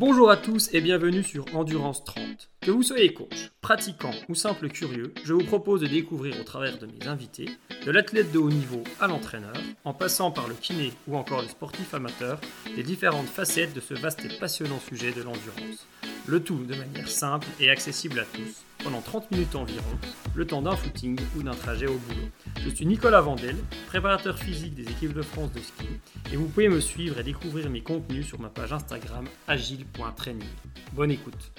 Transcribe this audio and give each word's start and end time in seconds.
Bonjour 0.00 0.30
à 0.30 0.38
tous 0.38 0.70
et 0.72 0.80
bienvenue 0.80 1.22
sur 1.22 1.44
Endurance 1.54 2.04
30. 2.04 2.48
Que 2.62 2.70
vous 2.70 2.82
soyez 2.82 3.12
coach, 3.12 3.50
pratiquant 3.60 4.12
ou 4.30 4.34
simple 4.34 4.70
curieux, 4.70 5.12
je 5.24 5.34
vous 5.34 5.44
propose 5.44 5.82
de 5.82 5.88
découvrir 5.88 6.40
au 6.40 6.42
travers 6.42 6.78
de 6.78 6.86
mes 6.86 7.06
invités, 7.06 7.50
de 7.84 7.90
l'athlète 7.90 8.32
de 8.32 8.38
haut 8.38 8.48
niveau 8.48 8.82
à 8.98 9.08
l'entraîneur, 9.08 9.52
en 9.84 9.92
passant 9.92 10.30
par 10.30 10.48
le 10.48 10.54
kiné 10.54 10.94
ou 11.06 11.18
encore 11.18 11.42
le 11.42 11.48
sportif 11.48 11.92
amateur, 11.92 12.40
les 12.74 12.82
différentes 12.82 13.26
facettes 13.26 13.74
de 13.74 13.80
ce 13.80 13.92
vaste 13.92 14.24
et 14.24 14.38
passionnant 14.38 14.80
sujet 14.80 15.12
de 15.12 15.20
l'endurance. 15.20 15.86
Le 16.26 16.42
tout 16.42 16.64
de 16.64 16.76
manière 16.76 17.08
simple 17.08 17.48
et 17.60 17.68
accessible 17.68 18.20
à 18.20 18.24
tous, 18.24 18.64
pendant 18.82 19.00
30 19.00 19.30
minutes 19.30 19.54
environ, 19.54 19.98
le 20.34 20.46
temps 20.46 20.62
d'un 20.62 20.76
footing 20.76 21.18
ou 21.36 21.42
d'un 21.42 21.52
trajet 21.52 21.86
au 21.86 21.98
boulot. 21.98 22.28
Je 22.64 22.70
suis 22.70 22.86
Nicolas 22.86 23.20
Vandel, 23.20 23.56
préparateur 23.86 24.38
physique 24.38 24.74
des 24.74 24.82
équipes 24.82 25.12
de 25.12 25.22
France 25.22 25.52
de 25.52 25.60
ski, 25.60 25.86
et 26.32 26.36
vous 26.36 26.46
pouvez 26.46 26.68
me 26.68 26.80
suivre 26.80 27.18
et 27.18 27.22
découvrir 27.22 27.68
mes 27.70 27.82
contenus 27.82 28.26
sur 28.26 28.40
ma 28.40 28.48
page 28.48 28.72
Instagram 28.72 29.26
agile.training. 29.48 30.48
Bonne 30.94 31.10
écoute. 31.10 31.52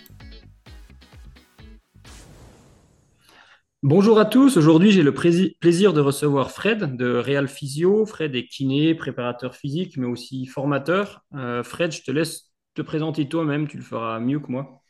Bonjour 3.83 4.19
à 4.19 4.25
tous, 4.25 4.57
aujourd'hui 4.57 4.91
j'ai 4.91 5.01
le 5.01 5.13
plaisir 5.13 5.93
de 5.93 6.01
recevoir 6.01 6.51
Fred 6.51 6.95
de 6.95 7.15
Real 7.15 7.47
Physio. 7.47 8.05
Fred 8.05 8.35
est 8.35 8.45
kiné, 8.45 8.93
préparateur 8.93 9.55
physique, 9.55 9.97
mais 9.97 10.05
aussi 10.05 10.45
formateur. 10.45 11.23
Euh, 11.33 11.63
Fred, 11.63 11.91
je 11.91 12.03
te 12.03 12.11
laisse 12.11 12.51
te 12.75 12.83
présenter 12.83 13.27
toi-même, 13.27 13.67
tu 13.67 13.77
le 13.77 13.83
feras 13.83 14.19
mieux 14.19 14.39
que 14.39 14.51
moi. 14.51 14.80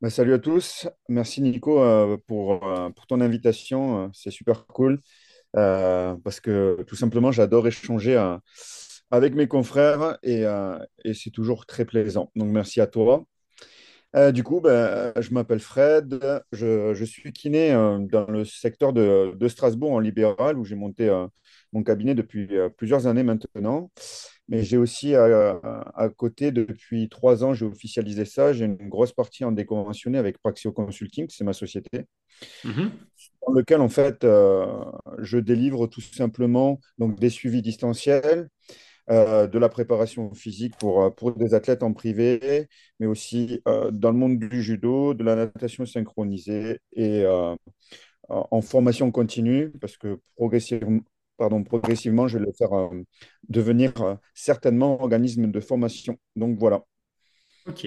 Bah, 0.00 0.10
salut 0.10 0.32
à 0.32 0.38
tous. 0.38 0.86
Merci 1.08 1.42
Nico 1.42 1.82
euh, 1.82 2.16
pour, 2.28 2.64
euh, 2.64 2.88
pour 2.90 3.06
ton 3.08 3.20
invitation. 3.20 4.04
Euh, 4.04 4.08
c'est 4.12 4.30
super 4.30 4.66
cool 4.66 5.00
parce 5.52 6.38
que 6.40 6.84
tout 6.86 6.94
simplement, 6.94 7.32
j'adore 7.32 7.66
échanger 7.66 8.16
avec 9.10 9.34
mes 9.34 9.48
confrères 9.48 10.18
et, 10.22 10.44
et 11.04 11.14
c'est 11.14 11.30
toujours 11.30 11.66
très 11.66 11.84
plaisant. 11.84 12.30
Donc, 12.36 12.48
merci 12.50 12.80
à 12.80 12.86
toi. 12.86 13.24
du 14.32 14.44
coup, 14.44 14.60
bah, 14.60 15.20
je 15.20 15.30
m'appelle 15.32 15.58
Fred. 15.58 16.20
Je, 16.52 16.94
je, 16.94 17.04
suis 17.04 17.32
kiné 17.32 17.72
dans 17.72 18.26
le 18.28 18.44
secteur 18.44 18.92
de, 18.92 19.32
de, 19.34 19.48
Strasbourg 19.48 19.92
en 19.92 20.00
libéral 20.00 20.58
où 20.58 20.64
j'ai 20.64 20.76
monté 20.76 21.10
mon 21.72 21.82
cabinet 21.82 22.14
depuis 22.14 22.48
plusieurs 22.76 23.06
années 23.08 23.24
maintenant. 23.24 23.90
Mais 24.48 24.62
j'ai 24.62 24.78
aussi 24.78 25.14
à, 25.14 26.08
côté, 26.16 26.52
depuis 26.52 27.08
trois 27.10 27.44
ans, 27.44 27.52
j'ai 27.52 27.66
officialisé 27.66 28.24
ça. 28.24 28.54
J'ai 28.54 28.64
une 28.64 28.88
grosse 28.88 29.12
partie 29.12 29.44
en 29.44 29.52
déconventionné 29.52 30.16
avec 30.16 30.38
Praxio 30.38 30.72
Consulting, 30.72 31.26
c'est 31.28 31.44
ma 31.44 31.52
société, 31.52 32.06
mm-hmm. 32.64 32.90
dans 33.46 33.52
lequel 33.52 33.80
en 33.82 33.90
fait 33.90 34.24
euh, 34.24 34.66
je 35.18 35.38
délivre 35.38 35.86
tout 35.86 36.00
simplement 36.00 36.80
donc, 36.96 37.20
des 37.20 37.28
suivis 37.28 37.60
distanciels, 37.60 38.48
euh, 39.10 39.46
de 39.46 39.58
la 39.58 39.68
préparation 39.68 40.32
physique 40.32 40.76
pour, 40.78 41.02
euh, 41.02 41.10
pour 41.10 41.32
des 41.32 41.52
athlètes 41.52 41.82
en 41.82 41.92
privé, 41.92 42.68
mais 43.00 43.06
aussi 43.06 43.60
dans 43.66 44.12
le 44.12 44.18
monde 44.18 44.38
du 44.38 44.62
judo, 44.62 45.12
de 45.12 45.24
la 45.24 45.36
natation 45.36 45.84
synchronisée 45.84 46.80
et 46.94 47.26
en 48.30 48.62
formation 48.62 49.10
continue, 49.10 49.70
parce 49.78 49.98
que 49.98 50.20
progressivement, 50.36 51.00
pardon, 51.38 51.62
progressivement, 51.62 52.28
je 52.28 52.36
vais 52.36 52.44
le 52.44 52.52
faire 52.52 52.72
euh, 52.74 52.90
devenir 53.48 53.92
euh, 54.02 54.14
certainement 54.34 55.00
organisme 55.00 55.50
de 55.50 55.60
formation. 55.60 56.18
Donc 56.36 56.58
voilà. 56.58 56.82
Ok. 57.66 57.86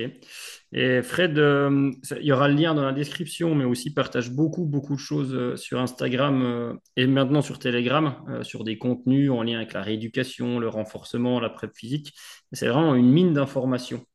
Et 0.74 1.02
Fred, 1.02 1.38
euh, 1.38 1.92
il 2.20 2.26
y 2.26 2.32
aura 2.32 2.48
le 2.48 2.56
lien 2.56 2.74
dans 2.74 2.86
la 2.86 2.94
description, 2.94 3.56
mais 3.56 3.66
aussi 3.66 3.94
partage 3.94 4.32
beaucoup, 4.32 4.66
beaucoup 4.66 4.96
de 4.96 5.00
choses 5.00 5.56
sur 5.60 5.80
Instagram 5.80 6.78
et 6.96 7.08
maintenant 7.08 7.42
sur 7.42 7.58
Telegram, 7.58 8.16
sur 8.44 8.64
des 8.64 8.78
contenus 8.78 9.32
en 9.32 9.42
lien 9.42 9.58
avec 9.58 9.74
la 9.74 9.82
rééducation, 9.82 10.60
le 10.60 10.70
renforcement, 10.70 11.40
la 11.40 11.50
prep 11.50 11.76
physique. 11.76 12.14
C'est 12.52 12.68
vraiment 12.68 12.94
une 12.96 13.10
mine 13.10 13.34
d'informations. 13.34 14.06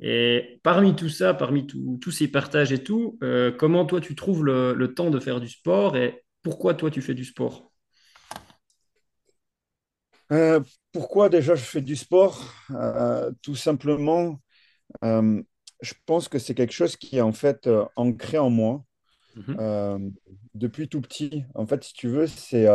Et 0.00 0.60
parmi 0.64 0.96
tout 0.96 1.08
ça, 1.08 1.34
parmi 1.34 1.68
tous 1.68 2.10
ces 2.10 2.26
partages 2.26 2.72
et 2.72 2.82
tout, 2.82 3.16
comment 3.58 3.86
toi 3.86 4.00
tu 4.00 4.16
trouves 4.16 4.44
le 4.44 4.94
temps 4.94 5.10
de 5.10 5.20
faire 5.20 5.40
du 5.40 5.48
sport 5.48 5.96
et 5.96 6.24
pourquoi 6.42 6.74
toi 6.74 6.90
tu 6.90 7.00
fais 7.00 7.14
du 7.14 7.24
sport? 7.24 7.71
Euh, 10.32 10.60
pourquoi 10.92 11.28
déjà 11.28 11.54
je 11.54 11.62
fais 11.62 11.80
du 11.80 11.96
sport? 11.96 12.54
Euh, 12.70 13.30
Tout 13.42 13.54
simplement, 13.54 14.40
euh, 15.04 15.42
je 15.80 15.94
pense 16.06 16.28
que 16.28 16.38
c'est 16.38 16.54
quelque 16.54 16.72
chose 16.72 16.96
qui 16.96 17.16
est 17.18 17.20
en 17.20 17.32
fait 17.32 17.68
ancré 17.96 18.38
en 18.38 18.50
moi 18.50 18.84
mhm. 19.36 20.12
depuis 20.54 20.88
tout 20.88 21.00
petit. 21.00 21.44
En 21.54 21.66
fait, 21.66 21.84
si 21.84 21.92
tu 21.92 22.08
veux, 22.08 22.26
c'est 22.26 22.66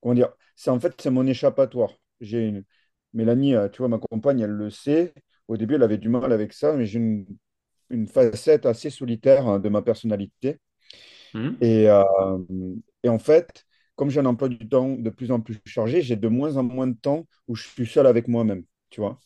comment 0.00 0.14
dire 0.14 0.30
C'est 0.56 0.70
en 0.70 0.80
fait 0.80 0.94
c'est 1.00 1.10
mon 1.10 1.26
échappatoire. 1.26 1.92
J'ai 2.20 2.46
une 2.46 2.64
Mélanie, 3.12 3.54
tu 3.72 3.78
vois, 3.78 3.88
ma 3.88 3.98
compagne, 3.98 4.40
elle 4.40 4.50
le 4.50 4.70
sait. 4.70 5.14
Au 5.46 5.56
début, 5.56 5.76
elle 5.76 5.84
avait 5.84 5.98
du 5.98 6.08
mal 6.08 6.32
avec 6.32 6.52
ça, 6.52 6.72
mais 6.72 6.84
j'ai 6.84 6.98
une, 6.98 7.26
une, 7.90 8.08
facette 8.08 8.66
assez 8.66 8.90
solitaire 8.90 9.46
hein, 9.46 9.60
de 9.60 9.68
ma 9.68 9.82
personnalité. 9.82 10.58
Mhm. 11.32 11.56
Et, 11.60 11.84
et 13.04 13.08
en 13.08 13.18
fait, 13.18 13.64
comme 13.96 14.10
j'ai 14.10 14.20
un 14.20 14.26
emploi 14.26 14.48
du 14.48 14.68
temps 14.68 14.90
de 14.90 15.10
plus 15.10 15.30
en 15.30 15.40
plus 15.40 15.58
chargé, 15.64 16.02
j'ai 16.02 16.16
de 16.16 16.28
moins 16.28 16.56
en 16.56 16.62
moins 16.62 16.86
de 16.86 16.96
temps 16.96 17.26
où 17.48 17.54
je 17.54 17.66
suis 17.66 17.86
seul 17.86 18.06
avec 18.06 18.28
moi-même, 18.28 18.64
tu 18.90 19.00
vois. 19.00 19.18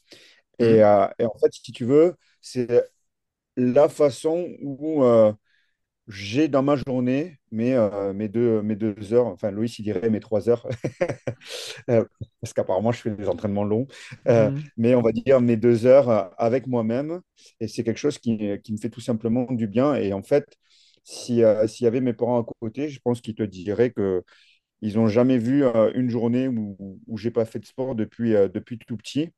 Et, 0.58 0.74
mhm. 0.74 0.80
euh, 0.80 1.08
et, 1.18 1.24
en 1.24 1.38
fait, 1.38 1.52
si 1.52 1.72
tu 1.72 1.84
veux, 1.84 2.14
c'est 2.40 2.84
la 3.56 3.88
façon 3.88 4.48
où 4.60 5.04
euh, 5.04 5.32
j'ai 6.06 6.48
dans 6.48 6.62
ma 6.62 6.76
journée 6.76 7.38
mes, 7.50 7.74
euh, 7.74 8.12
mes, 8.12 8.28
deux, 8.28 8.62
mes 8.62 8.76
deux 8.76 9.12
heures, 9.12 9.26
enfin 9.26 9.50
Loïs 9.50 9.78
il 9.78 9.82
dirait 9.82 10.10
mes 10.10 10.20
trois 10.20 10.48
heures, 10.48 10.66
parce 11.86 12.52
qu'apparemment 12.54 12.92
je 12.92 13.00
fais 13.00 13.10
des 13.10 13.28
entraînements 13.28 13.64
longs, 13.64 13.86
mhm. 14.26 14.62
mais 14.76 14.94
on 14.94 15.02
va 15.02 15.12
dire 15.12 15.40
mes 15.40 15.56
deux 15.56 15.86
heures 15.86 16.32
avec 16.40 16.66
moi-même, 16.66 17.20
et 17.60 17.68
c'est 17.68 17.84
quelque 17.84 17.98
chose 17.98 18.18
qui, 18.18 18.38
qui, 18.62 18.72
me 18.72 18.78
fait 18.78 18.90
tout 18.90 19.00
simplement 19.00 19.44
du 19.50 19.66
bien. 19.66 19.94
Et 19.94 20.12
en 20.12 20.22
fait, 20.22 20.46
s'il 21.04 21.36
y 21.36 21.86
avait 21.86 22.00
mes 22.00 22.12
parents 22.12 22.40
à 22.40 22.46
côté, 22.60 22.88
je 22.90 23.00
pense 23.00 23.20
qu'ils 23.20 23.34
te 23.34 23.42
diraient 23.42 23.90
que 23.90 24.22
ils 24.80 24.96
n'ont 24.96 25.08
jamais 25.08 25.38
vu 25.38 25.64
euh, 25.64 25.92
une 25.94 26.10
journée 26.10 26.48
où, 26.48 27.00
où 27.06 27.18
j'ai 27.18 27.30
pas 27.30 27.44
fait 27.44 27.58
de 27.58 27.66
sport 27.66 27.94
depuis, 27.94 28.34
euh, 28.34 28.48
depuis 28.48 28.78
tout 28.78 28.96
petit. 28.96 29.30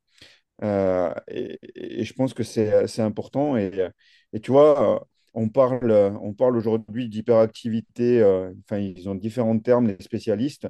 Euh, 0.63 1.15
et, 1.29 2.05
je 2.05 2.13
pense 2.15 2.35
que 2.35 2.43
c'est 2.43 3.01
important. 3.01 3.57
Et, 3.57 3.91
et, 4.33 4.41
tu 4.41 4.51
vois, 4.53 5.07
on 5.35 5.49
parle, 5.49 5.93
on 6.23 6.35
parle 6.35 6.57
aujourd'hui 6.57 7.09
d'hyperactivité. 7.09 8.23
enfin, 8.65 8.79
ils 8.79 9.09
ont 9.09 9.15
différents 9.15 9.59
termes, 9.59 9.89
les 9.89 9.97
spécialistes. 10.01 10.69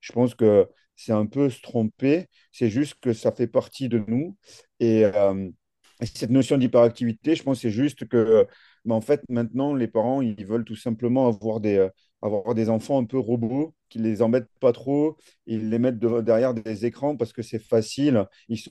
Je 0.00 0.12
pense 0.12 0.34
que 0.34 0.68
c'est 0.96 1.12
un 1.12 1.26
peu 1.26 1.50
se 1.50 1.60
tromper. 1.60 2.26
C'est 2.52 2.70
juste 2.70 2.96
que 3.00 3.12
ça 3.12 3.32
fait 3.32 3.48
partie 3.48 3.88
de 3.88 4.04
nous. 4.06 4.36
Et, 4.80 5.04
cette 6.14 6.30
notion 6.30 6.58
d'hyperactivité, 6.58 7.34
je 7.36 7.42
pense 7.42 7.60
c'est 7.60 7.70
juste 7.70 8.08
que, 8.08 8.46
en 8.88 9.00
fait, 9.00 9.22
maintenant, 9.28 9.74
les 9.74 9.88
parents, 9.88 10.20
ils 10.20 10.46
veulent 10.46 10.64
tout 10.64 10.76
simplement 10.76 11.28
avoir 11.28 11.60
des, 11.60 11.88
avoir 12.22 12.54
des 12.54 12.68
enfants 12.68 13.00
un 13.00 13.04
peu 13.04 13.18
robots 13.18 13.74
qui 13.92 13.98
les 13.98 14.22
embêtent 14.22 14.48
pas 14.60 14.72
trop, 14.72 15.16
ils 15.46 15.68
les 15.70 15.78
mettent 15.78 15.98
derrière 15.98 16.54
des 16.54 16.86
écrans 16.86 17.16
parce 17.16 17.32
que 17.32 17.42
c'est 17.42 17.58
facile, 17.58 18.26
ils 18.48 18.58
sont 18.58 18.70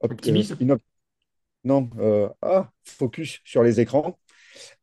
optimistes. 0.00 0.56
non, 1.64 1.90
euh, 1.98 2.28
ah, 2.42 2.70
focus 2.84 3.40
sur 3.44 3.62
les 3.62 3.80
écrans. 3.80 4.18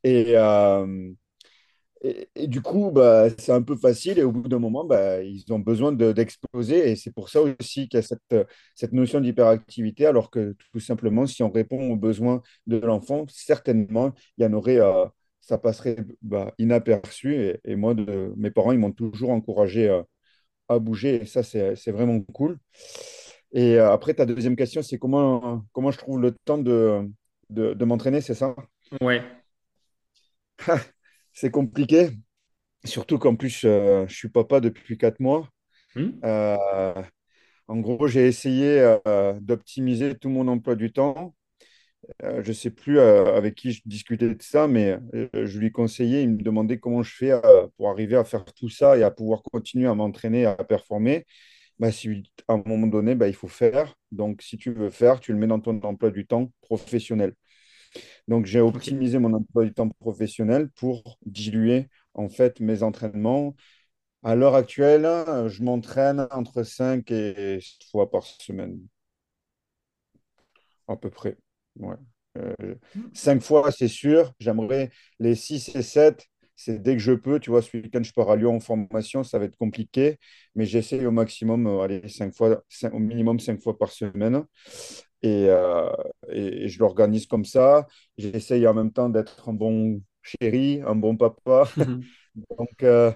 Et, 0.03 0.37
euh, 0.37 1.13
et, 2.01 2.47
du 2.47 2.61
coup, 2.61 2.91
bah, 2.91 3.29
c'est 3.37 3.51
un 3.51 3.61
peu 3.61 3.75
facile 3.75 4.19
et 4.19 4.23
au 4.23 4.31
bout 4.31 4.47
d'un 4.47 4.59
moment, 4.59 4.83
bah, 4.85 5.21
ils 5.23 5.51
ont 5.53 5.59
besoin 5.59 5.91
d'exploser. 5.93 6.91
et 6.91 6.95
c'est 6.95 7.11
pour 7.11 7.29
ça 7.29 7.41
aussi 7.41 7.87
qu'il 7.87 7.97
y 7.97 7.99
a 7.99 8.01
cette, 8.01 8.35
cette 8.75 8.93
notion 8.93 9.21
d'hyperactivité, 9.21 10.05
alors 10.05 10.29
que 10.29 10.55
tout 10.71 10.79
simplement, 10.79 11.25
si 11.27 11.43
on 11.43 11.51
répond 11.51 11.91
aux 11.91 11.95
besoins 11.97 12.41
de 12.67 12.77
l'enfant, 12.77 13.25
certainement, 13.29 14.13
il 14.37 14.43
y 14.43 14.45
en 14.47 14.53
aurait... 14.53 14.79
Euh, 15.43 15.47
ça 15.47 15.57
passerait 15.57 15.97
bah, 16.21 16.53
inaperçu. 16.57 17.57
Et, 17.63 17.75
moi, 17.75 17.93
de, 17.93 18.33
mes 18.37 18.51
parents, 18.51 18.71
ils 18.71 18.79
m'ont 18.79 18.91
toujours 18.91 19.31
encouragé 19.31 19.89
à, 20.69 20.79
bouger. 20.79 21.21
Et 21.21 21.25
ça, 21.25 21.43
c'est 21.43 21.91
vraiment 21.91 22.19
cool. 22.21 22.57
Et 23.51 23.75
euh, 23.75 23.91
après, 23.91 24.13
ta 24.15 24.25
deuxième 24.25 24.55
question, 24.55 24.81
c'est 24.81 24.97
comment, 24.97 25.63
comment 25.71 25.91
je 25.91 25.97
trouve 25.97 26.19
le 26.19 26.31
temps 26.31 26.57
de, 26.57 27.07
de, 27.49 27.85
m'entraîner, 27.85 28.21
c'est 28.21 28.33
ça? 28.33 28.55
Ouais. 29.01 29.21
c'est 31.33 31.51
compliqué. 31.51 32.09
Surtout 32.85 33.19
qu'en 33.19 33.35
plus, 33.35 33.63
euh, 33.65 34.05
je 34.07 34.15
suis 34.15 34.29
papa 34.29 34.59
depuis 34.59 34.97
quatre 34.97 35.19
mois. 35.19 35.49
Hmm. 35.95 36.11
Euh, 36.23 37.03
en 37.67 37.77
gros, 37.77 38.07
j'ai 38.07 38.27
essayé 38.27 38.97
d'optimiser 39.41 40.15
tout 40.15 40.29
mon 40.29 40.47
emploi 40.47 40.75
du 40.75 40.91
temps 40.91 41.15
euh, 41.17 41.42
je 42.21 42.47
ne 42.47 42.53
sais 42.53 42.69
plus 42.69 42.99
euh, 42.99 43.35
avec 43.35 43.55
qui 43.55 43.71
je 43.71 43.81
discutais 43.85 44.33
de 44.33 44.41
ça, 44.41 44.67
mais 44.67 44.99
euh, 45.13 45.27
je 45.45 45.59
lui 45.59 45.71
conseillais, 45.71 46.23
il 46.23 46.31
me 46.31 46.41
demandait 46.41 46.79
comment 46.79 47.03
je 47.03 47.15
fais 47.15 47.31
pour 47.77 47.89
arriver 47.89 48.15
à 48.17 48.23
faire 48.23 48.45
tout 48.45 48.69
ça 48.69 48.97
et 48.97 49.03
à 49.03 49.11
pouvoir 49.11 49.41
continuer 49.43 49.87
à 49.87 49.93
m'entraîner, 49.95 50.45
à 50.45 50.55
performer. 50.55 51.25
Bah, 51.79 51.91
si, 51.91 52.23
à 52.47 52.53
un 52.53 52.63
moment 52.65 52.87
donné, 52.87 53.15
bah, 53.15 53.27
il 53.27 53.35
faut 53.35 53.47
faire. 53.47 53.95
Donc, 54.11 54.41
si 54.41 54.57
tu 54.57 54.71
veux 54.71 54.89
faire, 54.89 55.19
tu 55.19 55.33
le 55.33 55.39
mets 55.39 55.47
dans 55.47 55.59
ton 55.59 55.79
emploi 55.81 56.11
du 56.11 56.25
temps 56.27 56.51
professionnel. 56.61 57.33
Donc, 58.27 58.45
j'ai 58.45 58.61
optimisé 58.61 59.19
mon 59.19 59.33
emploi 59.33 59.65
du 59.65 59.73
temps 59.73 59.89
professionnel 59.89 60.69
pour 60.75 61.19
diluer 61.25 61.87
en 62.13 62.29
fait 62.29 62.59
mes 62.59 62.83
entraînements. 62.83 63.55
À 64.23 64.35
l'heure 64.35 64.55
actuelle, 64.55 65.03
je 65.49 65.63
m'entraîne 65.63 66.27
entre 66.31 66.63
5 66.63 67.11
et 67.11 67.59
6 67.61 67.79
fois 67.91 68.09
par 68.11 68.23
semaine. 68.25 68.79
à 70.87 70.95
peu 70.95 71.09
près. 71.09 71.37
Ouais. 71.79 71.95
Euh, 72.37 72.75
cinq 73.13 73.41
fois, 73.41 73.71
c'est 73.71 73.87
sûr. 73.87 74.33
J'aimerais 74.39 74.91
les 75.19 75.35
six 75.35 75.75
et 75.75 75.81
sept. 75.81 76.25
C'est 76.55 76.81
dès 76.81 76.93
que 76.93 76.99
je 76.99 77.13
peux. 77.13 77.39
Tu 77.39 77.49
vois, 77.49 77.61
ce 77.61 77.75
week-end, 77.77 78.03
je 78.03 78.13
pars 78.13 78.29
à 78.29 78.35
Lyon 78.35 78.55
en 78.55 78.59
formation. 78.59 79.23
Ça 79.23 79.39
va 79.39 79.45
être 79.45 79.57
compliqué. 79.57 80.17
Mais 80.55 80.65
j'essaie 80.65 81.05
au 81.05 81.11
maximum, 81.11 81.67
euh, 81.67 81.81
allez, 81.81 82.07
cinq 82.09 82.33
fois, 82.35 82.63
cinq- 82.69 82.93
au 82.93 82.99
minimum 82.99 83.39
cinq 83.39 83.61
fois 83.61 83.77
par 83.77 83.91
semaine. 83.91 84.43
Et, 85.23 85.47
euh, 85.49 85.89
et, 86.31 86.65
et 86.65 86.69
je 86.69 86.79
l'organise 86.79 87.27
comme 87.27 87.45
ça. 87.45 87.87
J'essaye 88.17 88.67
en 88.67 88.73
même 88.73 88.91
temps 88.91 89.09
d'être 89.09 89.49
un 89.49 89.53
bon 89.53 90.01
chéri, 90.23 90.81
un 90.85 90.95
bon 90.95 91.17
papa. 91.17 91.69
Donc, 92.57 92.83
euh, 92.83 93.11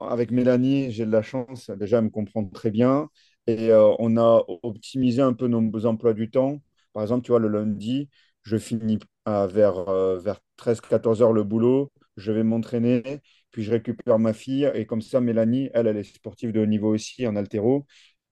avec 0.00 0.30
Mélanie, 0.30 0.90
j'ai 0.92 1.06
de 1.06 1.10
la 1.10 1.22
chance. 1.22 1.70
Déjà, 1.70 1.98
elle 1.98 2.04
me 2.04 2.10
comprend 2.10 2.44
très 2.46 2.70
bien. 2.70 3.08
Et 3.46 3.70
on 3.98 4.16
a 4.16 4.44
optimisé 4.62 5.22
un 5.22 5.32
peu 5.34 5.48
nos 5.48 5.86
emplois 5.86 6.14
du 6.14 6.30
temps. 6.30 6.60
Par 6.94 7.02
exemple, 7.02 7.24
tu 7.26 7.32
vois, 7.32 7.40
le 7.40 7.48
lundi, 7.48 8.08
je 8.42 8.56
finis 8.56 8.98
à 9.26 9.46
vers, 9.46 9.88
euh, 9.90 10.18
vers 10.18 10.40
13-14 10.56 11.22
heures 11.22 11.34
le 11.34 11.44
boulot. 11.44 11.92
Je 12.16 12.32
vais 12.32 12.44
m'entraîner, 12.44 13.02
puis 13.50 13.64
je 13.64 13.72
récupère 13.72 14.18
ma 14.18 14.32
fille. 14.32 14.70
Et 14.74 14.86
comme 14.86 15.02
ça, 15.02 15.20
Mélanie, 15.20 15.70
elle, 15.74 15.88
elle 15.88 15.98
est 15.98 16.04
sportive 16.04 16.52
de 16.52 16.60
haut 16.60 16.66
niveau 16.66 16.94
aussi 16.94 17.26
en 17.26 17.36
haltéro. 17.36 17.86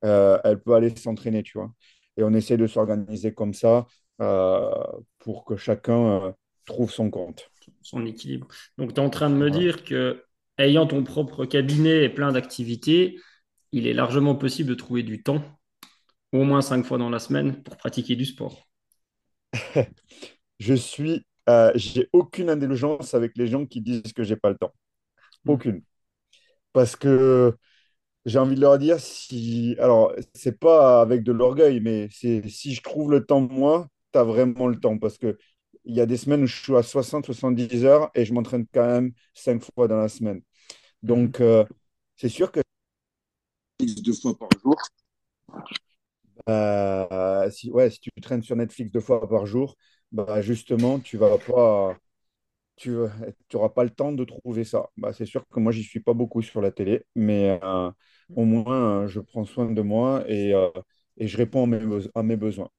Euh, 0.05 0.39
elle 0.45 0.61
peut 0.61 0.75
aller 0.75 0.95
s'entraîner, 0.97 1.43
tu 1.43 1.59
vois. 1.59 1.73
Et 2.17 2.23
on 2.23 2.33
essaie 2.33 2.57
de 2.57 2.67
s'organiser 2.67 3.33
comme 3.33 3.55
ça 3.55 3.87
euh, 4.21 4.71
pour 5.19 5.45
que 5.45 5.57
chacun 5.57 6.27
euh, 6.27 6.33
trouve 6.65 6.91
son 6.91 7.11
compte. 7.11 7.51
son 7.83 8.05
équilibre. 8.05 8.49
Donc, 8.79 8.95
tu 8.95 9.01
es 9.01 9.05
en 9.05 9.11
train 9.11 9.31
de 9.31 9.37
me 9.37 9.51
dire 9.51 9.85
que, 9.85 10.25
ayant 10.59 10.87
ton 10.87 11.03
propre 11.05 11.45
cabinet 11.45 12.05
et 12.05 12.09
plein 12.09 12.33
d'activités, 12.33 13.19
il 13.73 13.87
est 13.87 13.95
largement 13.95 14.35
possible 14.35 14.69
de 14.69 14.75
trouver 14.75 15.03
du 15.03 15.23
temps, 15.23 15.43
au 16.33 16.45
moins 16.45 16.63
cinq 16.63 16.85
fois 16.85 16.99
dans 16.99 17.11
la 17.11 17.19
semaine, 17.19 17.63
pour 17.63 17.77
pratiquer 17.77 18.17
du 18.17 18.25
sport. 18.25 18.69
Je 20.59 20.75
suis, 20.75 21.27
euh, 21.49 21.73
j'ai 21.75 22.09
aucune 22.13 22.49
indulgence 22.49 23.15
avec 23.15 23.33
les 23.37 23.49
gens 23.49 23.67
qui 23.67 23.81
disent 23.81 24.13
que 24.15 24.23
j'ai 24.23 24.37
pas 24.37 24.51
le 24.51 24.57
temps. 24.57 24.73
Mm. 25.45 25.51
Aucune. 25.51 25.83
Parce 26.73 26.97
que 26.97 27.57
j'ai 28.27 28.39
envie 28.39 28.57
de 28.57 28.61
leur 28.61 28.79
dire 28.79 29.01
si, 29.01 29.77
alors, 29.79 30.15
c'est 30.35 30.59
pas 30.59 31.01
avec 31.03 31.25
de 31.25 31.33
l'orgueil, 31.33 31.81
mais 31.81 32.09
c'est 32.13 32.49
si 32.49 32.75
je 32.75 32.83
trouve 32.83 33.11
le 33.11 33.25
temps 33.27 33.41
moi, 33.41 33.89
tu 34.13 34.19
as 34.19 34.25
vraiment 34.25 34.69
le 34.69 34.79
temps. 34.79 34.99
Parce 34.99 35.19
que 35.19 35.39
il 35.85 35.97
y 35.97 36.01
a 36.01 36.07
des 36.07 36.17
semaines 36.17 36.45
où 36.45 36.47
je 36.47 36.63
suis 36.63 36.77
à 36.77 36.83
60-70 36.83 37.85
heures 37.85 38.11
et 38.15 38.25
je 38.25 38.33
m'entraîne 38.35 38.67
quand 38.73 38.87
même 38.87 39.13
cinq 39.35 39.63
fois 39.75 39.89
dans 39.89 39.99
la 39.99 40.09
semaine. 40.09 40.43
Donc, 41.03 41.41
euh, 41.41 41.65
c'est 42.17 42.29
sûr 42.29 42.53
que 42.53 42.61
deux 43.81 44.13
fois 44.15 44.39
par 44.39 44.49
jour. 44.63 44.77
Euh, 46.49 47.51
si, 47.51 47.71
ouais, 47.71 47.91
si 47.91 48.01
tu 48.01 48.11
traînes 48.21 48.43
sur 48.43 48.57
Netflix 48.57 48.91
deux 48.93 49.01
fois 49.01 49.29
par 49.29 49.47
jour, 49.47 49.77
bah 50.13 50.41
justement, 50.43 51.01
tu 51.01 51.17
vas 51.17 51.39
pas, 51.39 51.97
tu 52.77 52.93
n'auras 53.55 53.71
pas 53.71 53.85
le 53.85 53.91
temps 53.91 54.13
de 54.13 54.25
trouver 54.25 54.65
ça. 54.65 54.91
Bah, 54.97 55.13
c'est 55.13 55.27
sûr 55.27 55.45
que 55.49 55.61
moi, 55.61 55.73
j'y 55.73 55.85
suis 55.85 56.01
pas 56.01 56.15
beaucoup 56.15 56.43
sur 56.43 56.61
la 56.63 56.73
télé, 56.73 57.05
mais 57.15 57.61
euh, 57.65 57.91
au 58.37 58.45
moins, 58.45 59.03
euh, 59.05 59.09
je 59.09 59.21
prends 59.21 59.45
soin 59.45 59.71
de 59.71 59.83
moi 59.83 60.25
et, 60.29 60.55
euh, 60.55 60.71
et 61.19 61.29
je 61.29 61.37
réponds 61.37 61.65
à 61.65 61.67
mes, 61.67 61.79
beso- 61.81 62.11
à 62.15 62.23
mes 62.23 62.37
besoins. 62.37 62.71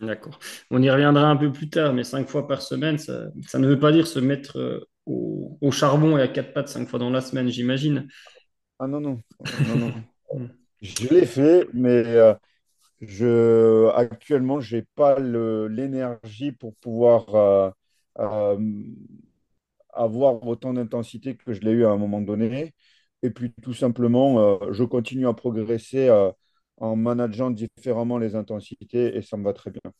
D'accord. 0.00 0.38
On 0.70 0.82
y 0.82 0.90
reviendra 0.90 1.28
un 1.28 1.36
peu 1.36 1.52
plus 1.52 1.70
tard, 1.70 1.92
mais 1.94 2.02
cinq 2.02 2.28
fois 2.28 2.48
par 2.48 2.60
semaine, 2.62 2.98
ça, 2.98 3.26
ça 3.46 3.58
ne 3.60 3.68
veut 3.68 3.78
pas 3.78 3.92
dire 3.92 4.06
se 4.08 4.18
mettre 4.18 4.88
au, 5.06 5.58
au 5.60 5.70
charbon 5.70 6.18
et 6.18 6.22
à 6.22 6.28
quatre 6.28 6.52
pattes 6.52 6.68
cinq 6.68 6.88
fois 6.88 6.98
dans 6.98 7.10
la 7.10 7.20
semaine, 7.20 7.48
j'imagine. 7.48 8.08
Ah 8.78 8.86
non, 8.86 9.00
non, 9.00 9.22
non, 9.62 9.76
non. 9.78 9.94
Je 10.82 11.08
l'ai 11.08 11.26
fait, 11.26 11.68
mais 11.74 12.04
je, 13.02 13.90
actuellement, 13.94 14.60
je 14.60 14.76
n'ai 14.78 14.82
pas 14.96 15.18
l'énergie 15.20 16.52
pour 16.52 16.74
pouvoir 16.76 17.34
euh, 17.34 17.70
euh, 18.20 18.58
avoir 19.92 20.46
autant 20.46 20.74
d'intensité 20.74 21.36
que 21.36 21.52
je 21.52 21.60
l'ai 21.60 21.72
eu 21.72 21.84
à 21.84 21.90
un 21.90 21.96
moment 21.96 22.20
donné. 22.20 22.74
Et 23.22 23.30
puis 23.30 23.52
tout 23.62 23.74
simplement, 23.74 24.40
euh, 24.62 24.72
je 24.72 24.84
continue 24.84 25.26
à 25.28 25.34
progresser 25.34 26.10
en 26.78 26.96
manageant 26.96 27.50
différemment 27.50 28.18
les 28.18 28.34
intensités 28.34 29.16
et 29.16 29.22
ça 29.22 29.36
me 29.36 29.44
va 29.44 29.52
très 29.52 29.70
bien. 29.70 29.92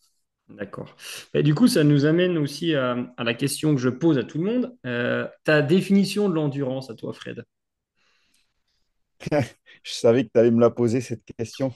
D'accord. 0.48 0.96
Et 1.34 1.42
du 1.42 1.54
coup, 1.54 1.66
ça 1.66 1.82
nous 1.84 2.04
amène 2.04 2.36
aussi 2.36 2.74
à, 2.74 2.96
à 3.16 3.24
la 3.24 3.34
question 3.34 3.74
que 3.74 3.80
je 3.80 3.88
pose 3.88 4.18
à 4.18 4.24
tout 4.24 4.38
le 4.38 4.44
monde. 4.44 4.76
Ta 5.44 5.62
définition 5.62 6.28
de 6.28 6.34
l'endurance 6.34 6.90
à 6.90 6.94
toi, 6.94 7.12
Fred? 7.12 7.44
Je 9.82 9.92
savais 9.92 10.24
que 10.24 10.30
tu 10.32 10.38
allais 10.40 10.50
me 10.50 10.60
la 10.60 10.70
poser, 10.70 11.00
cette 11.00 11.24
question. 11.36 11.72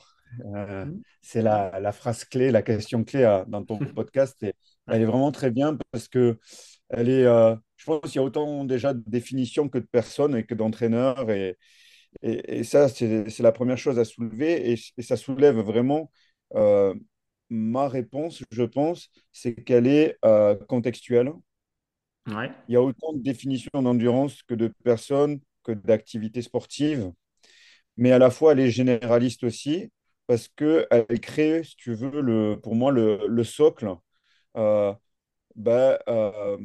Euh, 0.54 0.84
Hmm 0.84 1.02
c'est 1.22 1.42
la, 1.42 1.80
la 1.80 1.92
phrase 1.92 2.24
clé, 2.24 2.50
la 2.50 2.62
question 2.62 3.04
clé 3.04 3.22
euh, 3.24 3.44
dans 3.46 3.64
ton 3.64 3.78
podcast. 3.94 4.42
Et 4.42 4.54
elle 4.88 5.02
est 5.02 5.04
vraiment 5.06 5.32
très 5.32 5.50
bien 5.50 5.76
parce 5.90 6.08
que 6.08 6.38
elle 6.90 7.08
est, 7.10 7.24
euh, 7.24 7.56
je 7.76 7.84
pense 7.86 8.00
qu'il 8.02 8.16
y 8.16 8.18
a 8.18 8.22
autant 8.22 8.64
déjà 8.64 8.94
de 8.94 9.02
définitions 9.06 9.68
que 9.68 9.78
de 9.78 9.86
personnes 9.86 10.36
et 10.36 10.44
que 10.46 10.54
d'entraîneurs. 10.54 11.30
Et, 11.30 11.58
et, 12.22 12.58
et 12.60 12.64
ça, 12.64 12.88
c'est 12.88 13.40
la 13.40 13.52
première 13.52 13.78
chose 13.78 13.98
à 13.98 14.04
soulever. 14.04 14.72
Et, 14.72 14.78
et 14.98 15.02
ça 15.02 15.16
soulève 15.16 15.58
vraiment 15.58 16.10
euh, 16.56 16.94
ma 17.50 17.88
réponse, 17.88 18.42
je 18.50 18.62
pense, 18.64 19.10
c'est 19.32 19.54
qu'elle 19.56 19.86
est 19.88 20.18
contextuelle. 20.68 21.32
ouais, 22.28 22.52
Il 22.68 22.74
y 22.74 22.76
a 22.76 22.82
autant 22.82 23.12
de 23.12 23.20
définitions 23.22 23.82
d'endurance 23.82 24.42
que 24.42 24.54
de 24.54 24.72
personnes, 24.84 25.40
que 25.62 25.72
d'activités 25.72 26.42
sportives 26.42 27.12
mais 27.98 28.12
à 28.12 28.18
la 28.18 28.30
fois 28.30 28.52
elle 28.52 28.60
est 28.60 28.70
généraliste 28.70 29.44
aussi 29.44 29.90
parce 30.26 30.48
qu'elle 30.48 31.20
crée, 31.20 31.64
si 31.64 31.76
tu 31.76 31.94
veux, 31.94 32.20
le, 32.20 32.58
pour 32.62 32.74
moi, 32.74 32.92
le, 32.92 33.26
le 33.28 33.44
socle 33.44 33.94
euh, 34.56 34.94
ben, 35.56 35.98
euh, 36.08 36.58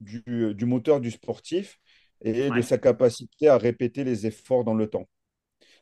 du, 0.00 0.22
du 0.54 0.66
moteur 0.66 1.00
du 1.00 1.10
sportif 1.12 1.78
et 2.22 2.52
de 2.52 2.62
sa 2.62 2.78
capacité 2.78 3.48
à 3.48 3.58
répéter 3.58 4.04
les 4.04 4.26
efforts 4.26 4.64
dans 4.64 4.74
le 4.74 4.88
temps. 4.88 5.08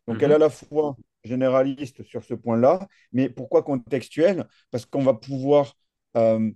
Donc 0.06 0.22
elle 0.22 0.32
est 0.32 0.34
à 0.34 0.38
Mhm, 0.38 0.40
la 0.40 0.50
fois 0.50 0.96
généraliste 1.24 2.02
sur 2.04 2.24
ce 2.24 2.34
point-là, 2.34 2.88
mais 3.12 3.28
pourquoi 3.30 3.62
contextuelle? 3.62 4.46
Parce 4.70 4.86
qu'on 4.86 5.02
va 5.02 5.14
pouvoir 5.14 5.74
euh, 6.16 6.50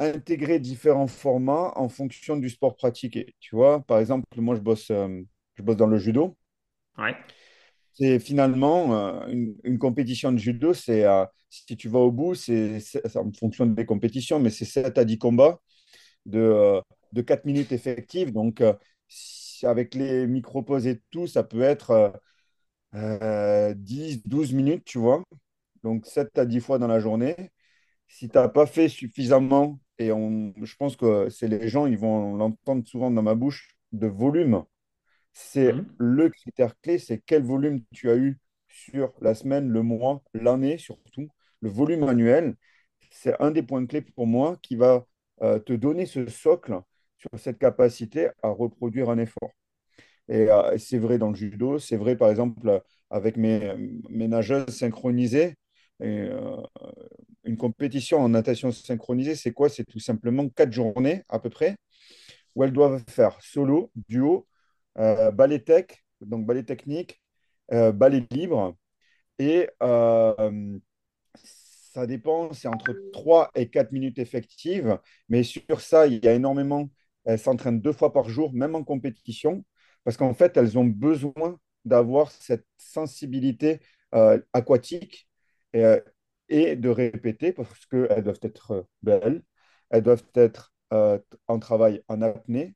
intégrer 0.00 0.58
différents 0.60 1.06
formats 1.08 1.72
en 1.76 1.88
fonction 1.88 2.36
du 2.36 2.48
sport 2.50 2.76
pratiqué. 2.76 3.34
Tu 3.40 3.54
vois, 3.56 3.80
par 3.82 3.98
exemple, 3.98 4.26
moi 4.40 4.54
je 4.56 4.60
bosse, 4.60 4.88
je 4.88 5.62
bosse 5.62 5.76
dans 5.76 5.86
le 5.86 5.98
judo. 5.98 6.36
ouais. 6.98 7.16
C'est 7.98 8.18
finalement 8.20 8.94
euh, 9.24 9.26
une, 9.28 9.56
une 9.64 9.78
compétition 9.78 10.30
de 10.32 10.38
judo, 10.38 10.72
c'est 10.74 11.04
euh, 11.04 11.24
si 11.50 11.76
tu 11.76 11.88
vas 11.88 11.98
au 12.00 12.12
bout, 12.12 12.34
c'est 12.34 12.78
en 13.16 13.32
fonction 13.32 13.66
des 13.66 13.86
compétitions, 13.86 14.38
mais 14.40 14.50
c'est 14.50 14.64
7 14.64 14.98
à 14.98 15.04
10 15.04 15.18
combats 15.18 15.60
de, 16.26 16.38
euh, 16.40 16.80
de 17.12 17.22
4 17.22 17.44
minutes 17.46 17.72
effectives. 17.72 18.32
Donc, 18.32 18.62
avec 19.62 19.94
les 19.94 20.26
micro-pauses 20.26 20.86
et 20.86 21.00
tout, 21.10 21.26
ça 21.26 21.42
peut 21.42 21.62
être 21.62 22.12
euh, 22.94 23.74
10, 23.76 24.22
12 24.26 24.52
minutes, 24.54 24.84
tu 24.84 24.98
vois. 24.98 25.24
Donc, 25.84 26.06
7 26.06 26.36
à 26.38 26.46
10 26.46 26.60
fois 26.60 26.78
dans 26.78 26.88
la 26.88 27.00
journée. 27.00 27.36
Si 28.08 28.28
tu 28.28 28.36
n'as 28.38 28.48
pas 28.48 28.66
fait 28.66 28.88
suffisamment, 28.88 29.80
et 29.98 30.12
on, 30.12 30.54
je 30.62 30.76
pense 30.76 30.96
que 30.96 31.28
c'est 31.30 31.48
les 31.48 31.68
gens, 31.68 31.86
ils 31.86 31.98
vont 31.98 32.36
l'entendre 32.36 32.86
souvent 32.88 33.10
dans 33.10 33.22
ma 33.22 33.34
bouche, 33.34 33.76
de 33.92 34.06
volume 34.08 34.64
c'est 35.32 35.74
Mhm, 35.74 35.98
le 35.98 36.28
critère 36.30 36.78
clé, 36.80 36.98
c'est 36.98 37.22
quel 37.24 37.42
volume 37.42 37.82
tu 37.94 38.10
as 38.10 38.16
eu 38.16 38.38
sur 38.68 39.12
la 39.20 39.34
semaine, 39.34 39.68
le 39.70 39.82
mois, 39.82 40.22
l'année 40.34 40.78
surtout. 40.78 41.28
Le 41.60 41.68
volume 41.70 42.04
annuel, 42.04 42.54
c'est 43.10 43.40
un 43.40 43.50
des 43.50 43.62
points 43.62 43.86
clés 43.86 44.02
pour 44.02 44.26
moi 44.26 44.56
qui 44.62 44.76
va 44.76 45.06
euh, 45.42 45.58
te 45.58 45.72
donner 45.72 46.06
ce 46.06 46.26
socle 46.28 46.80
sur 47.18 47.30
cette 47.38 47.58
capacité 47.58 48.28
à 48.42 48.48
reproduire 48.50 49.10
un 49.10 49.18
effort. 49.18 49.52
Et 50.28 50.50
euh, 50.50 50.76
c'est 50.78 50.98
vrai 50.98 51.18
dans 51.18 51.30
le 51.30 51.36
judo, 51.36 51.78
c'est 51.78 51.96
vrai 51.96 52.16
par 52.16 52.30
exemple 52.30 52.82
avec 53.10 53.36
mes, 53.36 53.74
mes 54.10 54.28
nageuses 54.28 54.68
synchronisées. 54.68 55.54
Et, 56.00 56.06
euh, 56.30 56.56
une 57.44 57.56
compétition 57.56 58.18
en 58.20 58.28
natation 58.28 58.72
synchronisée, 58.72 59.34
c'est 59.34 59.52
quoi? 59.52 59.68
C'est 59.68 59.84
tout 59.84 60.00
simplement 60.00 60.48
quatre 60.48 60.72
journées 60.72 61.22
à 61.28 61.38
peu 61.38 61.50
près 61.50 61.76
où 62.54 62.64
elles 62.64 62.72
doivent 62.72 63.02
faire 63.08 63.38
solo, 63.42 63.90
duo, 64.08 64.46
ballet 64.96 65.60
tech, 65.60 65.86
donc 66.20 66.46
ballet 66.46 66.64
technique, 66.64 67.20
euh, 67.72 67.92
ballet 67.92 68.24
libre. 68.30 68.76
Et 69.38 69.68
euh, 69.82 70.78
ça 71.34 72.06
dépend, 72.06 72.52
c'est 72.52 72.68
entre 72.68 72.94
3 73.12 73.50
et 73.54 73.68
4 73.68 73.92
minutes 73.92 74.18
effectives. 74.18 74.98
Mais 75.28 75.42
sur 75.42 75.80
ça, 75.80 76.06
il 76.06 76.24
y 76.24 76.28
a 76.28 76.34
énormément. 76.34 76.88
Elles 77.24 77.38
s'entraînent 77.38 77.80
deux 77.80 77.92
fois 77.92 78.12
par 78.12 78.28
jour, 78.28 78.52
même 78.52 78.74
en 78.74 78.84
compétition, 78.84 79.64
parce 80.04 80.16
qu'en 80.16 80.34
fait, 80.34 80.56
elles 80.56 80.78
ont 80.78 80.84
besoin 80.84 81.58
d'avoir 81.84 82.30
cette 82.30 82.66
sensibilité 82.78 83.80
euh, 84.14 84.40
aquatique 84.52 85.28
et, 85.72 85.84
euh, 85.84 86.76
de 86.76 86.88
répéter, 86.88 87.52
parce 87.52 87.86
qu'elles 87.86 88.22
doivent 88.22 88.40
être 88.42 88.86
belles, 89.02 89.42
elles 89.90 90.02
doivent 90.02 90.24
être 90.34 90.72
euh, 90.92 91.18
en 91.48 91.58
travail 91.58 92.02
en 92.08 92.22
apnée, 92.22 92.74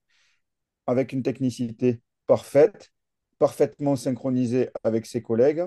avec 0.92 1.12
une 1.12 1.22
technicité 1.22 2.00
parfaite, 2.26 2.92
parfaitement 3.38 3.96
synchronisée 3.96 4.70
avec 4.84 5.06
ses 5.06 5.22
collègues. 5.22 5.64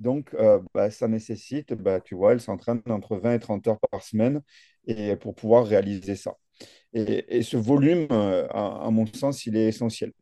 Donc, 0.00 0.34
euh, 0.34 0.60
bah, 0.74 0.90
ça 0.90 1.08
nécessite, 1.08 1.72
bah, 1.74 2.00
tu 2.00 2.14
vois, 2.14 2.32
elle 2.32 2.40
s'entraîne 2.40 2.82
entre 2.90 3.16
20 3.16 3.34
et 3.34 3.40
30 3.40 3.66
heures 3.68 3.80
par 3.90 4.02
semaine 4.02 4.42
et 4.86 5.16
pour 5.16 5.34
pouvoir 5.34 5.66
réaliser 5.66 6.16
ça. 6.16 6.34
Et, 6.94 7.38
et 7.38 7.42
ce 7.42 7.56
volume, 7.56 8.08
euh, 8.12 8.46
à, 8.50 8.86
à 8.86 8.90
mon 8.90 9.06
sens, 9.06 9.46
il 9.46 9.56
est 9.56 9.68
essentiel. 9.68 10.12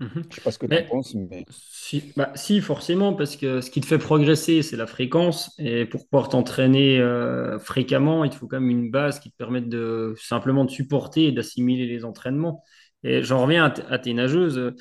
Mhm. 0.00 0.24
Je 0.30 0.36
sais 0.36 0.40
pas 0.42 0.50
ce 0.50 0.58
que 0.58 0.66
tu 0.66 0.76
en 0.76 0.82
penses, 0.82 1.14
mais 1.14 1.46
si, 1.50 2.12
bah, 2.16 2.32
si, 2.34 2.60
forcément, 2.60 3.14
parce 3.14 3.36
que 3.36 3.60
ce 3.60 3.70
qui 3.70 3.80
te 3.80 3.86
fait 3.86 3.98
progresser, 3.98 4.62
c'est 4.62 4.76
la 4.76 4.86
fréquence. 4.88 5.54
Et 5.58 5.84
pour 5.86 6.08
pouvoir 6.08 6.28
t'entraîner 6.28 6.98
euh, 6.98 7.58
fréquemment, 7.60 8.24
il 8.24 8.30
te 8.30 8.36
faut 8.36 8.48
quand 8.48 8.60
même 8.60 8.70
une 8.70 8.90
base 8.90 9.20
qui 9.20 9.30
te 9.30 9.36
permette 9.36 9.68
de 9.68 10.14
simplement 10.18 10.64
de 10.64 10.70
supporter 10.70 11.26
et 11.28 11.32
d'assimiler 11.32 11.86
les 11.86 12.04
entraînements. 12.04 12.64
Et 13.04 13.22
j'en 13.22 13.42
reviens 13.42 13.72
à, 13.88 13.98
tes 13.98 14.14
nageuses. 14.14 14.74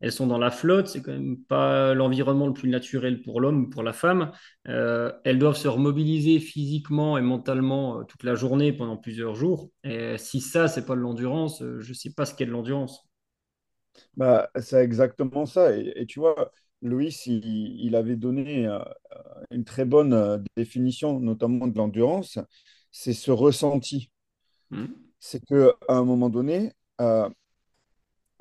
Elles 0.00 0.12
sont 0.12 0.26
dans 0.26 0.38
la 0.38 0.50
flotte, 0.50 0.88
c'est 0.88 1.02
quand 1.02 1.12
même 1.12 1.36
pas 1.36 1.92
l'environnement 1.94 2.46
le 2.46 2.54
plus 2.54 2.70
naturel 2.70 3.20
pour 3.20 3.40
l'homme 3.40 3.64
ou 3.64 3.68
pour 3.68 3.82
la 3.82 3.92
femme. 3.92 4.32
Euh, 4.66 5.12
elles 5.24 5.38
doivent 5.38 5.56
se 5.56 5.68
remobiliser 5.68 6.40
physiquement 6.40 7.18
et 7.18 7.22
mentalement 7.22 8.00
euh, 8.00 8.04
toute 8.04 8.22
la 8.24 8.34
journée 8.34 8.72
pendant 8.72 8.96
plusieurs 8.96 9.34
jours. 9.34 9.70
Et 9.84 10.16
si 10.16 10.40
ça, 10.40 10.68
c'est 10.68 10.86
pas 10.86 10.94
de 10.96 11.00
l'endurance, 11.00 11.60
euh, 11.60 11.80
je 11.80 11.92
sais 11.92 12.14
pas 12.14 12.24
ce 12.24 12.34
qu'est 12.34 12.46
de 12.46 12.50
l'endurance. 12.50 13.06
bah, 14.16 14.48
c'est 14.58 14.82
exactement 14.82 15.44
ça. 15.44 15.76
Et, 15.76 15.92
et 15.96 16.06
tu 16.06 16.18
vois, 16.18 16.50
Loïs, 16.82 17.26
il, 17.26 17.44
il 17.44 17.94
avait 17.94 18.16
donné 18.16 18.66
euh, 18.66 18.78
une 19.50 19.64
très 19.64 19.84
bonne 19.84 20.12
euh, 20.12 20.38
définition, 20.56 21.20
notamment 21.20 21.66
de 21.66 21.76
l'endurance. 21.76 22.38
C'est 22.90 23.12
ce 23.12 23.30
ressenti. 23.30 24.10
Mhm. 24.70 24.94
C'est 25.18 25.44
qu'à 25.44 25.74
un 25.88 26.04
moment 26.04 26.30
donné, 26.30 26.72
euh, 27.00 27.28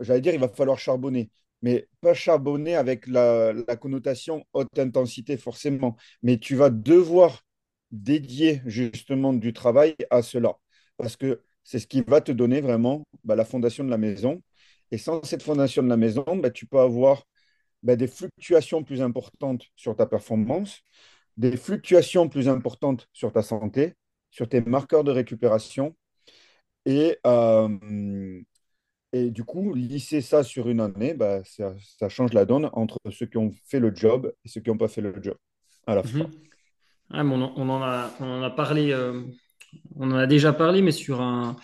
j'allais 0.02 0.22
dire, 0.22 0.34
il 0.34 0.40
va 0.40 0.50
falloir 0.50 0.80
charbonner. 0.80 1.30
Mais 1.62 1.88
pas 2.02 2.14
charbonner 2.14 2.76
avec 2.76 3.08
la, 3.08 3.54
connotation 3.80 4.46
haute 4.54 4.78
intensité 4.80 5.38
forcément. 5.38 5.98
Mais 6.24 6.38
tu 6.38 6.56
vas 6.56 6.70
devoir 6.70 7.44
dédier 7.92 8.62
justement 8.66 9.34
du 9.34 9.54
travail 9.54 9.96
à 10.10 10.22
cela. 10.22 10.58
Parce 10.98 11.18
que 11.18 11.42
c'est 11.64 11.80
ce 11.80 11.88
qui 11.88 12.02
va 12.02 12.22
te 12.22 12.32
donner 12.32 12.62
vraiment 12.62 13.06
bah, 13.24 13.36
la 13.36 13.46
fondation 13.46 13.84
de 13.84 13.90
la 13.90 13.98
maison. 13.98 14.42
Et 14.92 14.98
sans 14.98 15.24
cette 15.24 15.44
fondation 15.44 15.84
de 15.84 15.90
la 15.90 15.98
maison, 15.98 16.24
bah, 16.38 16.50
tu 16.50 16.66
peux 16.66 16.80
avoir 16.80 17.24
bah, 17.84 17.96
des 17.96 18.08
fluctuations 18.08 18.84
plus 18.84 19.02
importantes 19.02 19.66
sur 19.76 19.96
ta 19.96 20.06
performance, 20.06 20.82
des 21.38 21.58
fluctuations 21.58 22.30
plus 22.30 22.50
importantes 22.50 23.08
sur 23.14 23.32
ta 23.32 23.42
santé, 23.42 23.96
sur 24.32 24.50
tes 24.50 24.62
marqueurs 24.62 25.04
de 25.04 25.12
récupération. 25.12 25.96
Et, 26.86 27.18
euh, 27.26 28.42
et 29.12 29.32
du 29.32 29.44
coup, 29.44 29.74
lisser 29.74 30.22
ça 30.22 30.44
sur 30.44 30.70
une 30.70 30.80
année, 30.80 31.14
bah, 31.14 31.44
ça, 31.44 31.74
ça 31.98 32.10
change 32.10 32.34
la 32.34 32.46
donne 32.46 32.70
entre 32.74 33.00
ceux 33.12 33.26
qui 33.26 33.38
ont 33.38 33.52
fait 33.66 33.80
le 33.80 33.94
job 33.96 34.32
et 34.46 34.50
ceux 34.50 34.62
qui 34.62 34.70
n'ont 34.70 34.78
pas 34.78 34.88
fait 34.88 35.02
le 35.02 35.14
job 35.22 35.36
à 35.88 35.96
la 35.96 36.04
fin. 36.04 36.20
Mhm. 36.20 36.32
Ah, 37.12 37.24
mais 37.24 37.34
on, 37.34 37.42
en 37.42 37.54
on 37.56 37.70
en 37.70 37.82
a, 37.82 38.12
on 38.20 38.26
en 38.26 38.44
a 38.44 38.52
parlé, 38.52 38.92
euh, 38.92 39.24
on 39.96 40.12
en 40.12 40.16
a 40.16 40.28
déjà 40.28 40.54
parlé, 40.54 40.84
mais 40.84 40.92
sur 40.92 41.22
un, 41.22 41.56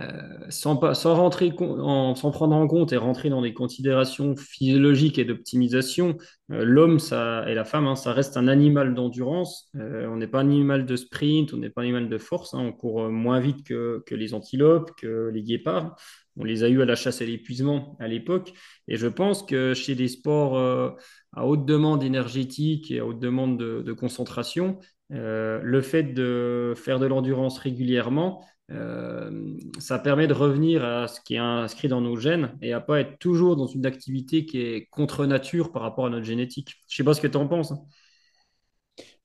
euh, 0.00 0.22
sans, 0.48 0.94
sans 0.94 1.14
rentrer, 1.14 1.52
en- 1.60 2.14
sans 2.14 2.30
prendre 2.30 2.54
en 2.56 2.66
compte 2.66 2.92
et 2.92 2.96
rentrer 2.96 3.28
dans 3.30 3.42
des 3.42 3.52
considérations 3.52 4.36
physiologiques 4.36 5.18
et 5.18 5.24
d'optimisation, 5.24 6.16
euh, 6.52 6.64
l'homme 6.64 6.98
et 7.46 7.54
la 7.54 7.64
femme, 7.64 7.86
hein, 7.86 7.96
ça 7.96 8.12
reste 8.12 8.36
un 8.36 8.48
animal 8.48 8.94
d'endurance. 8.94 9.70
Euh, 9.76 10.06
on 10.08 10.16
n'est 10.16 10.26
pas 10.28 10.38
un 10.40 10.48
animal 10.48 10.86
de 10.86 10.96
sprint, 10.96 11.52
on 11.52 11.58
n'est 11.58 11.70
pas 11.70 11.82
un 11.82 11.84
animal 11.84 12.08
de 12.08 12.18
force. 12.18 12.54
hein, 12.54 12.60
on 12.60 12.72
court 12.72 13.02
euh, 13.02 13.10
moins 13.10 13.40
vite 13.40 13.64
que, 13.66 14.02
que 14.06 14.14
les 14.14 14.34
antilopes, 14.34 14.92
que 14.96 15.30
les 15.32 15.42
guépards. 15.42 15.96
On 16.36 16.44
les 16.44 16.64
a 16.64 16.68
eus 16.68 16.80
à 16.80 16.86
la 16.86 16.94
chasse 16.94 17.20
et 17.20 17.26
l'épuisement 17.26 17.96
à 18.00 18.08
l'époque. 18.08 18.52
Et 18.88 18.96
je 18.96 19.06
pense 19.06 19.42
que 19.42 19.74
chez 19.74 19.94
des 19.94 20.08
sports 20.08 20.56
euh, 20.56 20.90
à 21.34 21.46
haute 21.46 21.66
demande 21.66 22.02
énergétique 22.02 22.90
et 22.90 23.00
à 23.00 23.06
haute 23.06 23.18
demande 23.20 23.58
de, 23.58 23.82
de 23.82 23.92
concentration, 23.92 24.78
le 25.14 25.80
fait 25.82 26.04
de 26.14 26.72
faire 26.74 26.98
de 26.98 27.04
l'endurance 27.04 27.58
régulièrement, 27.58 28.46
euh, 28.72 29.56
ça 29.78 29.98
permet 29.98 30.26
de 30.26 30.34
revenir 30.34 30.84
à 30.84 31.08
ce 31.08 31.20
qui 31.20 31.34
est 31.34 31.38
inscrit 31.38 31.88
dans 31.88 32.00
nos 32.00 32.16
gènes 32.16 32.56
et 32.62 32.72
à 32.72 32.80
pas 32.80 33.00
être 33.00 33.18
toujours 33.18 33.56
dans 33.56 33.66
une 33.66 33.86
activité 33.86 34.46
qui 34.46 34.60
est 34.60 34.86
contre 34.90 35.26
nature 35.26 35.72
par 35.72 35.82
rapport 35.82 36.06
à 36.06 36.10
notre 36.10 36.24
génétique. 36.26 36.76
Je 36.88 36.96
sais 36.96 37.04
pas 37.04 37.14
ce 37.14 37.20
que 37.20 37.26
tu 37.28 37.36
en 37.36 37.48
penses. 37.48 37.72
hein. 37.72 37.80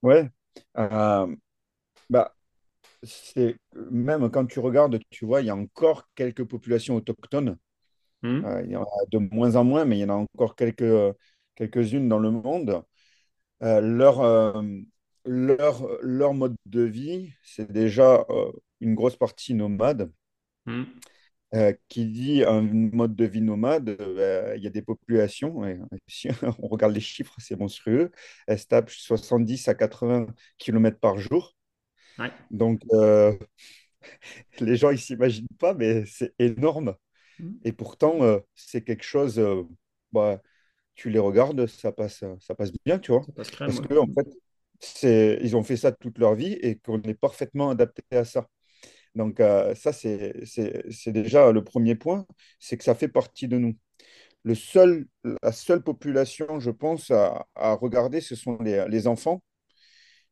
Ouais. 0.01 0.29
Euh, 0.77 1.35
bah, 2.09 2.35
c'est 3.03 3.57
même 3.91 4.29
quand 4.31 4.47
tu 4.47 4.59
regardes, 4.61 4.99
tu 5.11 5.25
vois, 5.25 5.41
il 5.41 5.47
y 5.47 5.49
a 5.49 5.55
encore 5.57 6.09
quelques 6.15 6.45
populations 6.45 6.95
autochtones. 6.97 7.57
Hmm 8.21 8.43
Euh, 8.45 8.61
il 8.65 8.71
y 8.71 8.75
en 8.77 8.83
a 8.83 8.87
de 9.11 9.19
moins 9.19 9.55
en 9.55 9.63
moins, 9.63 9.85
mais 9.85 9.97
il 9.99 10.01
y 10.01 10.05
en 10.05 10.09
a 10.09 10.13
encore 10.15 10.55
quelques, 10.55 11.15
quelques-unes 11.55 12.09
dans 12.09 12.19
le 12.19 12.31
monde. 12.31 12.83
Leur, 13.61 14.21
leur, 15.25 15.87
leur 16.03 16.33
mode 16.33 16.55
de 16.65 16.81
vie, 16.81 17.33
c'est 17.43 17.71
déjà 17.71 18.25
une 18.81 18.95
grosse 18.95 19.15
partie 19.15 19.53
nomade. 19.53 20.11
Hmm. 20.65 20.83
Euh, 21.53 21.73
qui 21.87 22.05
dit 22.05 22.43
un 22.43 22.61
mode 22.61 23.15
de 23.15 23.23
vie 23.23 23.39
nomade, 23.39 23.95
euh, 24.01 24.53
il 24.57 24.63
y 24.63 24.67
a 24.67 24.69
des 24.69 24.81
populations, 24.81 25.65
et, 25.65 25.79
si 26.05 26.27
on 26.59 26.67
regarde 26.67 26.93
les 26.93 26.99
chiffres, 26.99 27.35
c'est 27.37 27.57
monstrueux, 27.57 28.11
elles 28.47 28.59
se 28.59 28.67
tapent 28.67 28.89
70 28.89 29.69
à 29.69 29.73
80 29.73 30.27
kilomètres 30.57 30.99
par 30.99 31.17
jour. 31.17 31.55
Ouais. 32.19 32.31
Donc, 32.51 32.81
euh, 32.91 33.33
les 34.59 34.75
gens, 34.75 34.89
ils 34.89 34.95
ne 34.95 34.99
s'imaginent 34.99 35.47
pas, 35.57 35.73
mais 35.73 36.05
c'est 36.05 36.33
énorme. 36.37 36.95
Hmm. 37.39 37.53
Et 37.63 37.71
pourtant, 37.71 38.19
c'est 38.53 38.83
quelque 38.83 39.05
chose, 39.05 39.41
bah, 40.11 40.41
tu 40.95 41.09
les 41.09 41.19
regardes, 41.19 41.65
ça 41.67 41.93
passe, 41.93 42.25
ça 42.41 42.55
passe 42.55 42.73
bien, 42.85 42.99
tu 42.99 43.13
vois. 43.13 43.21
Crème, 43.21 43.69
Parce 43.69 43.79
ouais. 43.79 43.87
que, 43.87 43.97
en 43.97 44.07
fait, 44.07 45.39
ils 45.41 45.55
ont 45.55 45.63
fait 45.63 45.77
ça 45.77 45.93
toute 45.93 46.17
leur 46.17 46.35
vie 46.35 46.53
et 46.53 46.77
qu'on 46.77 47.01
est 47.03 47.13
parfaitement 47.13 47.69
adapté 47.69 48.03
à 48.11 48.25
ça. 48.25 48.49
Donc, 49.17 49.41
euh, 49.41 49.75
ça, 49.75 49.93
c'est, 49.93 50.33
déjà 51.07 51.51
le 51.53 51.63
premier 51.65 51.95
point, 51.95 52.27
c'est 52.59 52.77
que 52.77 52.85
ça 52.85 52.95
fait 52.95 53.09
partie 53.09 53.49
de 53.49 53.59
nous. 53.59 53.75
Le 54.43 54.55
seul, 54.55 55.07
la 55.43 55.51
seule 55.53 55.83
population, 55.83 56.59
je 56.59 56.71
pense, 56.71 57.11
à, 57.11 57.47
à 57.55 57.73
regarder, 57.75 58.21
ce 58.21 58.35
sont 58.35 58.57
les, 58.61 58.85
les 58.89 59.07
enfants. 59.07 59.43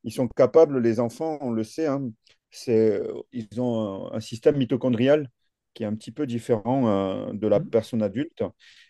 Ils 0.03 0.13
sont 0.13 0.27
capables, 0.27 0.79
les 0.79 0.99
enfants, 0.99 1.37
on 1.41 1.51
le 1.51 1.63
sait, 1.63 1.87
hein, 1.87 2.01
ils 2.67 3.61
ont 3.61 4.11
un, 4.13 4.17
un 4.17 4.19
système 4.19 4.57
mitochondrial 4.57 5.29
qui 5.73 5.83
est 5.83 5.85
un 5.87 5.95
petit 5.95 6.11
peu 6.11 6.25
différent 6.25 6.87
euh, 6.87 7.33
de 7.33 7.47
la 7.47 7.59
Hmm. 7.59 7.69
personne 7.69 8.01
adulte 8.01 8.43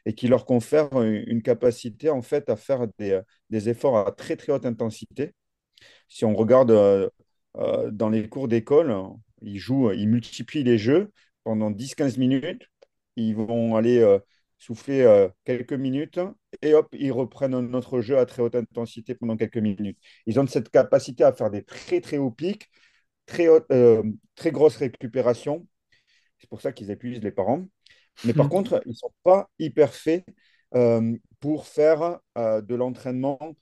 et 0.05 0.13
qui 0.13 0.27
leur 0.27 0.45
confère 0.45 0.89
une, 1.01 1.23
une 1.27 1.41
capacité, 1.41 2.09
en 2.09 2.21
fait, 2.21 2.49
à 2.49 2.55
faire 2.55 2.87
des, 2.99 3.19
des 3.49 3.69
efforts 3.69 3.97
à 3.97 4.11
très, 4.11 4.35
très 4.35 4.51
haute 4.53 4.65
intensité 4.65 5.33
si 6.09 6.25
on 6.25 6.35
regarde 6.35 6.71
euh, 6.71 7.09
dans 7.91 8.09
les 8.09 8.29
cours 8.29 8.47
d'école, 8.47 8.95
ils 9.41 9.59
jouent, 9.59 9.91
ils 9.91 10.07
multiplient 10.07 10.63
les 10.63 10.77
jeux 10.77 11.11
pendant 11.43 11.71
10-15 11.71 12.17
minutes. 12.17 12.69
Ils 13.15 13.35
vont 13.35 13.75
aller 13.75 13.99
euh, 13.99 14.19
souffler 14.57 15.01
euh, 15.01 15.29
quelques 15.45 15.73
minutes 15.73 16.19
et 16.61 16.73
hop, 16.73 16.87
ils 16.93 17.11
reprennent 17.11 17.53
un 17.53 17.73
autre 17.73 18.01
jeu 18.01 18.17
à 18.17 18.25
très 18.25 18.41
haute 18.41 18.55
intensité 18.55 19.15
pendant 19.15 19.37
quelques 19.37 19.57
minutes. 19.57 19.97
Ils 20.25 20.39
ont 20.39 20.47
cette 20.47 20.69
capacité 20.69 21.23
à 21.23 21.33
faire 21.33 21.49
des 21.49 21.63
très 21.63 22.01
très 22.01 22.17
hauts 22.17 22.31
pics, 22.31 22.69
très, 23.25 23.47
haute, 23.47 23.65
euh, 23.71 24.03
très 24.35 24.51
grosses 24.51 24.77
récupérations. 24.77 25.65
C'est 26.39 26.49
pour 26.49 26.61
ça 26.61 26.73
qu'ils 26.73 26.91
épuisent 26.91 27.23
les 27.23 27.31
parents. 27.31 27.65
Mais 28.25 28.33
par 28.33 28.49
contre, 28.49 28.81
ils 28.85 28.89
ne 28.89 28.95
sont 28.95 29.13
pas 29.23 29.49
hyper 29.59 29.93
faits 29.93 30.25
pour 31.39 31.67
faire 31.67 32.19
de 32.35 32.75
l'entraînement 32.75 33.55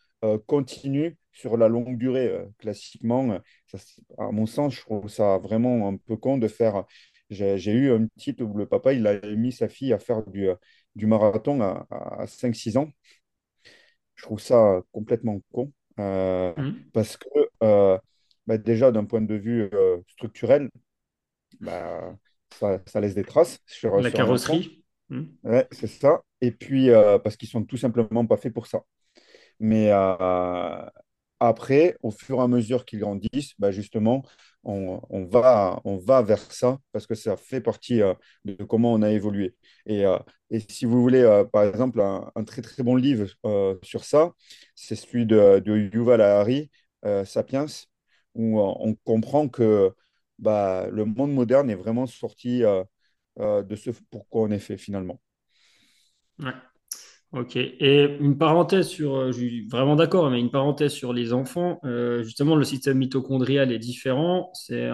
continu 0.48 1.15
sur 1.32 1.58
la 1.58 1.68
longue 1.68 2.00
durée. 2.00 2.48
Classiquement, 2.58 3.39
ça, 3.77 4.01
à 4.20 4.32
mon 4.32 4.46
sens, 4.46 4.74
je 4.75 4.82
trouve 4.82 5.08
ça 5.10 5.38
vraiment 5.39 5.88
un 5.89 5.98
peu 5.98 6.18
con 6.18 6.38
de 6.38 6.48
faire. 6.48 6.86
J'ai 7.30 7.72
eu 7.72 7.92
un 7.92 8.08
petit 8.08 8.36
où 8.44 8.58
le 8.58 8.68
papa, 8.68 8.94
il 8.94 9.08
a 9.08 9.20
mis 9.36 9.51
sa 9.51 9.68
fille 9.70 9.94
à 9.94 10.00
faire 10.00 10.24
du, 10.27 10.48
du 10.96 11.08
marathon 11.08 11.62
à, 11.62 11.88
à 11.92 12.27
5-6 12.27 12.77
ans. 12.77 12.89
Je 14.15 14.24
trouve 14.24 14.39
ça 14.39 14.82
complètement 14.92 15.42
con. 15.51 15.72
euh, 16.00 16.53
Hmm. 16.56 16.72
parce 16.94 17.18
que 17.18 17.27
euh, 17.63 17.98
bah, 18.48 18.58
déjà, 18.58 18.92
d'un 18.92 19.06
point 19.06 19.22
de 19.22 19.36
vue 19.36 19.70
euh, 19.74 19.98
structurel, 20.08 20.70
bah, 21.62 22.15
ça, 22.60 22.80
ça 22.88 23.01
laisse 23.01 23.15
des 23.15 23.25
traces 23.25 23.60
sur, 23.68 24.01
La 24.01 24.10
sur 24.10 24.18
carrosserie. 24.18 24.84
Hmm. 25.10 25.24
Ouais, 25.44 25.68
c'est 25.72 25.88
ça. 25.88 26.24
Et 26.42 26.51
puis, 26.51 26.89
parce 27.24 27.36
qu'ils 27.38 27.50
sont 27.50 27.63
tout 27.65 27.77
simplement 27.77 28.25
pas 28.25 28.38
faits 28.38 28.53
pour 28.53 28.68
ça. 28.68 28.84
Mais 29.60 29.92
après, 31.48 31.98
au 32.04 32.12
fur 32.12 32.40
et 32.40 32.42
à 32.42 32.48
mesure 32.48 32.86
qu'ils 32.86 33.00
grandissent, 33.00 33.54
bah, 33.60 33.72
justement, 33.72 34.24
on, 34.64 35.02
on 35.10 35.26
va, 35.26 35.82
on 35.84 35.98
va 35.98 36.22
vers 36.22 36.40
ça 36.52 36.80
parce 36.94 37.06
que 37.06 37.16
ça 37.16 37.36
fait 37.36 37.60
partie 37.60 38.02
euh, 38.02 38.14
de 38.46 38.64
comment 38.64 38.94
on 38.94 39.02
a 39.02 39.12
évolué. 39.12 39.56
Et, 39.86 40.06
euh, 40.06 40.18
et 40.50 40.62
si 40.62 40.86
vous 40.86 41.02
voulez, 41.02 41.22
euh, 41.22 41.44
par 41.44 41.64
exemple, 41.64 42.00
un, 42.02 42.44
très 42.46 42.62
très 42.62 42.82
bon 42.84 42.96
livre 42.96 43.28
sur 43.84 44.06
ça, 44.06 44.32
c'est 44.76 44.96
celui 44.96 45.26
de, 45.26 45.62
Yuval 45.94 46.22
Harari, 46.22 46.72
Sapiens, 47.26 47.66
où 48.36 48.60
on 48.62 48.96
comprend 49.04 49.50
que 49.50 49.94
bah, 50.40 50.88
le 50.92 51.06
monde 51.06 51.34
moderne 51.34 51.70
est 51.70 51.76
vraiment 51.76 52.08
sorti 52.08 52.62
de 53.38 53.76
ce 53.76 53.92
pourquoi 54.12 54.44
on 54.44 54.52
est 54.52 54.60
fait 54.60 54.78
finalement. 54.78 55.20
Ouais. 56.40 56.54
Ok. 57.34 57.56
Et 57.56 58.18
une 58.20 58.38
parenthèse 58.38 58.88
sur, 58.88 59.16
euh, 59.16 59.32
je 59.32 59.38
suis 59.40 59.68
vraiment 59.68 59.96
d'accord, 59.96 60.30
mais 60.30 60.40
une 60.40 60.52
parenthèse 60.52 60.92
sur 60.94 61.13
les 61.13 61.34
enfants. 61.34 61.80
euh, 61.84 62.22
justement, 62.24 62.56
le 62.56 62.63
système 62.63 63.00
mitochondrial 63.00 63.72
est 63.72 63.80
différent. 63.80 64.52
C'est 64.54 64.88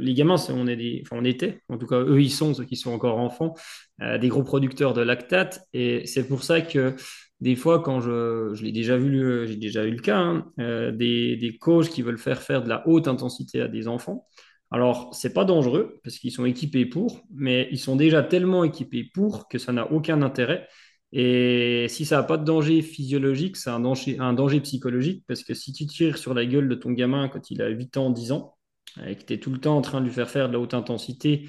les 0.00 0.14
gamins, 0.14 0.36
on 0.50 0.68
est 0.68 0.76
des, 0.76 1.02
enfin, 1.04 1.16
on 1.20 1.24
était, 1.24 1.60
en 1.68 1.78
tout 1.78 1.86
cas, 1.88 1.98
eux, 2.00 2.22
ils 2.22 2.30
sont, 2.30 2.54
ceux 2.54 2.64
qui 2.64 2.76
sont 2.76 2.92
encore 2.92 3.18
enfants, 3.18 3.54
euh, 4.02 4.18
des 4.18 4.28
gros 4.28 4.44
producteurs 4.44 4.94
de 4.94 5.00
lactate. 5.02 5.60
Et 5.72 6.06
c'est 6.06 6.28
pour 6.28 6.44
ça 6.44 6.60
que 6.60 6.94
des 7.40 7.56
fois, 7.56 7.80
quand 7.82 8.00
je, 8.00 8.52
je 8.54 8.62
l'ai 8.62 8.70
déjà 8.70 8.96
vu, 8.96 9.48
j'ai 9.48 9.56
déjà 9.56 9.84
eu 9.84 9.90
le 9.90 10.00
cas, 10.00 10.18
hein, 10.18 10.46
des, 10.92 11.36
des 11.36 11.56
coachs 11.58 11.88
qui 11.88 12.02
veulent 12.02 12.18
faire 12.18 12.40
faire 12.40 12.62
de 12.62 12.68
la 12.68 12.86
haute 12.86 13.08
intensité 13.08 13.60
à 13.60 13.66
des 13.66 13.88
enfants. 13.88 14.28
Alors, 14.70 15.12
c'est 15.14 15.34
pas 15.34 15.44
dangereux 15.44 16.00
parce 16.04 16.18
qu'ils 16.18 16.30
sont 16.32 16.44
équipés 16.46 16.86
pour, 16.86 17.20
mais 17.34 17.68
ils 17.72 17.78
sont 17.80 17.96
déjà 17.96 18.22
tellement 18.22 18.62
équipés 18.64 19.10
pour 19.12 19.48
que 19.48 19.58
ça 19.58 19.72
n'a 19.72 19.90
aucun 19.90 20.22
intérêt. 20.22 20.68
Et 21.12 21.86
si 21.88 22.04
ça 22.06 22.16
n'a 22.16 22.22
pas 22.22 22.38
de 22.38 22.44
danger 22.44 22.80
physiologique, 22.82 23.56
c'est 23.56 23.70
un 23.70 23.80
danger, 23.80 24.18
un 24.18 24.32
danger 24.32 24.60
psychologique 24.60 25.24
parce 25.28 25.44
que 25.44 25.54
si 25.54 25.72
tu 25.72 25.86
tires 25.86 26.16
sur 26.18 26.34
la 26.34 26.46
gueule 26.46 26.68
de 26.68 26.74
ton 26.74 26.92
gamin 26.92 27.28
quand 27.28 27.50
il 27.50 27.60
a 27.62 27.68
8 27.68 27.96
ans, 27.98 28.10
10 28.10 28.32
ans, 28.32 28.56
et 29.06 29.16
que 29.16 29.24
tu 29.24 29.34
es 29.34 29.38
tout 29.38 29.50
le 29.50 29.58
temps 29.58 29.76
en 29.76 29.82
train 29.82 30.00
de 30.00 30.06
lui 30.06 30.12
faire 30.12 30.30
faire 30.30 30.48
de 30.48 30.54
la 30.54 30.60
haute 30.60 30.74
intensité, 30.74 31.48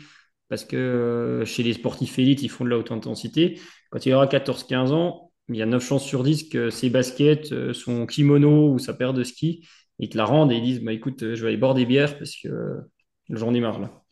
parce 0.49 0.65
que 0.65 0.75
euh, 0.75 1.45
chez 1.45 1.63
les 1.63 1.73
sportifs 1.73 2.19
élites, 2.19 2.43
ils 2.43 2.49
font 2.49 2.65
de 2.65 2.69
la 2.69 2.77
haute 2.77 2.91
intensité, 2.91 3.59
quand 3.89 4.05
il 4.05 4.13
aura 4.13 4.27
14-15 4.27 4.91
ans, 4.91 5.31
il 5.49 5.55
y 5.57 5.61
a 5.61 5.65
9 5.65 5.85
chances 5.85 6.05
sur 6.05 6.23
10 6.23 6.49
que 6.49 6.69
ses 6.69 6.89
baskets, 6.89 7.51
euh, 7.51 7.73
son 7.73 8.05
kimono 8.05 8.69
ou 8.71 8.79
sa 8.79 8.93
paire 8.93 9.13
de 9.13 9.23
skis, 9.23 9.67
ils 9.99 10.09
te 10.09 10.17
la 10.17 10.25
rendent 10.25 10.51
et 10.51 10.55
ils 10.55 10.63
disent, 10.63 10.81
bah, 10.81 10.93
écoute, 10.93 11.23
euh, 11.23 11.35
je 11.35 11.41
vais 11.41 11.49
aller 11.49 11.57
boire 11.57 11.73
des 11.73 11.85
bières 11.85 12.17
parce 12.17 12.35
que 12.35 12.47
euh, 12.47 12.91
j'en 13.29 13.53
ai 13.53 13.59
marre 13.59 13.79
là. 13.79 14.03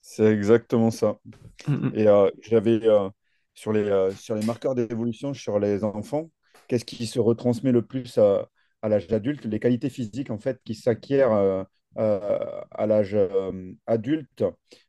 C'est 0.00 0.26
exactement 0.26 0.90
ça. 0.90 1.18
Mhm. 1.68 1.92
Et 1.94 2.08
euh, 2.08 2.30
j'avais 2.42 2.80
euh, 2.86 3.08
sur 3.60 3.72
les, 3.72 3.82
euh, 3.82 4.10
sur 4.12 4.34
les 4.34 4.44
marqueurs 4.46 4.74
d'évolution 4.74 5.34
sur 5.34 5.58
les 5.58 5.84
enfants, 5.84 6.30
qu'est-ce 6.66 6.84
qui 6.86 7.06
se 7.06 7.18
retransmet 7.20 7.72
le 7.72 7.82
plus 7.84 8.16
à, 8.18 8.48
à 8.82 8.88
l'âge 8.88 9.12
adulte? 9.12 9.44
Les 9.44 9.60
qualités 9.60 9.90
physiques 9.90 10.30
en 10.30 10.38
fait 10.38 10.58
qui 10.64 10.74
s'acquièrent 10.74 11.32
euh, 11.32 11.62
euh, 11.98 12.60
à 12.70 12.86
l'âge 12.86 13.16
adulte, 13.86 14.44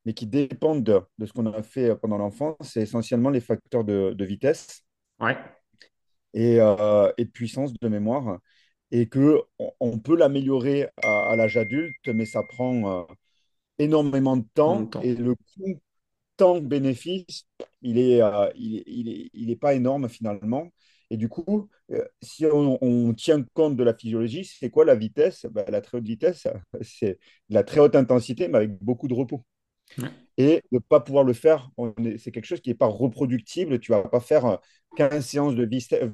mais 0.06 0.14
qui 0.14 0.26
dépendent 0.28 0.84
de, 0.84 1.02
de 1.18 1.26
ce 1.26 1.34
qu'on 1.34 1.48
a 1.48 1.64
fait 1.64 1.96
pendant 1.98 2.18
l'enfance, 2.18 2.56
c'est 2.62 2.82
essentiellement 2.84 3.30
les 3.30 3.42
facteurs 3.42 3.84
de, 3.84 4.14
de 4.16 4.26
vitesse 4.26 4.84
Ouais. 5.20 5.38
et, 6.34 6.56
et 6.56 7.26
de 7.26 7.30
puissance 7.32 7.74
de 7.80 7.88
mémoire. 7.88 8.40
Et 8.92 9.08
que 9.08 9.42
on, 9.60 9.72
on 9.80 10.00
peut 10.00 10.16
l'améliorer 10.18 10.90
à, 11.04 11.32
à 11.32 11.36
l'âge 11.36 11.58
adulte, 11.58 12.08
mais 12.08 12.26
ça 12.26 12.44
prend 12.44 13.08
énormément 13.80 14.38
de 14.38 14.46
temps 14.56 14.92
temps. 14.92 15.02
et 15.02 15.16
le 15.16 15.36
coût 15.36 15.82
temps-bénéfice, 16.42 17.48
il 17.82 17.98
est, 18.00 18.22
euh, 18.22 18.50
il 18.56 18.78
est, 18.78 18.84
il 18.88 19.10
est, 19.10 19.30
il 19.34 19.50
est 19.52 19.56
pas 19.56 19.74
énorme 19.76 20.10
finalement. 20.10 20.70
Et 21.10 21.18
du 21.18 21.28
coup, 21.30 21.70
euh, 21.92 22.04
si 22.22 22.46
on, 22.46 22.78
on 22.84 23.14
tient 23.14 23.44
compte 23.54 23.76
de 23.76 23.84
la 23.84 23.94
physiologie, 23.94 24.46
c'est 24.46 24.70
quoi 24.70 24.86
la 24.86 24.96
vitesse? 24.96 25.46
Ben, 25.52 25.66
la 25.70 25.82
très 25.82 25.98
haute 25.98 26.06
vitesse, 26.06 26.48
c'est 26.82 27.20
de 27.50 27.54
la 27.56 27.64
très 27.64 27.80
haute 27.82 27.96
intensité, 27.96 28.48
mais 28.48 28.58
avec 28.58 28.72
beaucoup 28.84 29.08
de 29.08 29.14
repos. 29.14 29.44
Ouais. 29.98 30.10
Et 30.38 30.62
ne 30.72 30.80
pas 30.80 31.00
pouvoir 31.02 31.24
le 31.26 31.34
faire, 31.34 31.70
c'est 32.18 32.32
quelque 32.32 32.46
chose 32.46 32.62
qui 32.62 32.70
n'est 32.70 32.76
pas 32.76 32.88
reproductible. 32.88 33.80
Tu 33.80 33.92
ne 33.92 33.98
vas 33.98 34.08
pas 34.08 34.20
faire 34.22 34.46
euh, 34.46 34.58
15 34.96 35.26
séances 35.26 35.56
de 35.56 35.66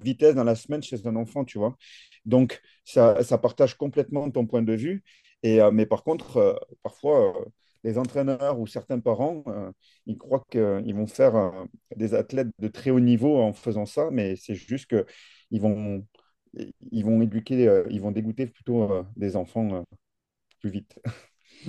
vitesse 0.03 0.35
dans 0.35 0.43
la 0.43 0.55
semaine 0.55 0.83
chez 0.83 1.05
un 1.07 1.15
enfant, 1.15 1.45
tu 1.45 1.57
vois. 1.59 1.77
Donc, 2.25 2.61
ça, 2.83 3.23
ça 3.23 3.37
partage 3.37 3.75
complètement 3.75 4.29
ton 4.31 4.45
point 4.47 4.63
de 4.63 4.73
vue. 4.73 5.03
Et, 5.43 5.61
euh, 5.61 5.71
mais 5.71 5.85
par 5.85 6.03
contre, 6.03 6.37
euh, 6.37 6.55
parfois, 6.83 7.37
euh, 7.39 7.45
les 7.83 7.97
entraîneurs 7.97 8.59
ou 8.59 8.67
certains 8.67 8.99
parents, 8.99 9.43
euh, 9.47 9.71
ils 10.05 10.17
croient 10.17 10.45
qu'ils 10.49 10.95
vont 10.95 11.07
faire 11.07 11.35
euh, 11.35 11.65
des 11.95 12.13
athlètes 12.13 12.49
de 12.59 12.67
très 12.67 12.91
haut 12.91 12.99
niveau 12.99 13.37
en 13.41 13.53
faisant 13.53 13.85
ça, 13.85 14.09
mais 14.11 14.35
c'est 14.35 14.55
juste 14.55 14.87
qu'ils 14.87 15.61
vont, 15.61 16.05
ils 16.91 17.05
vont 17.05 17.21
éduquer, 17.21 17.67
euh, 17.67 17.85
ils 17.89 18.01
vont 18.01 18.11
dégoûter 18.11 18.47
plutôt 18.47 19.05
des 19.15 19.35
enfants 19.35 19.85
plus 20.61 20.71
vite. 20.71 20.99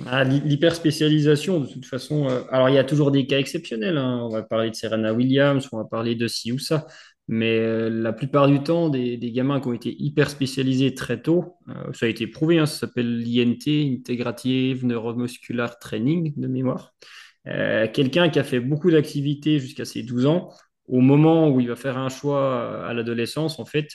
Ah, 0.05 0.23
l'hy- 0.23 0.41
L'hyperspécialisation, 0.41 1.59
de 1.59 1.65
toute 1.67 1.85
façon, 1.85 2.27
alors 2.51 2.69
il 2.69 2.75
y 2.75 2.77
a 2.77 2.83
toujours 2.83 3.11
des 3.11 3.25
cas 3.27 3.39
exceptionnels. 3.39 3.97
hein. 3.97 4.21
On 4.23 4.29
va 4.29 4.43
parler 4.43 4.69
de 4.69 4.75
Serena 4.75 5.13
Williams, 5.13 5.67
on 5.71 5.77
va 5.77 5.85
parler 5.85 6.15
de 6.15 6.27
ci 6.27 6.51
ou 6.51 6.59
ça. 6.59 6.85
Mais 7.31 7.59
euh, 7.59 7.91
la 7.91 8.11
plupart 8.11 8.47
du 8.47 8.63
temps, 8.63 8.89
des, 8.89 9.19
gamins 9.31 9.61
qui 9.61 9.67
ont 9.67 9.73
été 9.73 9.95
hyper 10.01 10.31
spécialisés 10.31 10.95
très 10.95 11.21
tôt, 11.21 11.57
euh, 11.69 11.93
ça 11.93 12.07
a 12.07 12.09
été 12.09 12.25
prouvé, 12.25 12.57
hein, 12.57 12.65
ça 12.65 12.87
s'appelle 12.87 13.19
l'INT, 13.19 13.99
Integrative 13.99 14.83
Neuromuscular 14.83 15.77
Training 15.77 16.33
de 16.35 16.47
mémoire. 16.47 16.95
Euh, 17.45 17.87
quelqu'un 17.87 18.29
qui 18.29 18.39
a 18.39 18.43
fait 18.43 18.59
beaucoup 18.59 18.89
d'activités 18.89 19.59
jusqu'à 19.59 19.85
ses 19.85 20.01
12 20.01 20.25
ans, 20.25 20.49
au 20.87 21.01
moment 21.01 21.51
où 21.51 21.59
il 21.59 21.67
va 21.67 21.75
faire 21.75 21.99
un 21.99 22.09
choix 22.09 22.83
à 22.83 22.95
l'adolescence, 22.95 23.59
en 23.59 23.65
fait, 23.65 23.89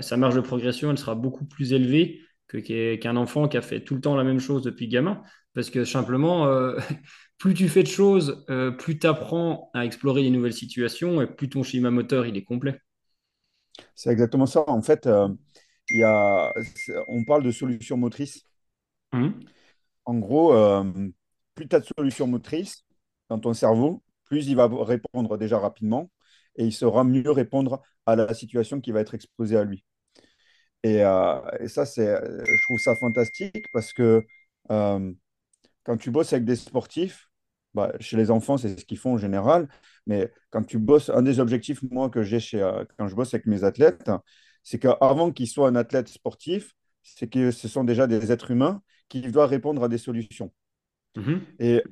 sa 0.00 0.16
marge 0.16 0.34
de 0.34 0.40
progression, 0.40 0.90
elle 0.90 0.98
sera 0.98 1.14
beaucoup 1.14 1.44
plus 1.44 1.74
élevée 1.74 2.20
qu'un 2.48 3.16
enfant 3.16 3.46
qui 3.46 3.58
a 3.58 3.62
fait 3.62 3.80
tout 3.80 3.94
le 3.94 4.00
temps 4.00 4.16
la 4.16 4.24
même 4.24 4.40
chose 4.40 4.62
depuis 4.62 4.88
gamin. 4.88 5.22
Parce 5.54 5.70
que 5.70 5.84
simplement, 5.84 6.46
euh, 6.46 6.76
plus 7.38 7.54
tu 7.54 7.68
fais 7.68 7.82
de 7.82 7.88
choses, 7.88 8.44
euh, 8.50 8.70
plus 8.70 8.98
tu 8.98 9.06
apprends 9.06 9.70
à 9.74 9.84
explorer 9.84 10.22
les 10.22 10.30
nouvelles 10.30 10.52
situations 10.54 11.20
et 11.22 11.26
plus 11.26 11.48
ton 11.48 11.62
schéma 11.62 11.90
moteur 11.90 12.26
il 12.26 12.36
est 12.36 12.44
complet. 12.44 12.78
C'est 13.94 14.10
exactement 14.10 14.46
ça. 14.46 14.64
En 14.68 14.82
fait, 14.82 15.06
euh, 15.06 15.28
il 15.90 16.00
y 16.00 16.04
a, 16.04 16.52
on 17.08 17.24
parle 17.24 17.42
de 17.42 17.50
solutions 17.50 17.96
motrices. 17.96 18.44
Mhm. 19.12 19.40
En 20.04 20.18
gros, 20.18 20.54
euh, 20.54 20.84
plus 21.54 21.68
tu 21.68 21.76
as 21.76 21.80
de 21.80 21.86
solutions 21.96 22.26
motrices 22.26 22.84
dans 23.28 23.38
ton 23.38 23.54
cerveau, 23.54 24.02
plus 24.24 24.46
il 24.48 24.56
va 24.56 24.68
répondre 24.68 25.36
déjà 25.36 25.58
rapidement 25.58 26.10
et 26.56 26.64
il 26.64 26.72
saura 26.72 27.04
mieux 27.04 27.30
répondre 27.30 27.82
à 28.06 28.16
la 28.16 28.34
situation 28.34 28.80
qui 28.80 28.92
va 28.92 29.00
être 29.00 29.14
exposée 29.14 29.56
à 29.56 29.64
lui. 29.64 29.84
Et, 30.82 31.04
euh, 31.04 31.40
et 31.60 31.68
ça, 31.68 31.84
c'est, 31.86 32.06
je 32.06 32.62
trouve 32.64 32.78
ça 32.78 32.96
fantastique 32.96 33.66
parce 33.72 33.92
que 33.92 34.24
euh, 34.70 35.12
quand 35.84 35.96
tu 35.96 36.10
bosses 36.10 36.32
avec 36.32 36.44
des 36.44 36.56
sportifs, 36.56 37.30
bah, 37.74 37.92
chez 38.00 38.16
les 38.16 38.30
enfants, 38.30 38.56
c'est 38.58 38.78
ce 38.80 38.84
qu'ils 38.84 38.98
font 38.98 39.14
en 39.14 39.18
général, 39.18 39.68
mais 40.06 40.32
quand 40.50 40.64
tu 40.64 40.78
bosses, 40.78 41.10
un 41.10 41.22
des 41.22 41.40
objectifs, 41.40 41.82
moi, 41.90 42.10
que 42.10 42.22
j'ai 42.22 42.40
chez, 42.40 42.62
euh, 42.62 42.84
quand 42.98 43.08
je 43.08 43.14
bosse 43.14 43.32
avec 43.34 43.46
mes 43.46 43.64
athlètes, 43.64 44.10
c'est 44.62 44.78
qu'avant 44.78 45.30
qu'ils 45.32 45.48
soient 45.48 45.68
un 45.68 45.76
athlète 45.76 46.08
sportif, 46.08 46.74
c'est 47.02 47.28
que 47.30 47.50
ce 47.50 47.68
sont 47.68 47.84
déjà 47.84 48.06
des 48.06 48.32
êtres 48.32 48.50
humains 48.50 48.82
qui 49.08 49.22
doivent 49.22 49.50
répondre 49.50 49.82
à 49.84 49.88
des 49.88 49.98
solutions. 49.98 50.52
Mhm. 51.16 51.58
Et 51.58 51.82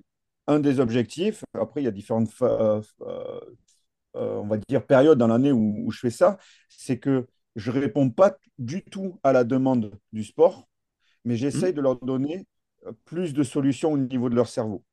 un 0.47 0.61
des 0.61 0.81
objectifs, 0.81 1.45
après, 1.55 1.83
il 1.83 1.85
y 1.85 1.89
a 1.89 1.93
différentes, 1.93 2.31
euh, 2.43 2.83
euh, 3.03 3.41
on 4.41 4.47
va 4.47 4.57
dire, 4.69 4.85
périodes 4.87 5.19
dans 5.19 5.27
l'année 5.29 5.53
où, 5.53 5.85
où 5.87 5.91
je 5.91 6.01
fais 6.01 6.11
ça, 6.11 6.39
c'est 6.69 6.99
que 6.99 7.27
je 7.57 7.71
ne 7.71 7.81
réponds 7.81 8.11
pas 8.11 8.37
du 8.59 8.83
tout 8.83 9.19
à 9.23 9.33
la 9.33 9.45
demande 9.45 9.93
du 10.13 10.25
sport, 10.25 10.69
mais 11.25 11.37
j'essaye 11.37 11.73
Mhm. 11.73 11.75
de 11.75 11.83
leur 11.83 11.97
donner 12.01 12.47
plus 13.05 13.35
de 13.35 13.43
solutions 13.43 13.93
au 13.93 13.99
niveau 13.99 14.29
de 14.31 14.35
leur 14.35 14.49
cerveau. 14.49 14.85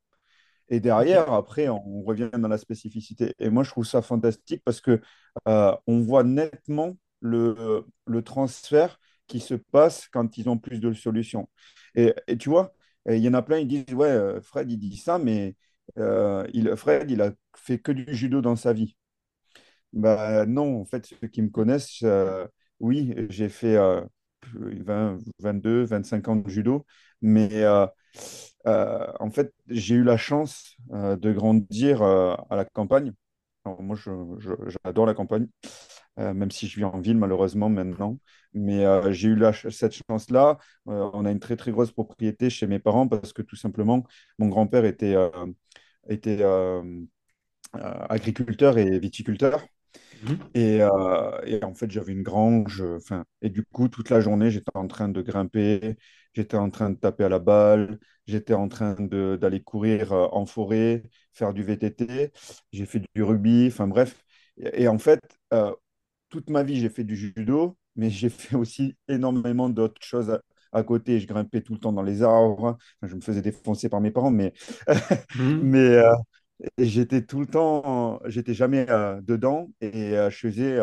Et 0.70 0.80
derrière, 0.80 1.32
après, 1.34 1.70
on 1.70 2.02
revient 2.04 2.30
dans 2.34 2.48
la 2.48 2.58
spécificité. 2.58 3.34
Et 3.40 3.50
moi, 3.50 3.64
je 3.64 3.70
trouve 3.72 3.86
ça 3.86 4.02
fantastique 4.02 4.62
parce 4.66 4.82
que 4.82 5.02
euh, 5.48 5.76
on 5.88 6.00
voit 6.02 6.24
nettement 6.24 6.98
le, 7.22 7.86
le 8.08 8.22
transfert 8.24 9.00
qui 9.28 9.40
se 9.40 9.54
passe 9.56 10.08
quand 10.12 10.38
ils 10.38 10.50
ont 10.50 10.58
plus 10.58 10.80
de 10.80 10.94
solutions. 10.94 11.50
Et, 11.96 12.14
et 12.28 12.38
tu 12.38 12.50
vois, 12.50 12.74
il 13.10 13.18
y 13.20 13.30
en 13.30 13.34
a 13.36 13.42
plein, 13.44 13.60
ils 13.60 13.68
disent, 13.68 13.94
ouais, 13.96 14.08
euh, 14.10 14.42
Fred, 14.42 14.72
il 14.72 14.78
dit 14.80 14.98
ça, 14.98 15.20
mais 15.20 15.56
euh, 16.00 16.48
il, 16.54 16.76
Fred, 16.76 17.10
il 17.12 17.22
a 17.22 17.32
fait 17.58 17.80
que 17.80 17.92
du 17.92 18.06
judo 18.16 18.42
dans 18.42 18.56
sa 18.56 18.74
vie. 18.74 18.96
Bah, 19.94 20.46
non, 20.46 20.82
en 20.82 20.86
fait, 20.86 21.06
ceux 21.06 21.28
qui 21.28 21.42
me 21.42 21.50
connaissent, 21.50 22.02
euh, 22.04 22.48
oui, 22.80 23.14
j'ai 23.30 23.48
fait 23.50 23.78
euh, 23.78 24.02
20, 24.54 25.20
22, 25.40 25.84
25 25.86 26.28
ans 26.28 26.36
de 26.36 26.50
judo, 26.50 26.86
mais 27.26 27.50
euh, 27.64 27.88
euh, 28.68 29.08
en 29.20 29.32
fait, 29.32 29.54
j'ai 29.68 29.96
eu 29.96 30.04
la 30.04 30.18
chance 30.18 30.78
euh, 30.94 31.16
de 31.18 31.32
grandir 31.34 32.02
à 32.04 32.46
la 32.52 32.66
campagne. 32.66 33.14
Alors, 33.66 33.82
moi, 33.82 33.98
j'adore 34.86 35.06
la 35.08 35.14
campagne, 35.16 35.48
même 36.18 36.52
si 36.52 36.68
je 36.68 36.78
vis 36.78 36.86
en 36.86 37.00
ville 37.00 37.18
malheureusement 37.18 37.70
maintenant. 37.70 38.20
Mais 38.54 38.86
euh, 38.86 39.12
j'ai 39.12 39.30
eu 39.30 39.36
la 39.36 39.54
cette 39.54 39.96
chance-là. 40.10 40.58
Euh, 40.88 41.10
on 41.14 41.26
a 41.26 41.32
une 41.32 41.40
très 41.40 41.58
très 41.58 41.72
grosse 41.72 41.92
propriété 41.92 42.50
chez 42.50 42.68
mes 42.68 42.80
parents 42.80 43.08
parce 43.08 43.34
que 43.34 43.42
tout 43.42 43.56
simplement, 43.58 44.04
mon 44.40 44.48
grand-père 44.50 44.86
était, 44.86 45.16
euh, 45.16 45.30
était 46.10 46.44
agriculteur 47.74 48.78
et 48.78 49.00
viticulteur. 49.00 49.66
Mhm. 50.24 50.40
Et, 50.56 50.80
et 51.46 51.64
en 51.64 51.74
fait, 51.74 51.92
j'avais 51.92 52.14
une 52.14 52.24
grange. 52.24 52.82
Enfin, 52.98 53.26
et 53.42 53.50
du 53.50 53.64
coup, 53.66 53.90
toute 53.90 54.10
la 54.10 54.22
journée, 54.22 54.52
j'étais 54.52 54.72
en 54.76 54.88
train 54.88 55.10
de 55.10 55.22
grimper, 55.22 55.98
j'étais 56.36 56.58
en 56.58 56.70
train 56.70 56.90
de 56.92 56.96
taper 56.98 57.24
à 57.26 57.30
la 57.30 57.40
balle, 57.40 58.00
j'étais 58.28 58.54
en 58.54 58.68
train 58.68 58.94
d'aller 58.96 59.62
courir 59.64 60.14
euh, 60.14 60.28
en 60.32 60.46
forêt, 60.46 61.04
faire 61.34 61.54
du 61.54 61.64
VTT. 61.64 62.32
J'ai 62.72 62.86
fait 62.86 63.02
du 63.16 63.24
rugby. 63.24 63.68
Enfin, 63.68 63.88
bref. 63.88 64.24
Et, 64.58 64.84
et 64.84 64.88
en 64.88 64.98
fait, 65.00 65.22
euh, 65.54 65.74
toute 66.30 66.50
ma 66.50 66.64
vie, 66.64 66.80
j'ai 66.80 66.90
fait 66.90 67.04
du 67.04 67.16
judo, 67.16 67.78
mais 67.96 68.10
j'ai 68.10 68.30
fait 68.32 68.56
aussi 68.56 68.96
énormément 69.08 69.70
d'autres 69.70 70.02
choses 70.04 70.30
à, 70.32 70.42
à 70.74 70.84
côté. 70.84 71.20
Je 71.20 71.28
grimpais 71.28 71.62
tout 71.62 71.74
le 71.74 71.80
temps 71.80 71.94
dans 71.94 72.04
les 72.04 72.24
arbres. 72.24 72.78
Je 73.04 73.16
me 73.16 73.22
faisais 73.22 73.42
défoncer 73.42 73.90
par 73.90 74.02
mes 74.02 74.12
parents, 74.12 74.32
mais, 74.32 74.54
Mhm. 75.34 75.62
mais, 75.62 75.80
euh, 75.80 76.14
j'étais 76.78 77.26
tout 77.26 77.40
le 77.42 77.48
temps, 77.48 78.22
j'étais 78.28 78.54
jamais 78.54 78.90
euh, 78.90 79.22
dedans 79.22 79.70
et 79.82 80.12
je 80.30 80.38
faisais 80.38 80.80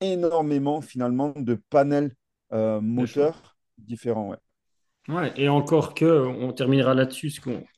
énormément 0.00 0.80
finalement 0.82 1.32
de 1.36 1.54
panels 1.54 2.14
moteurs 2.50 3.56
différents. 3.78 4.30
Ouais. 4.30 4.36
Ouais, 5.08 5.32
et 5.36 5.48
encore 5.48 5.94
que, 5.94 6.04
on 6.26 6.52
terminera 6.52 6.94
là-dessus, 6.94 7.30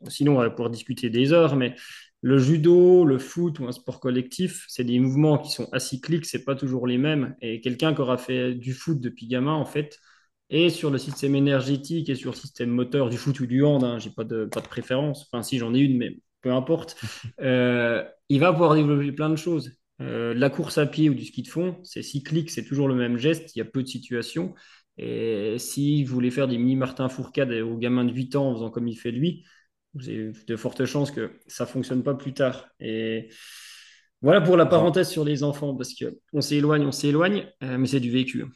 sinon 0.09 0.37
on 0.37 0.41
va 0.41 0.51
pouvoir 0.51 0.69
discuter 0.71 1.09
des 1.09 1.33
heures, 1.33 1.57
mais 1.57 1.75
le 2.21 2.39
judo, 2.39 3.05
le 3.07 3.19
foot 3.19 3.61
ou 3.61 3.67
un 3.67 3.73
sport 3.73 3.99
collectif, 3.99 4.65
c'est 4.69 4.85
des 4.85 4.99
mouvements 5.01 5.39
qui 5.39 5.51
sont 5.51 5.69
acycliques, 5.73 6.27
c'est 6.27 6.45
pas 6.45 6.55
toujours 6.55 6.87
les 6.87 6.99
mêmes. 6.99 7.35
Et 7.41 7.61
quelqu'un 7.63 7.95
qui 7.95 8.01
aura 8.03 8.19
fait 8.19 8.55
du 8.55 8.75
foot 8.75 9.01
depuis 9.01 9.27
gamin, 9.27 9.55
en 9.55 9.65
fait, 9.65 9.99
et 10.51 10.69
sur 10.69 10.91
le 10.91 10.99
système 10.99 11.35
énergétique 11.35 12.11
et 12.11 12.15
sur 12.15 12.33
le 12.33 12.37
système 12.37 12.69
moteur 12.71 13.09
du 13.09 13.17
foot 13.17 13.41
ou 13.41 13.47
du 13.47 13.65
hand, 13.65 13.83
hein, 13.85 13.99
j'ai 13.99 14.11
pas 14.11 14.25
de, 14.25 14.45
pas 14.45 14.61
de 14.61 14.69
préférence, 14.69 15.23
enfin 15.33 15.43
si 15.43 15.59
j'en 15.59 15.75
ai 15.75 15.79
une, 15.81 15.97
mais 15.97 16.19
peu 16.43 16.53
importe, 16.53 16.97
euh, 17.41 18.05
il 18.29 18.39
va 18.41 18.53
pouvoir 18.53 18.75
développer 18.75 19.13
plein 19.13 19.31
de 19.31 19.37
choses. 19.37 19.73
Euh, 20.01 20.35
la 20.35 20.51
course 20.51 20.77
à 20.79 20.87
pied 20.87 21.09
ou 21.09 21.15
du 21.15 21.25
ski 21.25 21.43
de 21.43 21.49
fond, 21.49 21.79
c'est 21.85 22.03
cyclique, 22.03 22.51
c'est 22.51 22.65
toujours 22.65 22.89
le 22.89 22.95
même 22.95 23.17
geste, 23.17 23.55
il 23.57 23.61
y 23.61 23.63
a 23.63 23.65
peu 23.65 23.83
de 23.83 23.89
situations. 23.89 24.55
Et 24.99 25.57
s'il 25.59 26.07
voulait 26.07 26.31
faire 26.31 26.49
des 26.49 26.59
mini 26.59 26.77
Martin 26.77 27.09
Fourcade 27.09 27.51
aux 27.53 27.77
gamins 27.77 28.05
de 28.05 28.13
8 28.13 28.37
ans 28.37 28.51
en 28.51 28.55
faisant 28.55 28.71
comme 28.71 28.89
il 28.89 28.97
fait 28.97 29.11
lui, 29.11 29.45
j'ai 29.99 30.33
de 30.47 30.57
fortes 30.57 30.85
chances 30.85 31.11
que 31.11 31.33
ça 31.47 31.67
fonctionne 31.67 32.03
pas 32.03 32.15
plus 32.15 32.35
tard. 32.35 32.69
Et 32.81 33.29
voilà 34.23 34.41
pour 34.41 34.57
la 34.57 34.67
parenthèse 34.67 35.09
sur 35.09 35.25
les 35.25 35.43
enfants, 35.43 35.75
parce 35.75 35.95
que 35.95 36.19
on 36.33 36.41
s'éloigne, 36.41 36.85
on 36.87 36.93
s'éloigne, 36.93 37.47
euh, 37.63 37.79
mais 37.79 37.87
c'est 37.87 38.01
du 38.01 38.11
vécu. 38.11 38.47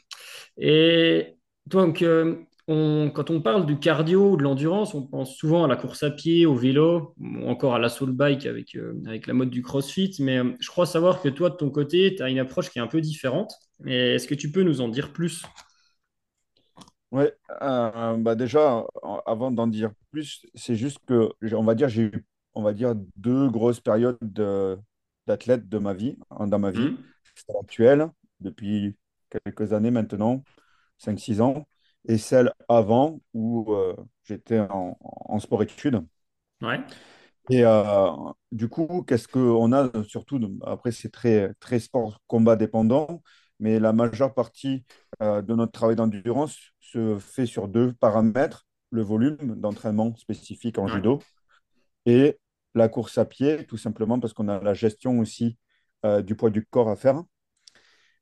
Et 0.57 1.37
donc, 1.67 2.03
euh, 2.03 2.37
quand 2.67 3.31
on 3.31 3.41
parle 3.41 3.67
du 3.67 3.79
cardio, 3.79 4.37
de 4.37 4.43
l'endurance, 4.43 4.95
on 4.95 5.07
pense 5.07 5.37
souvent 5.37 5.65
à 5.65 5.69
la 5.69 5.77
course 5.77 6.03
à 6.03 6.11
pied, 6.11 6.47
au 6.47 6.55
vélo, 6.55 7.15
ou 7.19 7.49
encore 7.49 7.75
à 7.75 7.79
la 7.79 7.89
soul 7.89 8.13
bike 8.13 8.47
avec, 8.47 8.77
euh, 8.77 8.95
avec 9.07 9.27
la 9.27 9.35
mode 9.35 9.51
du 9.51 9.63
CrossFit. 9.63 10.17
Mais 10.21 10.41
je 10.61 10.69
crois 10.69 10.87
savoir 10.87 11.21
que 11.21 11.29
toi, 11.29 11.51
de 11.51 11.57
ton 11.57 11.71
côté, 11.71 12.15
tu 12.17 12.23
as 12.23 12.29
une 12.29 12.39
approche 12.39 12.71
qui 12.71 12.79
est 12.79 12.83
un 12.83 12.87
peu 12.87 13.01
différente. 13.01 13.53
Est-ce 13.87 14.27
que 14.27 14.35
tu 14.35 14.51
peux 14.51 14.63
nous 14.63 14.81
en 14.81 14.89
dire 14.89 15.13
plus? 15.13 15.43
Ouais, 17.11 17.35
euh, 17.63 18.17
bah 18.19 18.35
déjà, 18.35 18.85
avant 19.25 19.51
d'en 19.51 19.67
dire 19.67 19.93
plus, 20.11 20.45
c'est 20.55 20.77
juste 20.77 20.99
que, 21.07 21.31
on 21.55 21.65
va 21.65 21.75
dire, 21.75 21.89
j'ai 21.89 22.03
eu, 22.03 22.27
on 22.55 22.63
va 22.63 22.75
dire, 22.75 22.95
deux 23.17 23.49
grosses 23.49 23.81
périodes 23.81 24.19
de- 24.21 24.79
d'athlète 25.27 25.69
de 25.69 25.79
ma 25.79 25.95
vie, 25.95 26.19
hein, 26.31 26.47
dans 26.47 26.59
ma 26.59 26.71
vie. 26.71 26.95
Celle 27.35 27.57
actuelle, 27.63 28.11
depuis 28.41 28.97
quelques 29.31 29.73
années 29.73 29.91
maintenant, 29.91 30.45
cinq 30.99 31.19
six 31.21 31.41
ans, 31.41 31.67
et 32.09 32.19
celle 32.19 32.53
avant 32.69 33.21
où 33.35 33.73
euh, 33.75 33.97
j'étais 34.25 34.61
en, 34.61 34.99
en 35.01 35.39
sport-études. 35.41 36.03
Ouais. 36.63 36.81
Et 37.51 37.65
euh, 37.65 38.11
du 38.53 38.69
coup, 38.69 39.03
qu'est-ce 39.07 39.27
qu'on 39.29 39.73
a 39.73 39.91
surtout, 40.05 40.41
après 40.65 40.93
c'est 40.93 41.11
très, 41.11 41.55
très 41.61 41.81
sport 41.81 42.21
combat 42.27 42.57
dépendant, 42.57 43.23
mais 43.59 43.81
la 43.81 43.93
majeure 43.93 44.35
partie 44.35 44.85
euh, 45.23 45.41
de 45.43 45.55
notre 45.55 45.73
travail 45.73 45.97
d'endurance 45.97 46.57
se 46.93 47.19
fait 47.19 47.47
sur 47.47 47.69
deux 47.69 47.93
paramètres, 47.95 48.67
le 48.91 49.03
volume 49.03 49.57
d'entraînement 49.61 50.15
spécifique 50.17 50.79
en 50.79 50.87
Ouais. 50.87 50.89
judo 50.89 51.27
et 52.07 52.39
la 52.75 52.89
course 52.89 53.19
à 53.19 53.25
pied, 53.27 53.67
tout 53.67 53.79
simplement 53.79 54.21
parce 54.21 54.33
qu'on 54.35 54.49
a 54.49 54.61
la 54.63 54.75
gestion 54.75 55.19
aussi 55.21 55.59
euh, 56.07 56.23
du 56.23 56.37
poids 56.37 56.51
du 56.51 56.67
corps 56.67 56.91
à 56.91 56.97
faire. 56.97 57.23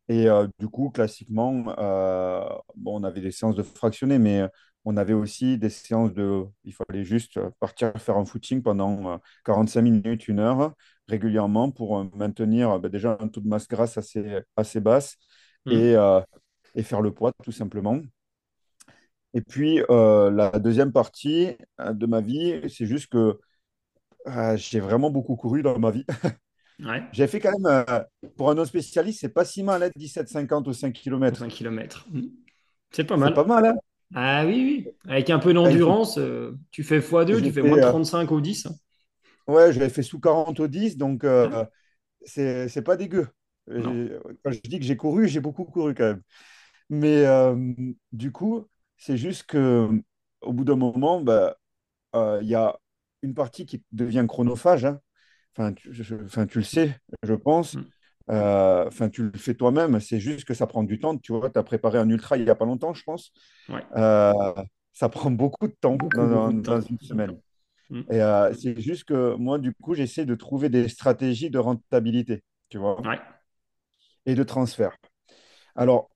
Et 0.08 0.28
euh, 0.28 0.46
du 0.58 0.68
coup, 0.68 0.90
classiquement, 0.90 1.64
euh, 1.78 2.44
bon, 2.76 3.00
on 3.00 3.04
avait 3.04 3.20
des 3.20 3.32
séances 3.32 3.56
de 3.56 3.62
fractionnés, 3.64 4.18
mais 4.18 4.42
on 4.84 4.96
avait 4.96 5.12
aussi 5.14 5.58
des 5.58 5.68
séances 5.70 6.12
de... 6.14 6.44
Il 6.64 6.72
fallait 6.74 7.04
juste 7.04 7.40
partir 7.58 7.92
faire 8.00 8.16
un 8.16 8.24
footing 8.24 8.62
pendant 8.62 9.14
euh, 9.14 9.16
45 9.44 9.82
minutes, 9.82 10.28
une 10.28 10.38
heure, 10.38 10.74
régulièrement, 11.08 11.70
pour 11.72 12.04
maintenir 12.16 12.78
ben, 12.78 12.88
déjà 12.88 13.16
un 13.20 13.26
taux 13.28 13.40
de 13.40 13.48
masse 13.48 13.66
grasse 13.68 13.98
assez, 13.98 14.38
assez 14.56 14.80
basse 14.80 15.16
et, 15.68 15.76
Hmm 15.76 15.96
euh, 15.96 16.20
et 16.76 16.82
faire 16.84 17.00
le 17.02 17.12
poids, 17.12 17.32
tout 17.42 17.52
simplement. 17.52 18.00
Et 19.36 19.42
puis, 19.42 19.82
euh, 19.90 20.32
la 20.32 20.50
deuxième 20.52 20.92
partie 20.92 21.50
euh, 21.80 21.94
de 21.94 22.06
ma 22.06 22.22
vie, 22.22 22.60
c'est 22.70 22.86
juste 22.86 23.08
que 23.08 23.40
euh, 24.28 24.56
j'ai 24.56 24.80
vraiment 24.80 25.10
beaucoup 25.10 25.36
couru 25.36 25.62
dans 25.62 25.78
ma 25.78 25.90
vie. 25.92 26.06
Ouais. 26.80 27.02
J'ai 27.12 27.26
fait 27.28 27.40
quand 27.40 27.52
même, 27.58 27.84
euh, 27.88 28.04
pour 28.36 28.50
un 28.50 28.54
non 28.54 28.64
spécialiste, 28.64 29.20
c'est 29.20 29.30
pas 29.34 29.44
si 29.44 29.62
mal, 29.62 29.82
hein, 29.82 29.90
17,50 29.96 30.68
ou 30.68 30.72
5 30.74 30.92
Pour 31.24 31.36
km. 31.36 31.36
5 31.36 31.48
kilomètres. 31.48 32.06
Hmm. 32.10 32.28
C'est 32.92 33.04
pas 33.04 33.16
C'est 33.22 33.32
pas 33.32 33.44
mal. 33.44 33.44
mal, 33.44 33.66
hein? 33.66 33.76
Ah 34.14 34.44
oui, 34.46 34.84
oui. 34.86 34.92
Avec 35.10 35.30
un 35.30 35.38
peu 35.40 35.52
Ah, 35.62 35.70
d'endurance, 35.70 36.20
tu 36.72 36.84
fais 36.84 37.00
x2, 37.00 37.42
tu 37.42 37.52
fais 37.52 37.62
moins 37.62 37.78
de 37.78 37.82
euh, 37.82 37.84
35 37.84 38.32
au 38.32 38.40
10. 38.40 38.66
hein. 38.66 38.76
ouais, 39.46 39.72
j'avais 39.72 39.88
fait 39.88 40.02
sous 40.02 40.20
40 40.20 40.60
au 40.60 40.68
10, 40.68 40.96
donc 40.96 41.24
euh, 41.24 41.64
c'est 42.24 42.68
c'est 42.68 42.82
pas 42.82 42.96
dégueu. 42.96 43.28
Quand 44.44 44.52
je 44.52 44.60
dis 44.64 44.78
que 44.78 44.84
j'ai 44.84 44.96
couru, 44.96 45.28
j'ai 45.28 45.40
beaucoup 45.40 45.64
couru 45.64 45.94
quand 45.94 46.04
même. 46.04 46.22
Mais 46.90 47.24
du 48.12 48.32
coup, 48.32 48.68
c'est 48.96 49.16
juste 49.16 49.44
que 49.44 49.88
au 50.42 50.52
bout 50.52 50.64
d'un 50.64 50.76
moment, 50.76 51.20
bah, 51.20 51.56
euh, 52.14 52.40
il 52.42 52.48
y 52.48 52.54
a 52.54 52.78
une 53.22 53.34
partie 53.34 53.66
qui 53.66 53.82
devient 53.92 54.24
chronophage. 54.28 54.84
hein. 54.84 55.00
Enfin, 55.56 55.72
tu, 55.72 55.92
je- 55.92 56.16
enfin, 56.24 56.46
tu 56.46 56.58
le 56.58 56.64
sais, 56.64 56.96
je 57.22 57.34
pense. 57.34 57.74
Hmm. 57.74 57.84
Euh, 58.30 58.86
Enfin, 58.88 59.08
tu 59.08 59.22
le 59.24 59.38
fais 59.38 59.54
toi-même. 59.54 60.00
C'est 60.00 60.20
juste 60.20 60.44
que 60.46 60.54
ça 60.54 60.66
prend 60.66 60.82
du 60.84 60.98
temps. 60.98 61.16
Tu 61.18 61.32
vois, 61.32 61.50
tu 61.50 61.58
as 61.58 61.62
préparé 61.62 61.98
un 61.98 62.08
ultra 62.10 62.36
il 62.36 62.44
n'y 62.44 62.50
a 62.50 62.54
pas 62.54 62.64
longtemps, 62.66 62.94
je 62.94 63.02
pense. 63.04 63.32
Ouais. 63.68 63.82
Euh, 63.96 64.32
ça 64.92 65.08
prend 65.08 65.30
beaucoup 65.30 65.68
de 65.68 65.74
temps 65.80 65.96
Beaucoup, 65.96 66.16
dans, 66.16 66.26
beaucoup 66.50 66.52
dans- 66.52 66.52
de 66.52 66.60
dans 66.62 66.80
temps. 66.80 66.86
une 66.90 67.00
semaine. 67.00 67.38
Hmm. 67.90 68.02
Et 68.10 68.20
c'est 68.60 68.80
juste 68.80 69.04
que 69.04 69.34
moi, 69.36 69.58
du 69.58 69.72
coup, 69.74 69.94
j'essaie 69.94 70.26
de 70.26 70.34
trouver 70.34 70.68
des 70.68 70.88
stratégies 70.88 71.50
de 71.50 71.58
rentabilité, 71.58 72.42
tu 72.68 72.78
vois, 72.78 73.00
Ouais. 73.02 73.18
et 74.26 74.34
de 74.34 74.42
transfert. 74.42 74.96
Alors, 75.74 76.10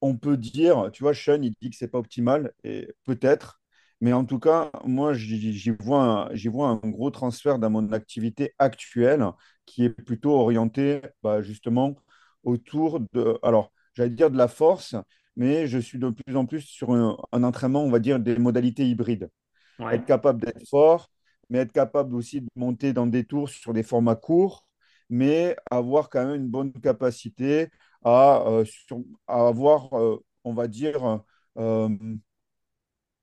on 0.00 0.16
peut 0.16 0.36
dire, 0.36 0.90
tu 0.92 1.02
vois, 1.02 1.14
Sean, 1.14 1.42
il 1.42 1.54
dit 1.60 1.70
que 1.70 1.76
c'est 1.76 1.88
pas 1.88 1.98
optimal, 1.98 2.52
et 2.64 2.88
peut-être, 3.04 3.60
mais 4.00 4.12
en 4.12 4.24
tout 4.24 4.38
cas, 4.38 4.70
moi, 4.84 5.14
j'y 5.14 5.70
vois 5.80 6.30
vois 6.50 6.68
un 6.68 6.76
gros 6.90 7.10
transfert 7.10 7.58
dans 7.58 7.70
mon 7.70 7.92
activité 7.92 8.54
actuelle 8.58 9.24
qui 9.64 9.84
est 9.84 9.90
plutôt 9.90 10.32
orienté 10.38 11.00
bah, 11.22 11.42
justement 11.42 11.96
autour 12.44 13.00
de, 13.12 13.38
alors, 13.42 13.72
j'allais 13.94 14.10
dire 14.10 14.30
de 14.30 14.36
la 14.36 14.48
force, 14.48 14.94
mais 15.36 15.66
je 15.66 15.78
suis 15.78 15.98
de 15.98 16.10
plus 16.10 16.36
en 16.36 16.46
plus 16.46 16.60
sur 16.62 16.92
un, 16.92 17.16
un 17.32 17.42
entraînement, 17.42 17.82
on 17.84 17.90
va 17.90 17.98
dire, 17.98 18.20
des 18.20 18.36
modalités 18.38 18.86
hybrides 18.88 19.30
Ouais. 19.78 19.90
être 19.90 20.04
capable 20.04 20.40
d'être 20.44 20.66
fort, 20.68 21.10
mais 21.50 21.58
être 21.58 21.72
capable 21.72 22.14
aussi 22.14 22.40
de 22.40 22.48
monter 22.56 22.92
dans 22.92 23.06
des 23.06 23.24
tours 23.24 23.48
sur 23.48 23.72
des 23.72 23.82
formats 23.82 24.16
courts, 24.16 24.66
mais 25.10 25.56
avoir 25.70 26.10
quand 26.10 26.24
même 26.26 26.36
une 26.42 26.48
bonne 26.48 26.72
capacité 26.72 27.68
à, 28.06 28.44
euh, 28.48 28.64
sur- 28.66 29.04
à 29.28 29.48
avoir, 29.48 29.92
euh, 29.98 30.18
on 30.44 30.54
va 30.54 30.68
dire, 30.68 31.22
euh, 31.58 31.88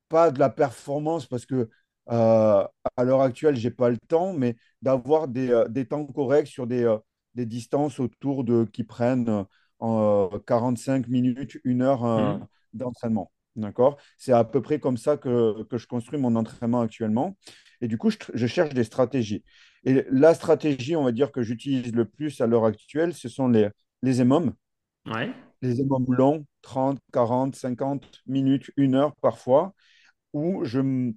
pas 0.10 0.32
de 0.32 0.40
la 0.40 0.50
performance 0.50 1.26
parce 1.26 1.46
que 1.46 1.70
à 2.08 2.70
l'heure 3.04 3.22
actuelle, 3.22 3.56
j'ai 3.56 3.72
pas 3.72 3.90
le 3.90 3.98
temps, 4.10 4.34
mais 4.34 4.58
d'avoir 4.82 5.28
des, 5.30 5.64
des 5.70 5.86
temps 5.88 6.06
corrects 6.06 6.48
sur 6.48 6.68
des, 6.68 6.94
des 7.36 7.46
distances 7.46 8.00
autour 8.00 8.44
de 8.44 8.66
qui 8.66 8.84
prennent 8.84 9.46
euh, 9.82 10.40
45 10.46 11.08
minutes, 11.08 11.58
une 11.64 11.82
heure 11.82 12.04
Hmm. 12.16 12.46
d'entraînement. 12.74 13.32
D'accord? 13.56 13.98
C'est 14.18 14.34
à 14.34 14.44
peu 14.44 14.62
près 14.62 14.80
comme 14.80 14.98
ça 14.98 15.16
que, 15.18 15.64
que 15.64 15.78
je 15.78 15.88
construis 15.88 16.20
mon 16.20 16.36
entraînement 16.36 16.82
actuellement. 16.82 17.38
Et 17.82 17.88
du 17.88 17.98
coup, 17.98 18.10
je, 18.34 18.48
cherche 18.48 18.74
des 18.74 18.84
stratégies. 18.84 19.44
Et 19.86 20.06
la 20.12 20.34
stratégie, 20.34 20.96
on 20.96 21.04
va 21.04 21.12
dire, 21.12 21.32
que 21.32 21.42
j'utilise 21.44 21.94
le 21.94 22.06
plus 22.06 22.42
à 22.42 22.48
l'heure 22.48 22.66
actuelle, 22.66 23.14
ce 23.14 23.30
sont 23.30 23.48
les, 23.48 23.70
les 24.02 24.22
EMOM. 24.22 24.54
Ouais. 25.06 25.34
Les 25.62 25.80
EMOM 25.82 26.06
longs, 26.14 26.46
30, 26.62 27.00
40, 27.14 27.56
50 27.56 28.22
minutes, 28.28 28.72
une 28.78 28.96
heure 28.96 29.16
parfois, 29.22 29.74
où 30.34 30.66
je, 30.66 31.12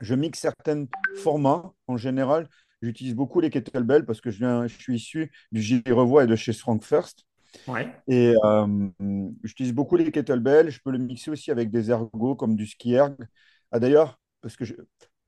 je 0.00 0.14
mixe 0.14 0.40
certains 0.40 0.86
formats. 1.16 1.72
En 1.88 1.96
général, 1.96 2.48
j'utilise 2.82 3.14
beaucoup 3.14 3.40
les 3.40 3.50
kettlebells 3.50 4.06
parce 4.06 4.20
que 4.20 4.30
je, 4.30 4.38
viens, 4.38 4.66
je 4.66 4.76
suis 4.76 4.96
issu 4.96 5.32
du 5.52 5.62
Girevois 5.62 6.24
et 6.24 6.26
de 6.26 6.36
chez 6.36 6.52
Strong 6.52 6.82
First. 6.84 7.24
Ouais. 7.66 7.92
Et 8.08 8.34
euh, 8.44 8.88
j'utilise 9.44 9.72
beaucoup 9.72 9.96
les 9.96 10.10
kettlebells. 10.10 10.70
Je 10.70 10.80
peux 10.84 10.90
le 10.92 10.98
mixer 10.98 11.30
aussi 11.30 11.50
avec 11.50 11.70
des 11.70 11.90
ergos 11.90 12.36
comme 12.36 12.56
du 12.56 12.66
ski 12.66 12.94
erg. 12.94 13.16
Ah, 13.72 13.80
d'ailleurs, 13.80 14.20
parce 14.40 14.56
que 14.56 14.64
je- 14.64 14.74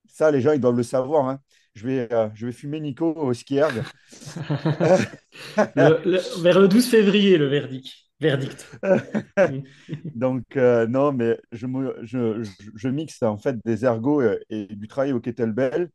ça, 0.07 0.31
les 0.31 0.41
gens, 0.41 0.53
ils 0.53 0.61
doivent 0.61 0.77
le 0.77 0.83
savoir. 0.83 1.29
hein. 1.29 1.41
Je 1.75 1.87
vais, 1.87 2.13
euh, 2.13 2.29
je 2.35 2.47
vais 2.47 2.53
fumer 2.53 2.81
Nico 2.81 3.13
au 3.15 3.33
ski 3.35 3.57
erg. 3.57 3.85
Le- 5.75 6.01
le- 6.05 6.43
vers 6.43 6.61
le 6.61 6.69
12 6.69 6.89
février, 6.89 7.39
le 7.39 7.47
verdict. 7.47 7.93
Verdict. 8.21 8.67
Donc, 10.15 10.57
euh, 10.57 10.87
non, 10.87 11.13
mais 11.13 11.41
je, 11.53 12.89
mixe 12.89 13.23
en 13.23 13.39
fait 13.39 13.57
des 13.65 13.85
ergots 13.85 14.23
et 14.51 14.67
du 14.67 14.89
travail 14.89 15.13
au 15.13 15.21
kettlebell 15.21 15.91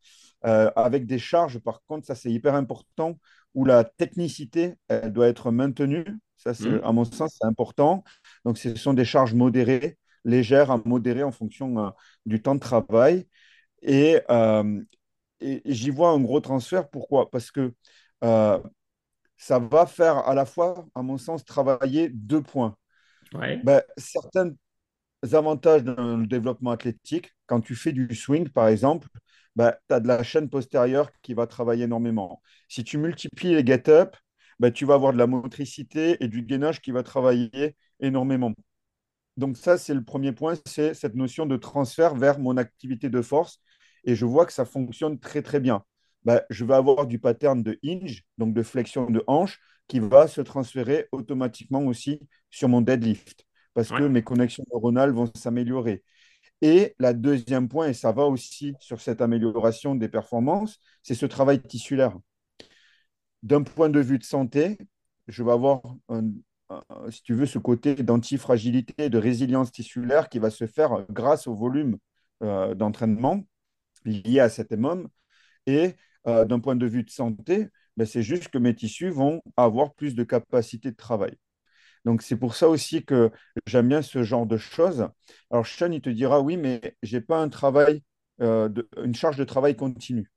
euh, 0.46 0.72
avec 0.76 1.06
des 1.06 1.20
charges. 1.20 1.60
Par 1.60 1.82
contre, 1.88 2.08
ça, 2.08 2.16
c'est 2.16 2.32
hyper 2.32 2.56
important 2.56 3.20
où 3.54 3.66
la 3.66 3.84
technicité, 3.84 4.76
elle 4.88 5.12
doit 5.14 5.28
être 5.28 5.52
maintenue. 5.52 6.06
Ça, 6.38 6.54
c'est, 6.54 6.82
à 6.84 6.92
Hmm. 6.92 6.94
mon 6.94 7.06
sens, 7.06 7.38
c'est 7.40 7.48
important. 7.48 8.04
Donc, 8.46 8.58
ce 8.58 8.76
sont 8.76 8.94
des 8.94 9.06
charges 9.06 9.34
modérées, 9.34 9.98
légères 10.26 10.72
à 10.72 10.78
modérées 10.86 11.24
en 11.24 11.32
fonction 11.32 11.80
euh, 11.88 11.90
du 12.26 12.42
temps 12.42 12.56
de 12.56 12.60
travail. 12.60 13.28
Et, 13.84 14.20
et 15.40 15.62
j'y 15.66 15.90
vois 15.90 16.10
un 16.10 16.20
gros 16.20 16.40
transfert. 16.40 16.90
Pourquoi? 16.90 17.30
Parce 17.30 17.52
que 17.52 17.74
euh, 18.24 18.60
ça 19.38 19.60
va 19.60 19.86
faire 19.86 20.18
à 20.28 20.34
la 20.34 20.46
fois, 20.46 20.86
à 20.96 21.02
mon 21.02 21.18
sens, 21.18 21.46
travailler 21.46 22.10
deux 22.10 22.42
points. 22.42 22.76
Ouais. 23.34 23.62
Ben, 23.64 23.82
certains 23.98 24.52
avantages 25.34 25.84
dans 25.84 26.18
le 26.18 26.28
développement 26.28 26.72
athlétique, 26.72 27.32
quand 27.46 27.62
tu 27.62 27.76
fais 27.76 27.92
du 27.92 28.14
swing, 28.16 28.50
par 28.50 28.68
exemple, 28.68 29.08
ben, 29.56 29.74
tu 29.88 29.96
as 29.96 30.00
de 30.00 30.08
la 30.08 30.24
chaîne 30.24 30.50
postérieure 30.50 31.12
qui 31.22 31.34
va 31.34 31.48
travailler 31.48 31.86
énormément. 31.86 32.42
Si 32.68 32.84
tu 32.84 32.98
multiplies 32.98 33.56
les 33.56 33.66
get-up, 33.66 34.16
ben, 34.60 34.72
tu 34.72 34.86
vas 34.86 34.96
avoir 34.96 35.14
de 35.14 35.18
la 35.18 35.28
motricité 35.28 36.18
et 36.24 36.28
du 36.28 36.44
gainage 36.44 36.82
qui 36.82 36.92
va 36.92 37.04
travailler 37.04 37.76
énormément. 38.00 38.54
Donc 39.38 39.58
ça, 39.58 39.78
c'est 39.78 39.94
le 39.94 40.04
premier 40.04 40.32
point, 40.32 40.56
c'est 40.66 40.94
cette 40.94 41.16
notion 41.16 41.46
de 41.46 41.58
transfert 41.58 42.16
vers 42.16 42.40
mon 42.40 42.58
activité 42.58 43.10
de 43.10 43.22
force. 43.22 43.60
Et 44.08 44.16
je 44.16 44.26
vois 44.26 44.48
que 44.48 44.54
ça 44.54 44.66
fonctionne 44.66 45.20
très, 45.20 45.44
très 45.44 45.60
bien. 45.60 45.84
Ben, 46.24 46.42
je 46.50 46.66
vais 46.66 46.74
avoir 46.76 47.08
du 47.08 47.20
pattern 47.20 47.62
de 47.64 47.80
hinge, 47.86 48.24
donc 48.40 48.56
de 48.56 48.64
flexion 48.64 49.10
de 49.12 49.24
hanche, 49.28 49.60
qui 49.88 50.00
va 50.00 50.28
se 50.28 50.42
transférer 50.42 51.08
automatiquement 51.12 51.82
aussi 51.86 52.20
sur 52.50 52.70
mon 52.70 52.82
deadlift, 52.82 53.46
parce 53.76 53.90
que 53.90 54.04
mes 54.04 54.24
connexions 54.24 54.66
neuronales 54.74 55.12
vont 55.12 55.30
s'améliorer. 55.36 56.04
Et 56.62 56.96
la 57.00 57.14
deuxième 57.14 57.70
point, 57.70 57.90
et 57.90 57.94
ça 57.94 58.12
va 58.14 58.26
aussi 58.26 58.76
sur 58.80 59.02
cette 59.02 59.22
amélioration 59.22 59.96
des 59.96 60.10
performances, 60.10 60.80
c'est 61.04 61.16
ce 61.16 61.28
travail 61.28 61.62
tissulaire. 61.62 62.18
D'un 63.44 63.64
point 63.64 63.90
de 63.90 64.00
vue 64.00 64.20
de 64.20 64.24
santé, 64.24 64.78
je 65.28 65.44
vais 65.44 65.52
avoir, 65.52 65.82
un- 66.10 66.32
un- 66.70 66.84
si 67.12 67.22
tu 67.24 67.34
veux, 67.34 67.46
ce 67.46 67.60
côté 67.60 67.96
d'antifragilité, 67.96 69.10
de 69.10 69.18
résilience 69.18 69.72
tissulaire 69.72 70.30
qui 70.30 70.40
va 70.40 70.50
se 70.50 70.68
faire 70.68 71.06
grâce 71.12 71.48
au 71.48 71.56
volume 71.56 71.98
euh, 72.44 72.76
d'entraînement 72.76 73.44
lié 74.06 74.40
à 74.40 74.50
cet 74.50 74.72
hémome. 74.72 75.10
Et 75.68 75.96
euh, 76.28 76.46
d'un 76.46 76.60
point 76.60 76.76
de 76.76 76.88
vue 76.88 77.04
de 77.04 77.10
santé, 77.12 77.70
ben, 77.98 78.06
c'est 78.06 78.24
juste 78.24 78.50
que 78.50 78.58
mes 78.58 78.76
tissus 78.76 79.10
vont 79.10 79.42
avoir 79.58 79.94
plus 79.96 80.16
de 80.16 80.24
capacité 80.24 80.92
de 80.92 80.96
travail. 80.98 81.36
Donc, 82.06 82.22
c'est 82.22 82.38
pour 82.38 82.56
ça 82.56 82.70
aussi 82.70 83.06
que 83.06 83.32
j'aime 83.66 83.90
bien 83.90 84.02
ce 84.02 84.24
genre 84.24 84.46
de 84.46 84.58
choses. 84.58 85.10
Alors, 85.52 85.68
Sean, 85.68 85.92
il 85.92 86.02
te 86.02 86.10
dira, 86.10 86.42
oui, 86.42 86.58
mais 86.58 86.98
j'ai 87.04 87.22
pas 87.22 87.40
un 87.42 87.50
travail, 87.50 88.04
euh, 88.42 88.70
une 89.04 89.16
charge 89.16 89.38
de 89.38 89.44
travail 89.44 89.76
continue. 89.76 90.32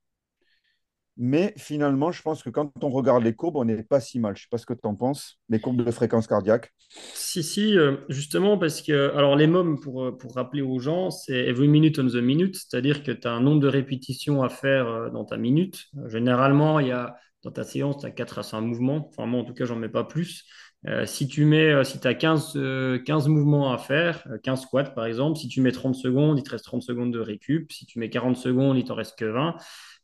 Mais 1.16 1.52
finalement, 1.56 2.12
je 2.12 2.22
pense 2.22 2.42
que 2.42 2.50
quand 2.50 2.72
on 2.82 2.88
regarde 2.88 3.22
les 3.22 3.34
courbes, 3.34 3.56
on 3.56 3.64
n'est 3.64 3.82
pas 3.82 4.00
si 4.00 4.18
mal. 4.18 4.36
Je 4.36 4.40
ne 4.40 4.42
sais 4.42 4.48
pas 4.50 4.58
ce 4.58 4.66
que 4.66 4.74
tu 4.74 4.86
en 4.86 4.94
penses, 4.94 5.38
les 5.48 5.60
courbes 5.60 5.82
de 5.82 5.90
fréquence 5.90 6.26
cardiaque. 6.26 6.72
Si, 6.88 7.42
si, 7.42 7.76
euh, 7.76 7.96
justement, 8.08 8.56
parce 8.56 8.80
que, 8.80 9.14
alors 9.14 9.36
les 9.36 9.46
mômes, 9.46 9.78
pour, 9.80 10.04
euh, 10.04 10.16
pour 10.16 10.34
rappeler 10.34 10.62
aux 10.62 10.78
gens, 10.78 11.10
c'est 11.10 11.46
every 11.46 11.68
minute 11.68 11.98
on 11.98 12.06
the 12.06 12.16
minute, 12.16 12.56
c'est-à-dire 12.56 13.02
que 13.02 13.12
tu 13.12 13.28
as 13.28 13.32
un 13.32 13.40
nombre 13.40 13.60
de 13.60 13.68
répétitions 13.68 14.42
à 14.42 14.48
faire 14.48 14.88
euh, 14.88 15.10
dans 15.10 15.24
ta 15.24 15.36
minute. 15.36 15.86
Généralement, 16.06 16.80
il 16.80 16.88
y 16.88 16.92
a, 16.92 17.16
dans 17.42 17.50
ta 17.50 17.64
séance, 17.64 17.98
tu 17.98 18.06
as 18.06 18.10
4 18.10 18.38
à 18.38 18.42
5 18.42 18.60
mouvements. 18.62 19.08
Enfin, 19.08 19.26
moi, 19.26 19.40
en 19.40 19.44
tout 19.44 19.54
cas, 19.54 19.64
j'en 19.66 19.76
mets 19.76 19.88
pas 19.88 20.04
plus. 20.04 20.46
Si 21.04 21.28
tu 21.28 21.44
mets, 21.44 21.84
si 21.84 21.98
as 22.06 22.14
15, 22.14 22.54
euh, 22.56 22.98
15 22.98 23.28
mouvements 23.28 23.70
à 23.70 23.76
faire, 23.76 24.26
euh, 24.30 24.38
15 24.42 24.62
squats 24.62 24.84
par 24.84 25.04
exemple, 25.04 25.38
si 25.38 25.46
tu 25.46 25.60
mets 25.60 25.72
30 25.72 25.94
secondes, 25.94 26.38
il 26.38 26.42
te 26.42 26.50
reste 26.50 26.64
30 26.64 26.82
secondes 26.82 27.12
de 27.12 27.18
récup. 27.20 27.70
Si 27.70 27.84
tu 27.84 27.98
mets 27.98 28.08
40 28.08 28.36
secondes, 28.36 28.78
il 28.78 28.84
t'en 28.84 28.94
reste 28.94 29.18
que 29.18 29.26
20. 29.26 29.56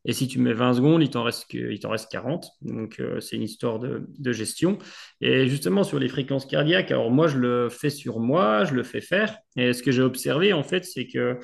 Et 0.06 0.12
si 0.12 0.28
tu 0.28 0.38
mets 0.38 0.52
20 0.52 0.74
secondes, 0.74 1.02
il 1.02 1.10
t'en 1.10 1.24
reste, 1.24 1.46
que, 1.50 1.58
il 1.58 1.80
t'en 1.80 1.90
reste 1.90 2.10
40. 2.10 2.46
Donc, 2.62 3.00
euh, 3.00 3.20
c'est 3.20 3.36
une 3.36 3.42
histoire 3.42 3.80
de, 3.80 4.32
gestion. 4.32 4.78
Et 5.20 5.48
justement, 5.48 5.82
sur 5.82 5.98
les 5.98 6.08
fréquences 6.08 6.46
cardiaques, 6.46 6.90
alors 6.92 7.10
moi, 7.10 7.26
je 7.26 7.38
le 7.38 7.68
fais 7.68 7.90
sur 7.90 8.20
moi, 8.20 8.64
je 8.64 8.74
le 8.74 8.84
fais 8.84 9.00
faire. 9.00 9.36
Et 9.56 9.72
ce 9.72 9.82
que 9.82 9.90
j'ai 9.90 10.02
observé, 10.02 10.52
en 10.52 10.62
fait, 10.62 10.84
c'est 10.84 11.08
que 11.08 11.38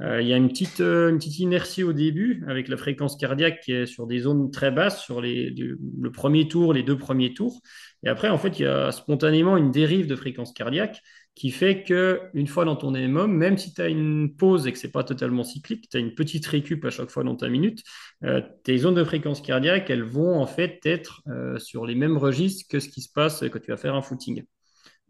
euh, 0.00 0.20
il 0.20 0.28
y 0.28 0.32
a 0.32 0.36
une 0.36 0.48
petite, 0.48 0.80
euh, 0.80 1.10
une 1.10 1.18
petite 1.18 1.38
inertie 1.38 1.84
au 1.84 1.92
début 1.92 2.44
avec 2.48 2.68
la 2.68 2.76
fréquence 2.76 3.16
cardiaque 3.16 3.60
qui 3.60 3.72
est 3.72 3.86
sur 3.86 4.06
des 4.06 4.20
zones 4.20 4.50
très 4.50 4.70
basses, 4.70 5.02
sur 5.02 5.20
le 5.20 6.10
premier 6.12 6.48
tour, 6.48 6.72
les 6.72 6.82
deux 6.82 6.98
premiers 6.98 7.34
tours. 7.34 7.60
Et 8.04 8.08
après, 8.08 8.28
en 8.28 8.38
fait, 8.38 8.58
il 8.58 8.62
y 8.62 8.66
a 8.66 8.90
spontanément 8.92 9.56
une 9.56 9.70
dérive 9.70 10.06
de 10.06 10.16
fréquence 10.16 10.52
cardiaque 10.52 11.02
qui 11.38 11.52
fait 11.52 11.84
que 11.84 12.20
une 12.34 12.48
fois 12.48 12.64
dans 12.64 12.74
ton 12.74 12.94
EMOM, 12.96 13.32
même 13.32 13.58
si 13.58 13.72
tu 13.72 13.80
as 13.80 13.88
une 13.88 14.34
pause 14.34 14.66
et 14.66 14.72
que 14.72 14.78
c'est 14.78 14.90
pas 14.90 15.04
totalement 15.04 15.44
cyclique, 15.44 15.88
tu 15.88 15.96
as 15.96 16.00
une 16.00 16.14
petite 16.16 16.44
récup 16.46 16.84
à 16.84 16.90
chaque 16.90 17.10
fois 17.10 17.22
dans 17.22 17.36
ta 17.36 17.48
minute, 17.48 17.84
euh, 18.24 18.42
tes 18.64 18.76
zones 18.78 18.96
de 18.96 19.04
fréquence 19.04 19.40
cardiaque, 19.40 19.88
elles 19.88 20.02
vont 20.02 20.40
en 20.40 20.46
fait 20.48 20.80
être 20.84 21.22
euh, 21.28 21.56
sur 21.60 21.86
les 21.86 21.94
mêmes 21.94 22.16
registres 22.18 22.66
que 22.68 22.80
ce 22.80 22.88
qui 22.88 23.02
se 23.02 23.12
passe 23.12 23.44
quand 23.52 23.60
tu 23.60 23.70
vas 23.70 23.76
faire 23.76 23.94
un 23.94 24.02
footing. 24.02 24.42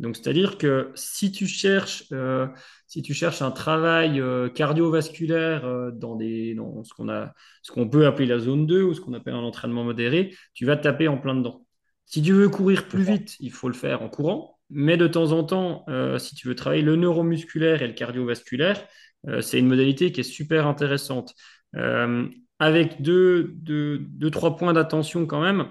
Donc, 0.00 0.16
c'est-à-dire 0.16 0.58
que 0.58 0.92
si 0.94 1.32
tu 1.32 1.46
cherches, 1.46 2.04
euh, 2.12 2.46
si 2.86 3.00
tu 3.00 3.14
cherches 3.14 3.40
un 3.40 3.50
travail 3.50 4.22
cardiovasculaire 4.54 5.92
dans, 5.94 6.14
des, 6.14 6.54
dans 6.54 6.84
ce 6.84 6.92
qu'on 6.92 7.08
a, 7.08 7.32
ce 7.62 7.72
qu'on 7.72 7.88
peut 7.88 8.06
appeler 8.06 8.26
la 8.26 8.38
zone 8.38 8.66
2 8.66 8.82
ou 8.82 8.92
ce 8.92 9.00
qu'on 9.00 9.14
appelle 9.14 9.34
un 9.34 9.38
entraînement 9.38 9.82
modéré, 9.82 10.34
tu 10.52 10.66
vas 10.66 10.76
taper 10.76 11.08
en 11.08 11.16
plein 11.16 11.34
dedans. 11.34 11.64
Si 12.04 12.22
tu 12.22 12.32
veux 12.32 12.50
courir 12.50 12.86
plus 12.86 13.02
vite, 13.02 13.36
il 13.40 13.50
faut 13.50 13.68
le 13.68 13.74
faire 13.74 14.02
en 14.02 14.10
courant. 14.10 14.57
Mais 14.70 14.96
de 14.96 15.06
temps 15.06 15.32
en 15.32 15.44
temps, 15.44 15.84
euh, 15.88 16.18
si 16.18 16.34
tu 16.34 16.48
veux 16.48 16.54
travailler 16.54 16.82
le 16.82 16.96
neuromusculaire 16.96 17.82
et 17.82 17.86
le 17.86 17.94
cardiovasculaire, 17.94 18.84
euh, 19.26 19.40
c'est 19.40 19.58
une 19.58 19.66
modalité 19.66 20.12
qui 20.12 20.20
est 20.20 20.24
super 20.24 20.66
intéressante. 20.66 21.34
Euh, 21.76 22.28
avec 22.58 23.00
deux, 23.02 23.54
deux, 23.54 24.30
trois 24.30 24.56
points 24.56 24.72
d'attention 24.72 25.26
quand 25.26 25.40
même 25.40 25.68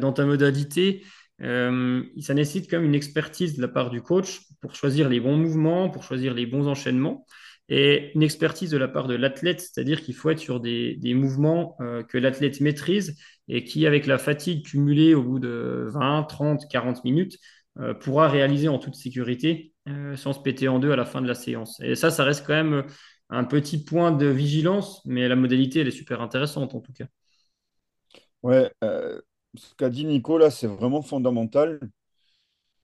dans 0.00 0.12
ta 0.12 0.24
modalité. 0.24 1.04
Ça 1.38 2.34
nécessite 2.34 2.70
quand 2.70 2.78
même 2.78 2.86
une 2.86 2.94
expertise 2.94 3.54
de 3.54 3.62
la 3.62 3.68
part 3.68 3.90
du 3.90 4.00
coach 4.00 4.40
pour 4.62 4.74
choisir 4.74 5.10
les 5.10 5.20
bons 5.20 5.36
mouvements, 5.36 5.90
pour 5.90 6.02
choisir 6.02 6.32
les 6.32 6.46
bons 6.46 6.68
enchaînements, 6.68 7.26
et 7.68 8.12
une 8.14 8.22
expertise 8.22 8.70
de 8.70 8.78
la 8.78 8.88
part 8.88 9.08
de 9.08 9.14
l'athlète, 9.14 9.60
c'est-à-dire 9.60 10.00
qu'il 10.00 10.14
faut 10.14 10.30
être 10.30 10.38
sur 10.38 10.58
des, 10.58 10.98
mouvements 11.14 11.76
que 12.08 12.16
l'athlète 12.16 12.62
maîtrise 12.62 13.14
et 13.46 13.62
qui, 13.62 13.86
avec 13.86 14.06
la 14.06 14.16
fatigue 14.16 14.64
cumulée 14.64 15.14
au 15.14 15.22
bout 15.22 15.38
de 15.38 15.86
20, 15.90 16.22
30, 16.24 16.62
40 16.70 17.04
minutes, 17.04 17.36
pourra 18.00 18.28
réaliser 18.28 18.68
en 18.68 18.78
toute 18.78 18.94
sécurité 18.94 19.72
euh, 19.88 20.16
sans 20.16 20.32
se 20.32 20.40
péter 20.40 20.68
en 20.68 20.78
deux 20.78 20.92
à 20.92 20.96
la 20.96 21.04
fin 21.06 21.22
de 21.22 21.26
la 21.26 21.34
séance. 21.34 21.80
Et 21.80 21.94
ça, 21.94 22.10
ça 22.10 22.24
reste 22.24 22.46
quand 22.46 22.54
même 22.54 22.84
un 23.30 23.44
petit 23.44 23.82
point 23.82 24.12
de 24.12 24.26
vigilance, 24.26 25.02
mais 25.06 25.28
la 25.28 25.36
modalité, 25.36 25.80
elle 25.80 25.88
est 25.88 25.92
super 25.92 26.20
intéressante 26.20 26.74
en 26.74 26.80
tout 26.80 26.92
cas. 26.92 27.06
Ouais, 28.42 28.70
euh, 28.84 29.20
ce 29.54 29.74
qu'a 29.74 29.88
dit 29.88 30.04
Nico, 30.04 30.38
là, 30.38 30.50
c'est 30.50 30.66
vraiment 30.66 31.02
fondamental. 31.02 31.80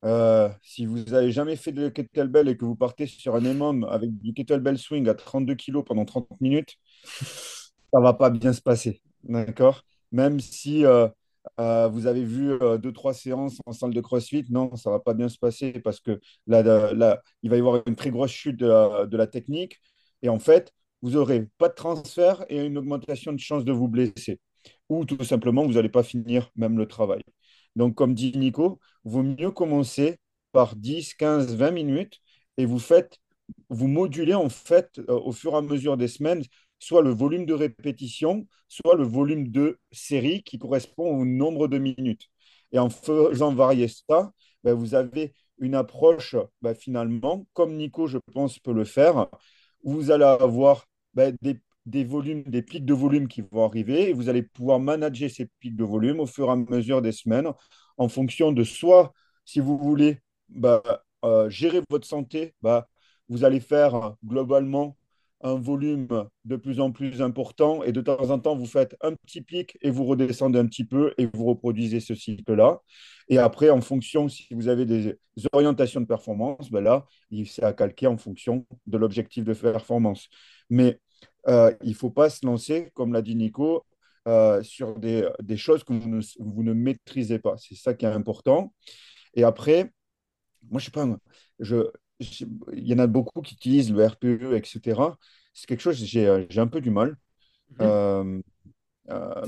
Euh, 0.05 0.49
si 0.63 0.87
vous 0.87 0.99
n'avez 1.05 1.33
jamais 1.33 1.57
fait 1.57 1.73
de 1.73 1.89
kettlebell 1.89 2.49
et 2.49 2.57
que 2.57 2.65
vous 2.65 2.77
partez 2.77 3.07
sur 3.07 3.35
un 3.35 3.45
EMOM 3.45 3.85
avec 3.85 4.17
du 4.19 4.35
kettlebell 4.35 4.79
swing 4.79 5.09
à 5.09 5.15
32 5.15 5.55
kilos 5.55 5.85
pendant 5.85 6.05
30 6.05 6.41
minutes, 6.41 6.77
ça 7.93 8.01
va 8.01 8.13
pas 8.15 8.31
bien 8.31 8.53
se 8.53 8.63
passer. 8.63 9.03
D'accord? 9.25 9.83
Même 10.13 10.41
si 10.41 10.85
euh, 10.85 11.09
euh, 11.61 11.89
vous 11.89 12.07
avez 12.07 12.25
vu 12.25 12.53
euh, 12.53 12.79
deux, 12.79 12.93
trois 12.93 13.15
séances 13.15 13.61
en 13.67 13.73
salle 13.73 13.93
de 13.95 14.01
CrossFit, 14.01 14.45
non, 14.51 14.75
ça 14.77 14.91
va 14.91 15.01
pas 15.01 15.15
bien 15.15 15.29
se 15.29 15.39
passer 15.39 15.73
parce 15.73 16.01
que 16.01 16.21
là, 16.47 16.63
là, 16.63 17.23
il 17.43 17.51
va 17.51 17.57
y 17.57 17.59
avoir 17.61 17.83
une 17.87 17.97
très 17.97 18.11
grosse 18.11 18.31
chute 18.31 18.57
de 18.59 19.17
la, 19.17 19.27
technique. 19.27 19.79
Et 20.23 20.29
en 20.29 20.39
fait, 20.39 20.73
vous 21.03 21.11
n'aurez 21.13 21.49
pas 21.59 21.69
de 21.69 21.75
transfert 21.75 22.45
et 22.49 22.65
une 22.65 22.79
augmentation 22.79 23.33
de 23.33 23.39
chance 23.39 23.65
de 23.65 23.73
vous 23.73 23.89
blesser. 23.89 24.41
Ou 24.89 25.05
tout 25.05 25.23
simplement, 25.25 25.65
vous 25.67 25.75
n'allez 25.75 25.89
pas 25.89 26.03
finir 26.03 26.51
même 26.57 26.79
le 26.79 26.87
travail. 26.87 27.23
Donc, 27.77 27.95
comme 27.95 28.15
dit 28.15 28.33
Nico, 28.37 28.81
vaut 29.05 29.23
mieux 29.23 29.51
commencer 29.51 30.19
par 30.53 30.77
10, 30.77 31.15
15, 31.15 31.55
20 31.57 31.71
minutes 31.71 32.21
et 32.57 32.67
vous 32.67 32.79
faites, 32.79 33.19
vous 33.69 33.89
modulez 33.89 34.35
en 34.35 34.49
fait 34.49 34.99
euh, 34.99 35.13
au 35.13 35.33
fur 35.33 35.53
et 35.53 35.57
à 35.57 35.61
mesure 35.63 35.97
des 35.97 36.09
semaines 36.09 36.43
soit 36.79 37.03
le 37.03 37.11
volume 37.11 37.47
de 37.47 37.55
répétition, 37.55 38.47
soit 38.69 38.95
le 38.97 39.05
volume 39.05 39.49
de 39.49 39.79
série 39.93 40.43
qui 40.43 40.59
correspond 40.59 41.17
au 41.17 41.25
nombre 41.25 41.69
de 41.69 41.79
minutes. 41.79 42.29
Et 42.73 42.79
en 42.79 42.91
faisant 42.91 43.55
varier 43.55 43.89
ça, 43.89 44.33
ben, 44.65 44.75
vous 44.75 44.95
avez 44.95 45.35
une 45.59 45.75
approche 45.75 46.37
ben, 46.63 46.75
finalement, 46.75 47.47
comme 47.53 47.77
Nico, 47.77 48.07
je 48.07 48.19
pense, 48.35 48.59
peut 48.59 48.73
le 48.73 48.85
faire, 48.85 49.29
où 49.83 49.93
vous 49.93 50.11
allez 50.11 50.25
avoir 50.25 50.87
ben, 51.15 51.37
des, 51.87 52.05
volumes, 52.05 52.43
des 52.45 52.63
pics 52.63 52.85
de 52.85 52.95
volume 52.95 53.29
qui 53.29 53.43
vont 53.43 53.65
arriver 53.65 54.11
et 54.11 54.13
vous 54.13 54.29
allez 54.29 54.43
pouvoir 54.43 54.81
manager 54.81 55.31
ces 55.31 55.49
pics 55.61 55.77
de 55.77 55.85
volume 55.85 56.21
au 56.21 56.27
fur 56.27 56.49
et 56.49 56.53
à 56.53 56.57
mesure 56.57 57.01
des 57.03 57.13
semaines 57.13 57.51
en 57.97 58.09
fonction 58.09 58.53
de 58.53 58.65
soit, 58.65 59.13
si 59.45 59.61
vous 59.61 59.79
voulez, 59.79 60.19
euh, 61.25 61.49
gérer 61.49 61.81
votre 61.89 62.07
santé, 62.07 62.55
vous 63.29 63.45
allez 63.45 63.61
faire 63.61 64.17
globalement 64.25 64.97
un 65.43 65.55
volume 65.55 66.09
de 66.45 66.57
plus 66.57 66.81
en 66.81 66.91
plus 66.93 67.21
important 67.21 67.83
et 67.83 67.93
de 67.93 68.01
temps 68.01 68.31
en 68.31 68.39
temps, 68.39 68.57
vous 68.57 68.67
faites 68.67 68.97
un 69.03 69.15
petit 69.15 69.43
pic 69.43 69.77
et 69.83 69.91
vous 69.91 70.05
redescendez 70.05 70.59
un 70.59 70.67
petit 70.67 70.85
peu 70.85 71.15
et 71.19 71.27
vous 71.27 71.45
reproduisez 71.45 72.01
ce 72.01 72.15
cycle-là. 72.15 72.81
Et 73.29 73.39
après, 73.39 73.71
en 73.71 73.81
fonction, 73.81 74.29
si 74.29 74.47
vous 74.53 74.69
avez 74.69 74.87
des 74.87 75.19
orientations 75.53 76.01
de 76.01 76.07
performance, 76.07 76.71
ben 76.71 76.83
là, 76.83 77.07
c'est 77.47 77.63
à 77.63 77.73
calquer 77.73 78.07
en 78.07 78.17
fonction 78.17 78.67
de 78.87 78.99
l'objectif 78.99 79.45
de 79.45 79.53
performance. 79.53 80.29
Mais 80.71 81.01
euh, 81.49 81.73
il 81.83 81.91
ne 81.91 81.95
faut 81.95 82.11
pas 82.11 82.31
se 82.31 82.45
lancer, 82.47 82.91
comme 82.95 83.13
l'a 83.13 83.23
dit 83.23 83.37
Nico, 83.37 83.85
euh, 84.29 84.63
sur 84.63 84.99
des, 84.99 85.29
choses 85.57 85.85
que 85.85 85.93
vous 85.93 86.09
ne, 86.09 86.21
vous 86.41 86.63
ne 86.63 86.73
maîtrisez 86.73 87.39
pas. 87.39 87.57
C'est 87.59 87.77
ça 87.77 87.95
qui 87.95 88.07
est 88.07 88.09
important. 88.09 88.73
Et 89.35 89.45
après, 89.45 89.93
moi, 90.71 90.81
je 90.81 90.87
sais 90.87 90.91
pas, 90.91 91.07
je, 91.61 91.91
il 92.21 92.87
y 92.87 92.95
en 92.95 92.99
a 92.99 93.07
beaucoup 93.07 93.43
qui 93.43 93.55
utilisent 93.55 93.93
le 93.93 94.07
RPE, 94.07 94.55
etc. 94.55 95.19
C'est 95.53 95.67
quelque 95.67 95.81
chose, 95.81 96.03
j'ai 96.05 96.29
un 96.29 96.67
peu 96.67 96.81
du 96.81 96.91
mal. 96.91 97.17
Mhm. 97.79 98.43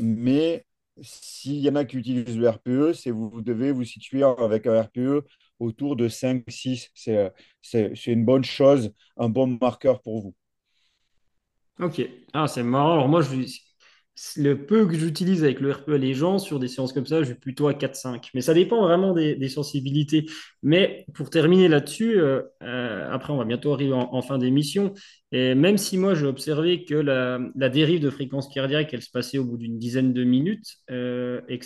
mais 0.01 0.65
s'il 1.01 1.61
y 1.61 1.69
en 1.69 1.77
a 1.77 1.85
qui 1.85 1.97
utilisent 1.97 2.37
le 2.37 2.49
RPE, 2.49 2.93
c'est 2.93 3.11
vous 3.11 3.41
devez 3.41 3.73
vous 3.73 3.85
situer 3.85 4.23
avec 4.23 4.67
un 4.67 4.83
RPE 4.83 5.25
autour 5.61 5.97
de 5.97 6.09
5, 6.09 6.45
6. 6.49 6.91
C'est 6.95 7.33
une 8.07 8.25
bonne 8.25 8.45
chose, 8.45 8.93
un 9.17 9.29
bon 9.29 9.59
marqueur 9.61 10.03
pour 10.03 10.21
vous. 10.21 10.35
Ok. 11.81 12.03
Ah, 12.33 12.49
c'est 12.49 12.63
marrant. 12.63 12.95
Alors 12.95 13.09
moi, 13.09 13.23
je, 13.23 13.37
le 14.37 14.67
peu 14.67 14.87
que 14.87 14.97
j'utilise 14.97 15.45
avec 15.45 15.61
le 15.61 15.73
RPE 15.73 15.91
les 15.91 16.15
gens 16.15 16.39
sur 16.39 16.59
des 16.59 16.69
séances 16.69 16.93
comme 16.93 17.07
ça, 17.07 17.23
je 17.23 17.29
vais 17.29 17.35
plutôt 17.35 17.69
à 17.69 17.75
4-5. 17.75 18.31
Mais 18.35 18.41
ça 18.41 18.55
dépend 18.55 18.83
vraiment 18.83 19.13
des, 19.13 19.49
sensibilités. 19.49 20.27
Mais 20.63 21.07
pour 21.15 21.31
terminer 21.31 21.69
là-dessus, 21.69 22.21
euh, 22.21 22.43
euh, 22.63 23.09
après, 23.11 23.33
on 23.33 23.37
va 23.37 23.45
bientôt 23.45 23.73
arriver 23.73 23.95
en, 23.95 24.23
fin 24.23 24.39
d'émission. 24.39 24.93
Et 25.31 25.55
même 25.55 25.79
si 25.79 25.99
moi, 25.99 26.15
j'ai 26.15 26.27
observé 26.27 26.85
que 26.85 26.95
la, 26.95 27.39
dérive 27.69 28.01
de 28.01 28.11
fréquence 28.11 28.49
cardiaque, 28.49 28.93
elle 28.93 29.03
se 29.03 29.11
passait 29.11 29.39
au 29.39 29.45
bout 29.45 29.57
d'une 29.57 29.79
dizaine 29.79 30.13
de 30.13 30.25
minutes 30.25 30.77
euh, 30.91 31.41
et 31.49 31.59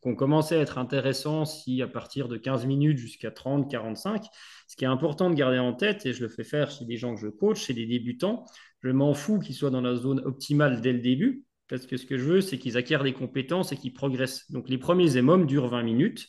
qu'on 0.00 0.14
commençait 0.14 0.56
à 0.56 0.60
être 0.60 0.78
intéressant 0.78 1.44
si 1.44 1.82
à 1.82 1.88
partir 1.88 2.28
de 2.28 2.36
15 2.36 2.66
minutes 2.66 2.98
jusqu'à 2.98 3.30
30, 3.30 3.70
45, 3.70 4.24
ce 4.68 4.76
qui 4.76 4.84
est 4.84 4.88
important 4.88 5.30
de 5.30 5.34
garder 5.34 5.58
en 5.58 5.72
tête, 5.72 6.06
et 6.06 6.12
je 6.12 6.22
le 6.22 6.28
fais 6.28 6.44
faire 6.44 6.70
chez 6.70 6.84
des 6.84 6.96
gens 6.96 7.14
que 7.14 7.20
je 7.20 7.28
coach, 7.28 7.66
chez 7.66 7.74
des 7.74 7.86
débutants, 7.86 8.44
je 8.82 8.90
m'en 8.90 9.14
fous 9.14 9.38
qu'ils 9.38 9.54
soient 9.54 9.70
dans 9.70 9.80
la 9.80 9.96
zone 9.96 10.20
optimale 10.20 10.80
dès 10.80 10.92
le 10.92 11.00
début 11.00 11.45
parce 11.68 11.86
que 11.86 11.96
ce 11.96 12.06
que 12.06 12.18
je 12.18 12.24
veux, 12.24 12.40
c'est 12.40 12.58
qu'ils 12.58 12.76
acquièrent 12.76 13.02
des 13.02 13.12
compétences 13.12 13.72
et 13.72 13.76
qu'ils 13.76 13.92
progressent. 13.92 14.50
Donc 14.50 14.68
les 14.68 14.78
premiers 14.78 15.16
émums 15.16 15.46
durent 15.46 15.68
20 15.68 15.82
minutes 15.82 16.26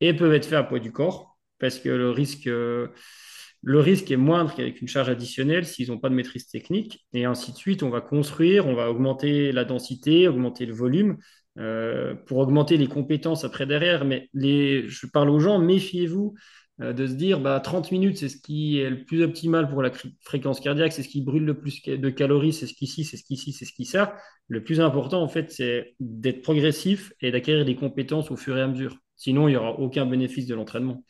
et 0.00 0.14
peuvent 0.14 0.32
être 0.32 0.46
faits 0.46 0.58
à 0.58 0.62
poids 0.62 0.78
du 0.78 0.92
corps, 0.92 1.38
parce 1.58 1.78
que 1.78 1.88
le 1.88 2.10
risque, 2.10 2.46
euh, 2.46 2.88
le 3.62 3.80
risque 3.80 4.10
est 4.10 4.16
moindre 4.16 4.54
qu'avec 4.54 4.80
une 4.80 4.88
charge 4.88 5.08
additionnelle 5.08 5.66
s'ils 5.66 5.88
n'ont 5.88 5.98
pas 5.98 6.08
de 6.08 6.14
maîtrise 6.14 6.46
technique. 6.46 7.06
Et 7.12 7.24
ainsi 7.24 7.52
de 7.52 7.56
suite, 7.56 7.82
on 7.82 7.90
va 7.90 8.00
construire, 8.00 8.66
on 8.66 8.74
va 8.74 8.90
augmenter 8.90 9.52
la 9.52 9.64
densité, 9.64 10.28
augmenter 10.28 10.66
le 10.66 10.74
volume. 10.74 11.18
Euh, 11.58 12.14
pour 12.14 12.38
augmenter 12.38 12.76
les 12.76 12.86
compétences 12.86 13.42
après 13.42 13.66
derrière, 13.66 14.04
mais 14.04 14.28
je 14.32 15.06
parle 15.12 15.28
aux 15.28 15.40
gens, 15.40 15.58
méfiez-vous 15.58 16.34
de 16.78 17.06
se 17.06 17.14
dire 17.14 17.40
bah, 17.40 17.58
30 17.58 17.90
minutes, 17.90 18.18
c'est 18.18 18.28
ce 18.28 18.36
qui 18.36 18.78
est 18.78 18.88
le 18.88 19.04
plus 19.04 19.22
optimal 19.22 19.68
pour 19.68 19.82
la 19.82 19.90
fréquence 20.20 20.60
cardiaque, 20.60 20.92
c'est 20.92 21.02
ce 21.02 21.08
qui 21.08 21.22
brûle 21.22 21.44
le 21.44 21.58
plus 21.58 21.82
de 21.82 22.10
calories, 22.10 22.52
c'est 22.52 22.66
ce 22.66 22.74
qu'ici, 22.74 23.04
c'est 23.04 23.16
ce 23.16 23.24
qu'ici, 23.24 23.52
c'est 23.52 23.64
ce 23.64 23.72
qui 23.72 23.84
ça. 23.84 24.16
Le 24.46 24.62
plus 24.62 24.80
important, 24.80 25.20
en 25.20 25.28
fait, 25.28 25.50
c'est 25.50 25.94
d'être 25.98 26.42
progressif 26.42 27.12
et 27.20 27.32
d'acquérir 27.32 27.64
des 27.64 27.74
compétences 27.74 28.30
au 28.30 28.36
fur 28.36 28.56
et 28.56 28.62
à 28.62 28.68
mesure. 28.68 28.96
Sinon, 29.16 29.48
il 29.48 29.52
n'y 29.52 29.56
aura 29.56 29.72
aucun 29.72 30.06
bénéfice 30.06 30.46
de 30.46 30.54
l'entraînement. 30.54 31.02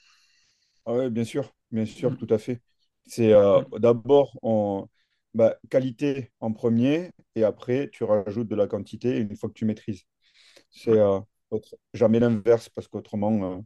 Ah 0.87 0.94
oui, 0.94 1.11
bien 1.11 1.24
sûr, 1.24 1.52
bien 1.70 1.85
sûr, 1.85 2.12
mm. 2.12 2.16
tout 2.16 2.26
à 2.31 2.38
fait. 2.38 2.62
C'est 3.07 3.35
euh, 3.35 3.61
mm. 3.61 3.78
d'abord 3.78 4.38
en 4.40 4.88
bah, 5.35 5.59
qualité 5.68 6.33
en 6.40 6.52
premier 6.52 7.11
et 7.35 7.44
après, 7.44 7.90
tu 7.92 8.04
rajoutes 8.04 8.48
de 8.48 8.57
la 8.57 8.66
quantité 8.66 9.18
une 9.18 9.37
fois 9.37 9.50
que 9.50 9.54
tu 9.54 9.66
maîtrises. 9.66 10.04
C'est. 10.70 10.98
Euh, 10.98 11.20
jamais 11.95 12.21
l'inverse 12.21 12.69
parce 12.69 12.89
qu'autrement, 12.89 13.59
euh, 13.59 13.61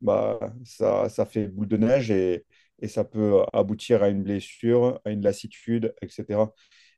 bah, 0.00 0.38
ça, 0.64 1.08
ça 1.08 1.26
fait 1.26 1.48
boule 1.48 1.68
de 1.68 1.76
neige 1.76 2.10
et, 2.10 2.44
et, 2.80 2.88
ça 2.88 3.04
peut 3.04 3.42
aboutir 3.52 4.02
à 4.02 4.08
une 4.08 4.22
blessure, 4.22 5.00
à 5.04 5.10
une 5.10 5.22
lassitude, 5.22 5.94
etc. 6.02 6.52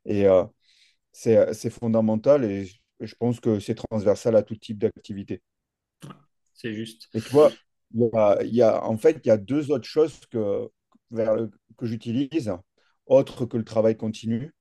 Et 0.05 0.27
euh, 0.27 0.43
c'est 1.11 1.69
fondamental 1.69 2.45
et 2.45 2.69
je 2.99 3.15
pense 3.15 3.39
que 3.39 3.59
c'est 3.59 3.75
transversal 3.75 4.35
à 4.35 4.43
tout 4.43 4.55
type 4.55 4.79
d'activité. 4.79 5.41
C'est 6.53 6.73
juste. 6.73 7.09
Et 7.13 7.21
tu 7.21 7.29
vois, 7.29 7.51
il 7.93 8.01
y 8.01 8.17
a, 8.17 8.43
y 8.43 8.61
a, 8.61 8.83
en 8.85 8.97
fait, 8.97 9.19
il 9.23 9.27
y 9.27 9.31
a 9.31 9.37
deux 9.37 9.71
autres 9.71 9.87
choses 9.87 10.19
que, 10.31 10.69
vers 11.11 11.35
que 11.77 11.85
j'utilise, 11.85 12.53
autres 13.05 13.45
que 13.45 13.57
le 13.57 13.63
travail 13.63 13.95
continu, 13.95 14.53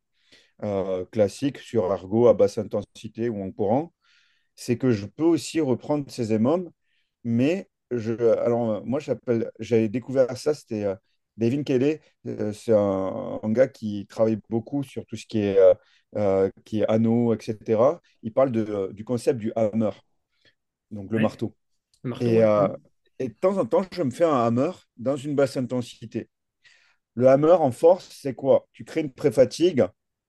euh, 0.62 1.04
classique 1.06 1.58
sur 1.58 1.92
ergo 1.92 2.28
à 2.28 2.34
basse 2.34 2.58
intensité 2.58 3.28
ou 3.28 3.42
en 3.42 3.50
courant 3.50 3.92
c'est 4.56 4.78
que 4.78 4.90
je 4.90 5.06
peux 5.06 5.24
aussi 5.24 5.60
reprendre 5.60 6.10
ces 6.10 6.32
émums, 6.32 6.70
mais 7.24 7.68
je, 7.90 8.14
alors 8.38 8.84
moi 8.84 8.98
j'appelle, 8.98 9.50
j'avais 9.60 9.88
découvert 9.88 10.36
ça, 10.36 10.54
c'était 10.54 10.84
euh, 10.84 10.96
David 11.36 11.64
Kelly, 11.64 11.98
euh, 12.26 12.52
c'est 12.52 12.72
un, 12.72 13.38
gars 13.44 13.68
qui 13.68 14.06
travaille 14.06 14.38
beaucoup 14.48 14.82
sur 14.82 15.04
tout 15.06 15.16
ce 15.16 15.26
qui 15.26 15.38
est, 15.38 15.58
euh, 16.16 16.50
qui 16.64 16.80
est 16.80 16.86
anneau, 16.88 17.34
etc. 17.34 18.00
Il 18.22 18.32
parle 18.32 18.50
de, 18.50 18.90
du 18.92 19.04
concept 19.04 19.38
du 19.38 19.52
hammer, 19.54 19.90
donc 20.90 21.10
le 21.12 21.18
marteau. 21.20 21.54
et, 22.20 22.38
et, 23.18 23.28
de 23.28 23.34
temps 23.34 23.58
en 23.58 23.66
temps, 23.66 23.82
je 23.92 24.02
me 24.02 24.10
fais 24.10 24.24
un 24.24 24.46
hammer 24.46 24.72
dans 24.96 25.16
une 25.16 25.34
basse 25.34 25.56
intensité. 25.56 26.28
Le 27.14 27.28
hammer 27.28 27.52
en 27.52 27.70
force, 27.70 28.08
c'est 28.10 28.34
quoi? 28.34 28.66
Tu 28.72 28.84
crées 28.84 29.00
une 29.00 29.12
pré-fatigue 29.12 29.86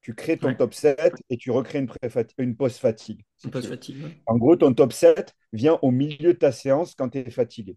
tu 0.08 0.16
crées 0.16 0.38
ton 0.38 0.56
top 0.56 0.74
7 0.74 1.16
et 1.30 1.36
tu 1.36 1.52
recrées 1.52 1.80
une, 1.80 1.90
une 2.38 2.56
post-fatigue. 2.56 3.26
En 4.26 4.38
gros, 4.38 4.56
ton 4.56 4.74
top 4.74 4.94
7 4.94 5.36
vient 5.52 5.78
au 5.82 5.92
milieu 5.92 6.32
de 6.32 6.38
ta 6.38 6.54
séance 6.54 6.96
quand 6.96 7.10
tu 7.10 7.18
es 7.18 7.30
fatigué. 7.30 7.76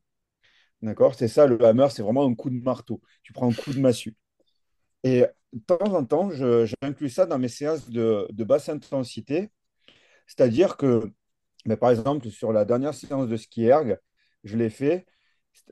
D'accord? 0.81 1.17
C'est 1.17 1.27
ça, 1.27 1.49
le 1.49 1.61
hammer, 1.65 1.89
c'est 1.91 2.03
vraiment 2.03 2.25
un 2.25 2.33
coup 2.37 2.49
de 2.49 2.63
marteau. 2.63 3.01
Tu 3.25 3.33
prends 3.33 3.51
un 3.51 3.53
coup 3.53 3.73
de 3.73 3.81
massue. 3.81 4.15
Et 5.03 5.25
de 5.53 5.59
temps 5.67 5.93
en 5.93 6.05
temps, 6.05 6.31
j'inclus 6.31 7.09
ça 7.09 7.27
dans 7.27 7.41
mes 7.41 7.49
séances 7.49 7.91
de, 7.91 8.29
basse 8.45 8.69
intensité. 8.69 9.51
C'est-à-dire 10.29 10.77
que, 10.77 11.11
mais 11.67 11.77
par 11.77 11.91
exemple, 11.91 12.31
sur 12.31 12.53
la 12.53 12.65
dernière 12.65 12.95
séance 12.95 13.27
de 13.27 13.37
ski 13.37 13.65
erg, 13.65 13.99
je 14.45 14.57
l'ai 14.57 14.71
fait, 14.71 15.05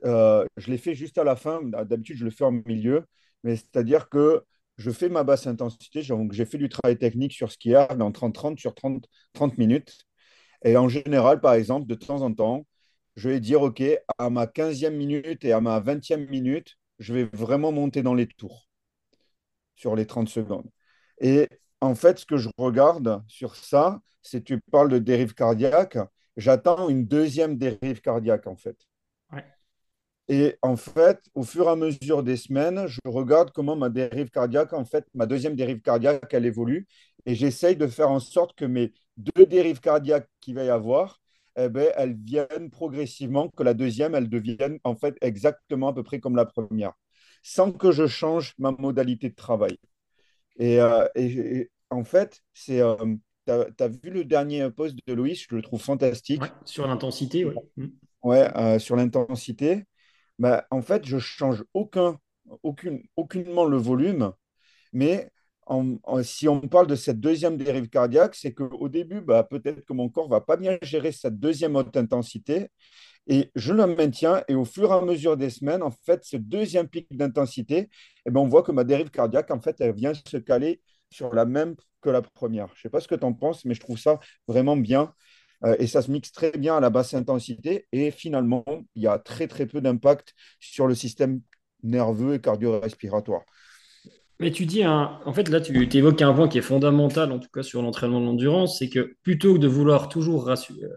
euh, 0.03 0.45
je 0.57 0.69
l'ai 0.71 0.77
fait 0.77 0.93
juste 0.93 1.19
à 1.19 1.23
la 1.23 1.37
fin. 1.37 1.61
D'habitude, 1.63 2.17
je 2.17 2.25
le 2.25 2.31
fais 2.31 2.43
en 2.43 2.51
milieu. 2.51 3.05
Mais 3.45 3.55
c'est-à-dire 3.55 4.09
que 4.09 4.43
je 4.79 4.91
fais 4.91 5.09
ma 5.09 5.23
basse 5.23 5.45
intensité. 5.45 6.01
J'ai 6.01 6.45
fait 6.45 6.57
du 6.57 6.69
travail 6.69 6.97
technique 6.97 7.33
sur 7.33 7.51
skier 7.51 7.85
dans 7.97 8.11
30-30 8.11 8.57
sur 8.59 8.73
30, 8.73 9.05
30 9.33 9.57
minutes. 9.57 10.05
Et 10.63 10.77
en 10.77 10.89
général, 10.89 11.41
par 11.41 11.53
exemple, 11.53 11.87
de 11.87 11.95
temps 11.95 12.21
en 12.21 12.33
temps, 12.33 12.65
je 13.15 13.29
vais 13.29 13.39
dire, 13.41 13.61
OK, 13.61 13.83
à 14.17 14.29
ma 14.29 14.47
15e 14.47 14.95
minute 14.95 15.45
et 15.45 15.51
à 15.53 15.61
ma 15.61 15.79
20e 15.81 16.29
minute, 16.29 16.77
je 16.99 17.13
vais 17.13 17.25
vraiment 17.33 17.71
monter 17.73 18.03
dans 18.03 18.13
les 18.13 18.27
tours 18.27 18.69
sur 19.75 19.95
les 19.95 20.05
30 20.05 20.29
secondes. 20.29 20.69
Et 21.19 21.47
en 21.81 21.95
fait, 21.95 22.19
ce 22.19 22.25
que 22.25 22.37
je 22.37 22.49
regarde 22.57 23.23
sur 23.27 23.55
ça, 23.55 24.01
c'est 24.21 24.43
tu 24.43 24.59
parles 24.71 24.89
de 24.89 24.99
dérive 24.99 25.33
cardiaque. 25.33 25.97
J'attends 26.37 26.89
une 26.89 27.05
deuxième 27.05 27.57
dérive 27.57 28.01
cardiaque, 28.01 28.47
en 28.47 28.55
fait. 28.55 28.77
Et 30.31 30.55
en 30.61 30.75
fait, 30.75 31.19
au 31.33 31.41
fur 31.41 31.65
et 31.65 31.69
à 31.69 31.75
mesure 31.75 32.21
des 32.21 32.37
semaines, 32.37 32.85
je 32.85 32.99
regarde 33.05 33.51
comment 33.51 33.75
ma 33.75 33.89
dérive 33.89 34.29
cardiaque, 34.29 34.73
en 34.73 34.85
fait, 34.85 35.03
ma 35.15 35.25
deuxième 35.25 35.55
dérive 35.55 35.81
cardiaque, 35.81 36.31
elle 36.31 36.45
évolue. 36.45 36.87
Et 37.25 37.33
j'essaye 37.33 37.75
de 37.75 37.87
faire 37.87 38.11
en 38.11 38.19
sorte 38.19 38.55
que 38.55 38.65
mes 38.65 38.93
deux 39.17 39.47
dérives 39.47 39.79
cardiaques 39.79 40.29
qu'il 40.39 40.53
va 40.53 40.63
y 40.63 40.69
avoir, 40.69 41.19
eh 41.57 41.67
ben, 41.67 41.91
elles 41.97 42.15
viennent 42.15 42.69
progressivement, 42.69 43.49
que 43.49 43.63
la 43.63 43.73
deuxième, 43.73 44.13
elle 44.13 44.29
devienne 44.29 44.77
en 44.83 44.95
fait 44.95 45.17
exactement 45.21 45.89
à 45.89 45.93
peu 45.93 46.03
près 46.03 46.19
comme 46.19 46.35
la 46.35 46.45
première, 46.45 46.93
sans 47.41 47.71
que 47.71 47.91
je 47.91 48.05
change 48.05 48.53
ma 48.59 48.71
modalité 48.71 49.29
de 49.29 49.35
travail. 49.35 49.77
Et, 50.59 50.79
euh, 50.79 51.07
en 51.89 52.03
fait, 52.03 52.43
c'est. 52.53 52.81
Euh, 52.81 52.95
tu 53.47 53.51
as, 53.51 53.87
vu 53.87 54.11
le 54.11 54.25
dernier 54.25 54.69
post 54.69 54.95
de 55.07 55.13
Loïs, 55.13 55.47
je 55.49 55.55
le 55.55 55.63
trouve 55.63 55.81
fantastique. 55.81 56.43
sur 56.65 56.85
l'intensité, 56.85 57.45
oui. 57.45 57.55
Ouais, 58.21 58.55
euh, 58.55 58.77
sur 58.77 58.95
l'intensité. 58.95 59.85
Bah, 60.39 60.65
en 60.71 60.81
fait, 60.81 61.05
je 61.05 61.19
change 61.19 61.63
aucun, 61.75 62.19
aucune, 62.63 63.03
aucunement 63.15 63.65
le 63.65 63.77
volume, 63.77 64.33
mais 64.93 65.31
si 66.23 66.47
on 66.47 66.61
parle 66.61 66.87
de 66.87 66.95
cette 66.95 67.19
deuxième 67.19 67.57
dérive 67.57 67.89
cardiaque, 67.89 68.35
c'est 68.35 68.53
qu'au 68.53 68.89
début, 68.89 69.21
bah, 69.21 69.43
peut-être 69.43 69.85
que 69.85 69.93
mon 69.93 70.09
corps 70.09 70.29
va 70.29 70.41
pas 70.41 70.57
bien 70.57 70.77
gérer 70.81 71.11
cette 71.11 71.39
deuxième 71.39 71.75
haute 71.75 71.95
intensité, 71.97 72.67
et 73.27 73.51
je 73.55 73.73
le 73.73 73.87
maintiens, 73.87 74.43
et 74.47 74.55
au 74.55 74.65
fur 74.65 74.91
et 74.91 74.95
à 74.95 75.01
mesure 75.01 75.37
des 75.37 75.49
semaines, 75.51 75.83
en 75.83 75.91
fait, 75.91 76.23
ce 76.25 76.37
deuxième 76.37 76.87
pic 76.89 77.07
d'intensité, 77.15 77.89
eh 78.25 78.31
ben, 78.31 78.41
on 78.41 78.47
voit 78.47 78.63
que 78.63 78.71
ma 78.73 78.83
dérive 78.85 79.11
cardiaque, 79.11 79.51
en 79.51 79.61
fait, 79.61 79.77
elle 79.81 79.93
vient 79.95 80.13
se 80.13 80.37
caler 80.37 80.81
sur 81.11 81.33
la 81.33 81.45
même 81.45 81.75
que 82.01 82.09
la 82.09 82.21
première. 82.21 82.67
Je 82.69 82.73
ne 82.79 82.83
sais 82.83 82.89
pas 82.89 83.01
ce 83.01 83.07
que 83.07 83.15
tu 83.15 83.25
en 83.25 83.33
penses, 83.33 83.65
mais 83.65 83.73
je 83.75 83.81
trouve 83.81 83.99
ça 83.99 84.19
vraiment 84.47 84.77
bien. 84.77 85.13
Euh, 85.65 85.75
et 85.79 85.87
ça 85.87 86.01
se 86.01 86.11
mixe 86.11 86.31
très 86.31 86.51
bien 86.51 86.77
à 86.77 86.79
la 86.79 86.89
basse 86.89 87.13
intensité. 87.13 87.87
Et 87.91 88.11
finalement, 88.11 88.65
il 88.95 89.03
y 89.03 89.07
a 89.07 89.19
très 89.19 89.47
très 89.47 89.65
peu 89.65 89.81
d'impact 89.81 90.33
sur 90.59 90.87
le 90.87 90.95
système 90.95 91.41
nerveux 91.83 92.35
et 92.35 92.39
cardio-respiratoire. 92.39 93.43
Mais 94.41 94.51
tu 94.51 94.65
dis, 94.65 94.85
en 94.85 95.33
fait, 95.33 95.49
là, 95.49 95.59
tu 95.59 95.97
évoques 95.97 96.21
un 96.21 96.33
point 96.33 96.47
qui 96.47 96.57
est 96.59 96.61
fondamental, 96.61 97.29
en 97.33 97.39
tout 97.39 97.49
cas 97.53 97.61
sur 97.61 97.81
l'entraînement 97.81 98.21
de 98.21 98.25
l'endurance, 98.25 98.79
c'est 98.79 98.87
que 98.87 99.15
plutôt 99.21 99.55
que 99.55 99.59
de 99.59 99.67
vouloir 99.67 100.07
toujours 100.07 100.49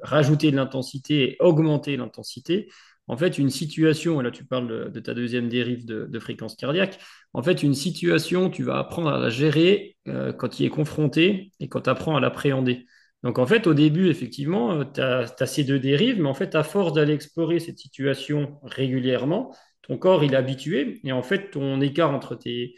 rajouter 0.04 0.52
de 0.52 0.56
l'intensité 0.56 1.22
et 1.22 1.36
augmenter 1.40 1.96
l'intensité, 1.96 2.68
en 3.08 3.16
fait, 3.16 3.38
une 3.38 3.50
situation, 3.50 4.20
et 4.20 4.24
là 4.24 4.30
tu 4.30 4.44
parles 4.44 4.92
de, 4.92 5.00
ta 5.00 5.12
deuxième 5.12 5.48
dérive 5.48 5.84
de, 5.84 6.18
fréquence 6.20 6.54
cardiaque, 6.54 7.00
en 7.32 7.42
fait, 7.42 7.64
une 7.64 7.74
situation, 7.74 8.48
tu 8.48 8.62
vas 8.62 8.78
apprendre 8.78 9.08
à 9.08 9.18
la 9.18 9.28
gérer 9.28 9.96
euh, 10.06 10.32
quand 10.32 10.60
il 10.60 10.66
est 10.66 10.70
confronté 10.70 11.50
et 11.58 11.68
quand 11.68 11.82
tu 11.82 11.90
apprends 11.90 12.16
à 12.16 12.20
l'appréhender. 12.20 12.86
Donc 13.22 13.38
en 13.38 13.46
fait, 13.46 13.66
au 13.66 13.74
début, 13.74 14.08
effectivement, 14.08 14.72
euh, 14.72 14.84
tu 14.84 15.00
as, 15.00 15.46
ces 15.46 15.64
deux 15.64 15.78
dérives, 15.78 16.20
mais 16.20 16.28
en 16.28 16.34
fait, 16.34 16.54
à 16.54 16.62
force 16.62 16.92
d'aller 16.92 17.14
explorer 17.14 17.60
cette 17.60 17.78
situation 17.78 18.58
régulièrement, 18.62 19.54
ton 19.82 19.96
corps, 19.98 20.24
il 20.24 20.34
est 20.34 20.36
habitué, 20.36 21.00
et 21.04 21.12
en 21.12 21.22
fait, 21.22 21.50
ton 21.50 21.80
écart 21.80 22.12
entre 22.12 22.34
tes, 22.34 22.74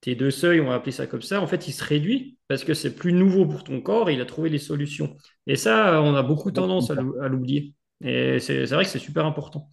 tes 0.00 0.14
deux 0.14 0.30
seuils, 0.30 0.60
on 0.60 0.66
va 0.68 0.74
appeler 0.74 0.92
ça 0.92 1.06
comme 1.06 1.22
ça, 1.22 1.40
en 1.40 1.46
fait, 1.46 1.68
il 1.68 1.72
se 1.72 1.84
réduit 1.84 2.38
parce 2.48 2.64
que 2.64 2.74
c'est 2.74 2.94
plus 2.94 3.12
nouveau 3.12 3.46
pour 3.46 3.64
ton 3.64 3.80
corps 3.80 4.10
et 4.10 4.14
il 4.14 4.20
a 4.20 4.26
trouvé 4.26 4.50
les 4.50 4.58
solutions. 4.58 5.16
Et 5.46 5.56
ça, 5.56 6.02
on 6.02 6.14
a 6.14 6.22
beaucoup 6.22 6.50
tendance 6.50 6.90
à 6.90 6.94
l'oublier. 6.94 7.74
Et 8.02 8.40
c'est 8.40 8.64
vrai 8.66 8.84
que 8.84 8.90
c'est 8.90 8.98
super 8.98 9.24
important. 9.26 9.70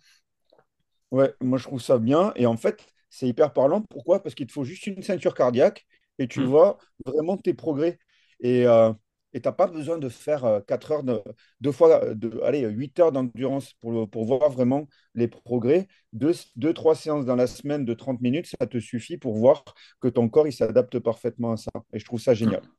Ouais, 1.11 1.33
moi 1.41 1.57
je 1.57 1.63
trouve 1.63 1.81
ça 1.81 1.97
bien. 1.97 2.31
Et 2.35 2.45
en 2.45 2.57
fait, 2.57 2.85
c'est 3.09 3.27
hyper 3.27 3.53
parlant. 3.53 3.81
Pourquoi? 3.81 4.21
Parce 4.21 4.35
qu'il 4.35 4.45
te 4.45 4.51
faut 4.51 4.63
juste 4.63 4.85
une 4.87 5.01
ceinture 5.01 5.33
cardiaque 5.33 5.85
et 6.19 6.27
tu 6.27 6.41
hmm. 6.41 6.45
vois 6.45 6.77
vraiment 7.05 7.37
tes 7.37 7.53
progrès. 7.53 7.99
Et 8.39 8.67
euh, 8.67 8.93
tu 9.33 9.41
n'as 9.43 9.51
pas 9.51 9.67
besoin 9.67 9.97
de 9.97 10.09
faire 10.09 10.61
4 10.67 10.91
euh, 10.91 10.95
heures, 10.95 11.03
de, 11.03 11.21
deux 11.61 11.71
fois, 11.71 12.13
de, 12.13 12.39
allez, 12.43 12.61
8 12.61 12.99
heures 12.99 13.11
d'endurance 13.11 13.73
pour, 13.81 14.09
pour 14.09 14.25
voir 14.25 14.49
vraiment 14.49 14.87
les 15.15 15.27
progrès. 15.27 15.87
Deux, 16.13 16.33
deux, 16.55 16.73
trois 16.73 16.95
séances 16.95 17.25
dans 17.25 17.35
la 17.35 17.47
semaine 17.47 17.85
de 17.85 17.93
30 17.93 18.21
minutes, 18.21 18.47
ça 18.59 18.65
te 18.65 18.79
suffit 18.79 19.17
pour 19.17 19.35
voir 19.35 19.63
que 19.99 20.07
ton 20.07 20.29
corps 20.29 20.47
il 20.47 20.53
s'adapte 20.53 20.99
parfaitement 20.99 21.51
à 21.53 21.57
ça. 21.57 21.71
Et 21.93 21.99
je 21.99 22.05
trouve 22.05 22.19
ça 22.21 22.33
génial. 22.33 22.61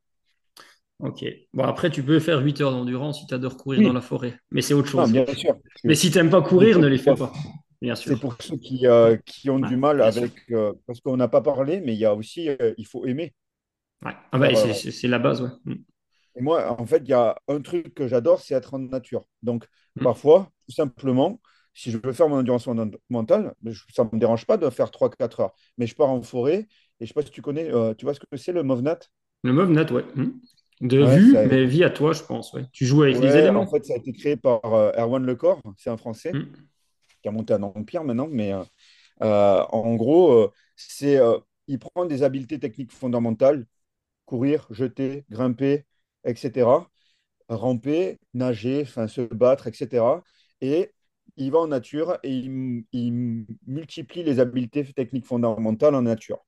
Ok. 1.03 1.25
Bon, 1.55 1.65
après, 1.65 1.89
tu 1.89 2.03
peux 2.03 2.21
faire 2.21 2.41
8 2.41 2.61
heures 2.61 2.73
d'endurance 2.73 3.21
si 3.21 3.27
tu 3.27 3.33
adores 3.33 3.57
courir 3.57 3.81
dans 3.81 3.95
la 3.95 4.03
forêt. 4.03 4.39
Mais 4.51 4.61
c'est 4.61 4.75
autre 4.75 4.89
chose. 4.89 5.11
bien 5.11 5.25
sûr. 5.35 5.57
Mais 5.83 5.95
si 5.95 6.11
tu 6.11 6.19
n'aimes 6.19 6.29
pas 6.29 6.43
courir, 6.43 6.79
ne 6.79 6.87
les 6.87 6.99
fais 6.99 7.15
pas. 7.15 7.33
Bien 7.81 7.95
sûr. 7.95 8.13
C'est 8.13 8.21
pour 8.21 8.37
ceux 8.41 8.57
qui, 8.57 8.87
euh, 8.87 9.17
qui 9.25 9.49
ont 9.49 9.59
du 9.59 9.77
mal 9.77 10.03
avec. 10.03 10.33
Euh, 10.51 10.75
parce 10.87 11.01
qu'on 11.01 11.17
n'a 11.17 11.29
pas 11.29 11.41
parlé, 11.41 11.81
mais 11.81 11.95
il 11.95 11.99
y 11.99 12.05
a 12.05 12.15
aussi. 12.15 12.49
Euh, 12.49 12.75
il 12.77 12.87
faut 12.87 13.07
aimer. 13.07 13.35
Ouais. 14.05 14.13
Ah 14.33 14.39
bah, 14.39 14.49
c'est 14.55 15.09
la 15.09 15.19
base, 15.19 15.43
ouais. 15.43 15.75
Mm. 16.35 16.39
Et 16.39 16.43
moi, 16.43 16.81
en 16.81 16.87
fait, 16.87 17.03
il 17.05 17.09
y 17.09 17.15
a 17.15 17.37
un 17.49 17.61
truc 17.61 17.95
que 17.95 18.09
j'adore, 18.09 18.41
c'est 18.41 18.55
être 18.55 18.75
en 18.75 18.79
nature. 18.79 19.25
Donc, 19.43 19.67
mm. 19.97 20.03
parfois, 20.03 20.51
tout 20.67 20.75
simplement, 20.75 21.41
si 21.73 21.91
je 21.91 21.99
veux 22.03 22.13
faire 22.13 22.29
mon 22.29 22.37
endurance 22.39 22.69
mentale, 23.09 23.55
ça 23.95 24.05
ne 24.05 24.11
me 24.13 24.19
dérange 24.19 24.47
pas 24.47 24.57
de 24.57 24.69
faire 24.71 24.91
3-4 24.91 25.41
heures. 25.41 25.55
Mais 25.79 25.87
je 25.87 25.95
pars 25.95 26.11
en 26.11 26.23
forêt 26.23 26.59
et 26.59 26.67
je 27.01 27.05
ne 27.05 27.07
sais 27.07 27.15
pas 27.15 27.23
si 27.23 27.31
tu 27.31 27.43
connais, 27.43 27.71
tu 27.97 28.05
vois 28.05 28.15
ce 28.15 28.21
que 28.21 28.37
c'est 28.37 28.53
le 28.53 28.63
MovNat? 28.63 28.99
Le 29.45 29.53
MovNat, 29.53 29.93
ouais. 29.93 30.05
Mm. 30.15 30.41
De 30.81 31.05
vue, 31.05 31.37
mais 31.51 31.67
vie 31.67 31.85
à 31.85 31.91
toi, 31.91 32.15
je 32.15 32.23
pense. 32.23 32.55
Ouais. 32.55 32.65
Tu 32.73 32.87
joues 32.87 33.03
avec 33.03 33.19
les 33.19 33.37
éléments. 33.37 33.61
En 33.61 33.67
fait, 33.67 33.85
ça 33.85 33.93
a 33.93 33.97
été 33.99 34.13
créé 34.13 34.37
par 34.37 34.61
Erwan 34.65 35.25
Lecor, 35.25 35.61
c'est 35.77 35.91
un 35.91 35.99
Français 35.99 36.33
qui 37.23 37.29
a 37.29 37.33
monté 37.33 37.55
un 37.55 37.63
empire 37.63 38.05
maintenant, 38.05 38.29
mais 38.31 38.53
euh, 38.53 38.63
euh, 39.23 39.63
en 39.71 39.95
gros, 39.95 40.33
euh, 40.33 40.53
c'est 40.77 41.19
il 41.67 41.79
prend 41.79 42.05
des 42.05 42.23
habiletés 42.23 42.59
techniques 42.59 42.93
fondamentales, 42.93 43.67
courir, 44.25 44.67
jeter, 44.71 45.25
grimper, 45.31 45.87
etc., 46.25 46.69
ramper, 47.49 48.19
nager, 48.35 48.83
enfin 48.83 49.09
se 49.09 49.23
battre, 49.23 49.67
etc. 49.67 50.05
Et 50.61 50.93
il 51.37 51.51
va 51.51 51.59
en 51.61 51.69
nature 51.69 52.19
et 52.23 52.33
il, 52.33 53.47
multiplie 53.67 54.23
les 54.23 54.41
habiletés 54.41 54.85
techniques 54.93 55.27
fondamentales 55.27 55.95
en 55.95 56.03
nature. 56.03 56.39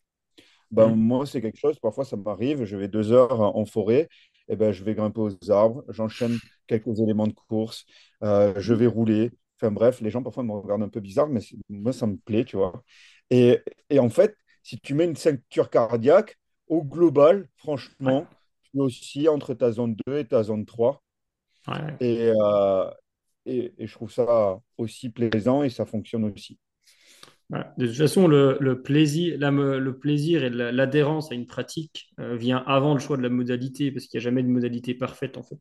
Ben, 0.71 0.89
mmh. 0.89 0.95
Moi, 0.95 1.27
c'est 1.27 1.41
quelque 1.43 1.59
chose, 1.59 1.79
parfois 1.79 2.05
ça 2.05 2.17
m'arrive, 2.17 2.65
je 2.65 2.77
vais 2.77 2.89
deux 2.89 3.13
heures 3.13 3.41
en 3.41 3.65
forêt, 3.67 4.09
et 4.49 4.57
ben, 4.57 4.73
je 4.73 4.85
vais 4.85 4.95
grimper 4.95 5.21
aux 5.21 5.51
arbres, 5.51 5.85
j'enchaîne 5.89 6.39
quelques 6.67 7.01
éléments 7.01 7.27
de 7.27 7.35
course, 7.35 7.85
je 8.23 8.73
vais 8.73 8.87
rouler, 8.87 9.31
Enfin 9.63 9.71
bref, 9.71 10.01
les 10.01 10.11
gens 10.11 10.25
parfois 10.25 10.43
me 10.43 10.51
regardent 10.51 10.83
un 10.83 10.89
peu 10.89 10.99
bizarre, 10.99 11.29
mais 11.29 11.41
moi, 11.69 11.93
ça 11.93 12.09
me 12.09 12.17
plaît, 12.17 12.45
tu 12.45 12.57
vois. 12.57 12.83
Et, 13.31 13.61
et, 13.91 14.01
en 14.01 14.09
fait, 14.09 14.35
si 14.65 14.81
tu 14.81 14.95
mets 14.95 15.05
une 15.05 15.15
ceinture 15.15 15.71
cardiaque, 15.71 16.37
au 16.67 16.83
global, 16.83 17.49
franchement, 17.55 18.27
tu 18.73 18.79
es 18.79 18.83
aussi 18.83 19.29
entre 19.29 19.55
ta 19.55 19.73
zone 19.73 19.97
2 20.07 20.19
et 20.19 20.27
ta 20.27 20.43
zone 20.43 20.67
3. 20.67 21.03
Et, 22.01 22.33
euh, 22.35 22.91
et, 23.47 23.73
et, 23.79 23.87
je 23.87 23.93
trouve 23.95 24.11
ça 24.11 24.59
aussi 24.79 25.11
plaisant 25.11 25.63
et 25.63 25.71
ça 25.71 25.87
fonctionne 25.87 26.25
aussi. 26.25 26.59
De 27.77 27.87
toute 27.87 27.97
façon, 27.97 28.29
le, 28.29 28.57
le 28.61 28.81
plaisir, 28.81 29.37
le 29.39 29.99
plaisir 29.99 30.43
et 30.43 30.51
l'adhérence 30.51 31.31
à 31.33 31.35
une 31.35 31.47
pratique 31.47 32.09
euh, 32.19 32.35
vient 32.35 32.65
avant 32.67 32.95
le 32.95 33.01
choix 33.01 33.19
de 33.19 33.23
la 33.23 33.29
modalité, 33.29 33.93
parce 33.93 34.07
qu'il 34.07 34.19
n'y 34.19 34.23
a 34.23 34.25
jamais 34.25 34.43
de 34.43 34.49
modalité 34.49 34.95
parfaite 34.95 35.37
en 35.37 35.43
fait. 35.43 35.61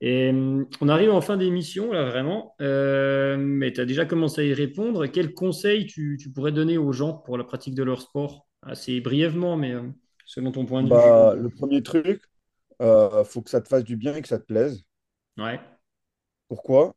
Et 0.00 0.30
hum, 0.30 0.66
on 0.80 0.88
arrive 0.88 1.10
en 1.10 1.20
fin 1.20 1.36
d'émission, 1.36 1.92
là, 1.92 2.04
vraiment. 2.04 2.54
Euh, 2.60 3.36
mais 3.36 3.72
tu 3.72 3.80
as 3.80 3.84
déjà 3.84 4.04
commencé 4.04 4.42
à 4.42 4.44
y 4.44 4.54
répondre. 4.54 5.06
Quels 5.06 5.34
conseils 5.34 5.86
tu, 5.86 6.18
pourrais 6.34 6.52
donner 6.52 6.78
aux 6.78 6.92
gens 6.92 7.14
pour 7.14 7.36
la 7.36 7.44
pratique 7.44 7.74
de 7.74 7.82
leur 7.82 8.00
sport? 8.00 8.46
Assez 8.62 9.00
brièvement, 9.00 9.56
mais 9.56 9.72
euh, 9.72 9.82
selon 10.28 10.52
ton 10.52 10.66
point 10.66 10.84
de 10.84 10.90
bah, 10.90 11.34
vue. 11.34 11.42
Le 11.42 11.48
premier 11.48 11.82
truc, 11.82 12.22
il 12.78 12.84
euh, 12.84 13.24
faut 13.24 13.40
que 13.40 13.50
ça 13.50 13.62
te 13.62 13.66
fasse 13.66 13.82
du 13.82 13.96
bien 13.96 14.14
et 14.14 14.22
que 14.22 14.28
ça 14.28 14.38
te 14.38 14.44
plaise. 14.44 14.84
Ouais. 15.38 15.58
Pourquoi? 16.48 16.94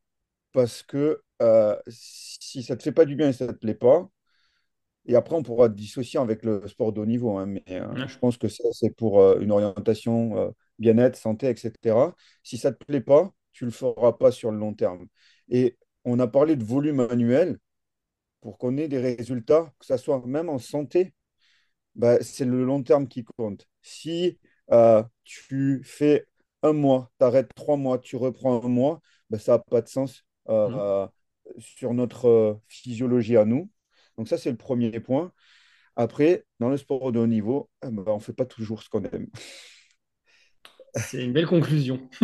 Parce 0.52 0.84
que 0.84 1.24
si 1.88 2.62
ça 2.62 2.76
ne 2.76 2.78
te 2.78 2.84
fait 2.84 2.92
pas 2.92 3.06
du 3.06 3.16
bien 3.16 3.30
et 3.30 3.34
ça 3.34 3.48
ne 3.48 3.52
te 3.54 3.58
plaît 3.58 3.74
pas, 3.74 4.08
et 5.08 5.16
après, 5.16 5.36
on 5.36 5.42
pourra 5.42 5.68
dissocier 5.70 6.20
avec 6.20 6.44
le 6.44 6.68
sport 6.68 6.94
de 6.94 7.02
haut 7.02 7.06
niveau. 7.08 7.38
Hein, 7.38 7.48
mais 7.48 7.64
je 7.66 8.18
pense 8.20 8.38
que 8.38 8.48
ça, 8.48 8.66
c'est 8.72 8.92
pour 8.92 9.20
une 9.40 9.52
orientation 9.52 10.54
bien-être, 10.78 11.16
santé, 11.16 11.50
etc. 11.50 12.14
Si 12.44 12.58
ça 12.58 12.70
ne 12.70 12.76
te 12.76 12.84
plaît 12.84 13.02
pas, 13.02 13.34
tu 13.54 13.64
ne 13.64 13.70
le 13.70 13.74
feras 13.74 14.14
pas 14.14 14.32
sur 14.32 14.52
le 14.52 14.60
long 14.60 14.76
terme. 14.76 15.08
Et 15.50 15.78
on 16.06 16.20
a 16.20 16.28
parlé 16.28 16.56
de 16.56 16.64
volume 16.64 17.00
annuel 17.00 17.58
pour 18.42 18.60
qu'on 18.60 18.78
ait 18.78 18.88
des 18.88 19.00
résultats, 19.00 19.74
que 19.80 19.86
ce 19.86 19.98
soit 19.98 20.22
même 20.28 20.50
en 20.50 20.60
santé, 20.60 21.14
bah, 21.96 22.22
c'est 22.22 22.46
le 22.46 22.64
long 22.64 22.84
terme 22.84 23.08
qui 23.08 23.24
compte. 23.24 23.68
Si 23.82 24.38
euh, 24.72 25.04
tu 25.24 25.82
fais 25.84 26.28
un 26.64 26.74
mois, 26.74 27.12
tu 27.20 27.26
arrêtes 27.26 27.54
trois 27.56 27.78
mois, 27.78 28.00
tu 28.00 28.16
reprends 28.16 28.64
un 28.64 28.68
mois, 28.68 29.02
bah, 29.30 29.39
ça 29.39 29.54
n'a 29.54 29.60
pas 29.60 29.82
de 29.82 29.88
sens 29.88 30.24
euh, 30.50 31.06
mmh. 31.06 31.60
sur 31.60 31.94
notre 31.94 32.28
euh, 32.28 32.54
physiologie 32.68 33.38
à 33.38 33.46
nous. 33.46 33.70
Donc 34.18 34.28
ça, 34.28 34.38
c'est 34.38 34.52
le 34.52 34.58
premier 34.58 35.00
point. 35.00 35.32
Après, 35.96 36.46
dans 36.60 36.70
le 36.70 36.78
sport 36.78 37.12
de 37.12 37.20
haut 37.20 37.28
niveau, 37.28 37.70
eh 37.86 37.89
ben, 37.89 38.04
on 38.08 38.16
ne 38.16 38.20
fait 38.20 38.34
pas 38.34 38.46
toujours 38.46 38.82
ce 38.84 38.89
qu'on 38.89 39.04
aime. 39.04 39.28
C'est 40.96 41.24
une 41.24 41.32
belle 41.32 41.48
conclusion. 41.48 42.10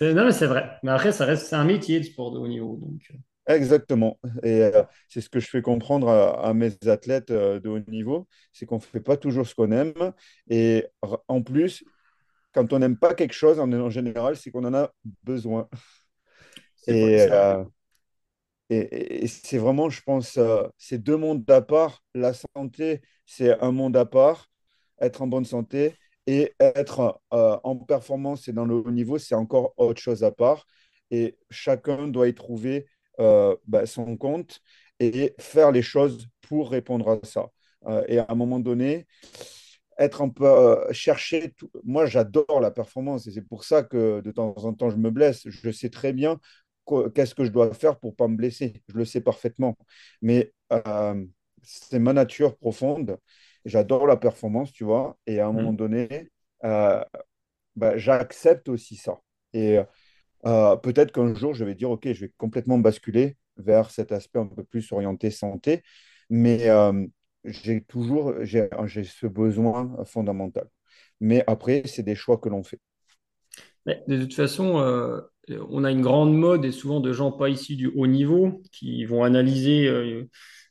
non, 0.00 0.24
mais 0.26 0.32
c'est 0.32 0.46
vrai. 0.46 0.72
Mais 0.82 0.90
après, 0.90 1.10
ça 1.10 1.24
reste, 1.24 1.46
c'est 1.46 1.56
un 1.56 1.64
métier 1.64 2.00
de 2.00 2.04
sport 2.04 2.32
de 2.32 2.38
haut 2.38 2.46
niveau. 2.46 2.76
Donc... 2.76 3.00
Euh. 3.48 3.54
Exactement. 3.54 4.18
Et 4.42 4.62
euh, 4.62 4.82
c'est 5.08 5.20
ce 5.20 5.28
que 5.28 5.40
je 5.40 5.48
fais 5.48 5.62
comprendre 5.62 6.08
à, 6.08 6.52
mes 6.54 6.72
athlètes 6.86 7.30
euh, 7.30 7.60
de 7.60 7.68
haut 7.68 7.80
niveau, 7.80 8.28
c'est 8.52 8.66
qu'on 8.66 8.76
ne 8.76 8.80
fait 8.80 9.00
pas 9.00 9.16
toujours 9.16 9.46
ce 9.46 9.54
qu'on 9.54 9.72
aime. 9.72 9.92
Et 10.48 10.86
en 11.28 11.42
plus, 11.42 11.84
quand 12.52 12.72
on 12.72 12.78
n'aime 12.78 12.96
pas 12.98 13.14
quelque 13.14 13.34
chose, 13.34 13.58
en, 13.60 13.90
général, 13.90 14.36
c'est 14.36 14.50
qu'on 14.50 14.64
en 14.64 14.74
a 14.74 14.90
besoin. 15.22 15.68
Et, 16.86 17.28
et, 18.70 19.24
et 19.24 19.26
c'est 19.26 19.58
vraiment, 19.58 19.90
je 19.90 20.00
pense, 20.00 20.38
c'est 20.78 20.96
deux 21.02 21.18
mondes 21.18 21.50
à 21.50 21.60
part. 21.60 22.02
La 22.14 22.32
santé, 22.32 23.02
c'est 23.26 23.60
un 23.60 23.72
monde 23.72 23.94
à 23.94 24.06
part. 24.06 24.48
Être 24.98 25.20
en 25.20 25.26
bonne 25.26 25.44
santé, 25.44 25.94
et 26.28 26.54
être 26.60 27.22
euh, 27.32 27.56
en 27.64 27.74
performance 27.76 28.48
et 28.48 28.52
dans 28.52 28.66
le 28.66 28.74
haut 28.74 28.90
niveau, 28.90 29.16
c'est 29.16 29.34
encore 29.34 29.72
autre 29.78 29.98
chose 29.98 30.22
à 30.24 30.30
part. 30.30 30.66
Et 31.10 31.38
chacun 31.50 32.06
doit 32.06 32.28
y 32.28 32.34
trouver 32.34 32.84
euh, 32.84 32.84
bah, 33.18 33.86
son 33.86 34.16
compte 34.16 34.60
et 35.00 35.34
faire 35.38 35.72
les 35.72 35.82
choses 35.82 36.28
pour 36.40 36.70
répondre 36.70 37.10
à 37.10 37.26
ça. 37.26 37.50
Euh, 37.86 38.04
et 38.08 38.18
à 38.18 38.26
un 38.28 38.34
moment 38.34 38.60
donné, 38.60 39.06
être 39.98 40.22
un 40.22 40.28
peu 40.28 40.46
chercher. 40.92 41.54
Moi, 41.84 42.06
j'adore 42.06 42.60
la 42.60 42.70
performance 42.70 43.26
et 43.26 43.32
c'est 43.32 43.42
pour 43.42 43.64
ça 43.64 43.82
que 43.82 44.20
de 44.20 44.30
temps 44.30 44.54
en 44.56 44.72
temps, 44.72 44.90
je 44.90 44.96
me 44.96 45.10
blesse. 45.10 45.42
Je 45.46 45.70
sais 45.70 45.90
très 45.90 46.12
bien 46.12 46.40
qu'est-ce 47.14 47.34
que 47.34 47.44
je 47.44 47.50
dois 47.50 47.74
faire 47.74 47.98
pour 47.98 48.16
pas 48.16 48.28
me 48.28 48.36
blesser. 48.36 48.82
Je 48.88 48.96
le 48.96 49.04
sais 49.04 49.20
parfaitement. 49.20 49.76
Mais 50.22 50.52
c'est 51.62 51.98
ma 51.98 52.12
nature 52.12 52.56
profonde 52.56 53.18
j'adore 53.68 54.06
la 54.06 54.16
performance, 54.16 54.72
tu 54.72 54.84
vois, 54.84 55.16
et 55.26 55.40
à 55.40 55.46
un 55.46 55.52
moment 55.52 55.72
mm. 55.72 55.76
donné, 55.76 56.30
euh, 56.64 57.04
bah, 57.76 57.96
j'accepte 57.96 58.68
aussi 58.68 58.96
ça. 58.96 59.20
Et 59.52 59.78
euh, 60.46 60.76
peut-être 60.76 61.12
qu'un 61.12 61.34
jour, 61.34 61.54
je 61.54 61.64
vais 61.64 61.74
dire, 61.74 61.90
OK, 61.90 62.10
je 62.12 62.20
vais 62.20 62.32
complètement 62.36 62.78
basculer 62.78 63.36
vers 63.56 63.90
cet 63.90 64.12
aspect 64.12 64.38
un 64.38 64.46
peu 64.46 64.64
plus 64.64 64.92
orienté 64.92 65.30
santé, 65.30 65.82
mais 66.30 66.68
euh, 66.68 67.06
j'ai 67.44 67.82
toujours 67.82 68.34
j'ai, 68.42 68.68
ce 69.04 69.26
besoin 69.26 69.96
fondamental. 70.04 70.68
Mais 71.20 71.42
après, 71.46 71.82
c'est 71.86 72.02
des 72.02 72.14
choix 72.14 72.38
que 72.38 72.48
l'on 72.48 72.62
fait. 72.62 72.80
de 73.86 74.20
toute 74.20 74.34
façon, 74.34 75.22
on 75.48 75.84
a 75.84 75.90
une 75.90 76.02
grande 76.02 76.36
mode 76.36 76.64
et 76.64 76.72
souvent 76.72 77.00
de 77.00 77.12
gens 77.12 77.32
pas 77.32 77.48
issus 77.48 77.74
du 77.74 77.88
haut 77.88 78.06
niveau 78.06 78.62
qui 78.70 79.04
vont 79.04 79.24
analyser 79.24 79.88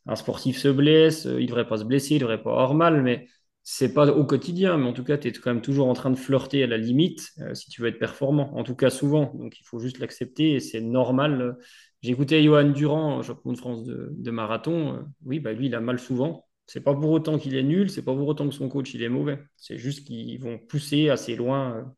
un 0.08 0.16
sportif 0.16 0.58
se 0.58 0.70
blesse, 0.70 1.26
euh, 1.26 1.40
il 1.40 1.44
ne 1.44 1.48
devrait 1.48 1.68
pas 1.68 1.78
se 1.78 1.84
blesser, 1.84 2.16
il 2.16 2.18
ne 2.18 2.22
devrait 2.22 2.42
pas 2.42 2.52
avoir 2.52 2.74
mal, 2.74 3.02
mais 3.04 3.28
c'est 3.70 3.94
pas 3.94 4.08
au 4.08 4.24
quotidien, 4.24 4.78
mais 4.78 4.86
en 4.86 4.94
tout 4.94 5.04
cas, 5.04 5.18
tu 5.18 5.28
es 5.28 5.32
quand 5.34 5.54
même 5.54 5.62
toujours 5.62 5.90
en 5.90 5.94
train 5.94 6.10
de 6.10 6.16
flirter 6.16 6.64
à 6.64 6.68
la 6.68 6.78
limite 6.78 7.34
euh, 7.40 7.54
si 7.54 7.70
tu 7.70 7.82
veux 7.82 7.90
être 7.90 8.00
performant. 8.00 8.58
En 8.58 8.64
tout 8.64 8.76
cas, 8.76 8.90
souvent. 8.90 9.34
Donc, 9.36 9.60
il 9.60 9.64
faut 9.66 9.78
juste 9.78 10.00
l'accepter 10.00 10.54
et 10.54 10.62
c'est 10.62 10.80
normal. 10.80 11.58
J'ai 12.02 12.12
écouté 12.12 12.42
Johan 12.42 12.70
Durand, 12.70 13.22
champion 13.24 13.52
de 13.52 13.58
France 13.58 13.84
de, 13.84 14.32
marathon. 14.32 14.94
Euh, 14.94 15.02
oui, 15.26 15.42
bah, 15.42 15.52
lui, 15.52 15.66
il 15.66 15.76
a 15.76 15.82
mal 15.82 16.00
souvent. 16.00 16.48
C'est 16.66 16.80
pas 16.80 16.96
pour 16.96 17.12
autant 17.12 17.38
qu'il 17.38 17.58
est 17.58 17.64
nul, 17.64 17.90
c'est 17.90 18.04
pas 18.04 18.16
pour 18.16 18.26
autant 18.30 18.48
que 18.48 18.56
son 18.56 18.70
coach 18.70 18.94
il 18.94 19.04
est 19.04 19.10
mauvais. 19.10 19.38
C'est 19.58 19.78
juste 19.78 20.08
qu'ils 20.08 20.40
vont 20.40 20.60
pousser 20.60 21.10
assez 21.10 21.36
loin, 21.36 21.94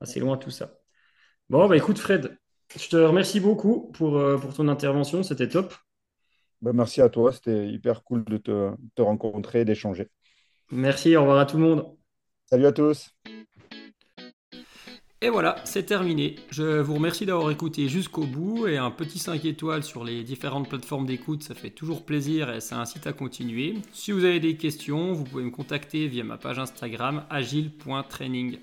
assez 0.00 0.18
loin 0.18 0.36
tout 0.36 0.50
ça. 0.50 0.80
Bon, 1.48 1.68
bah 1.68 1.76
écoute, 1.76 1.98
Fred, 1.98 2.36
je 2.76 2.88
te 2.88 2.96
remercie 2.96 3.38
beaucoup 3.38 3.92
pour, 3.92 4.20
pour 4.40 4.52
ton 4.52 4.66
intervention, 4.66 5.22
c'était 5.22 5.48
top. 5.48 5.74
Ben, 6.60 6.72
merci 6.72 7.00
à 7.00 7.08
toi, 7.08 7.32
c'était 7.32 7.68
hyper 7.68 8.02
cool 8.02 8.24
de 8.24 8.36
te, 8.36 8.72
te 8.96 9.02
rencontrer 9.02 9.60
et 9.60 9.64
d'échanger. 9.64 10.10
Merci, 10.70 11.16
au 11.16 11.22
revoir 11.22 11.38
à 11.38 11.46
tout 11.46 11.56
le 11.56 11.62
monde. 11.62 11.86
Salut 12.46 12.66
à 12.66 12.72
tous. 12.72 13.10
Et 15.20 15.30
voilà, 15.30 15.56
c'est 15.64 15.82
terminé. 15.82 16.36
Je 16.50 16.80
vous 16.80 16.94
remercie 16.94 17.26
d'avoir 17.26 17.50
écouté 17.50 17.88
jusqu'au 17.88 18.24
bout 18.24 18.68
et 18.68 18.76
un 18.76 18.92
petit 18.92 19.18
5 19.18 19.44
étoiles 19.46 19.82
sur 19.82 20.04
les 20.04 20.22
différentes 20.22 20.68
plateformes 20.68 21.06
d'écoute, 21.06 21.42
ça 21.42 21.56
fait 21.56 21.70
toujours 21.70 22.04
plaisir 22.04 22.54
et 22.54 22.60
ça 22.60 22.78
incite 22.78 23.06
à 23.08 23.12
continuer. 23.12 23.74
Si 23.92 24.12
vous 24.12 24.24
avez 24.24 24.38
des 24.38 24.56
questions, 24.56 25.12
vous 25.12 25.24
pouvez 25.24 25.42
me 25.42 25.50
contacter 25.50 26.06
via 26.06 26.22
ma 26.22 26.38
page 26.38 26.60
Instagram 26.60 27.24
agile.training. 27.30 28.58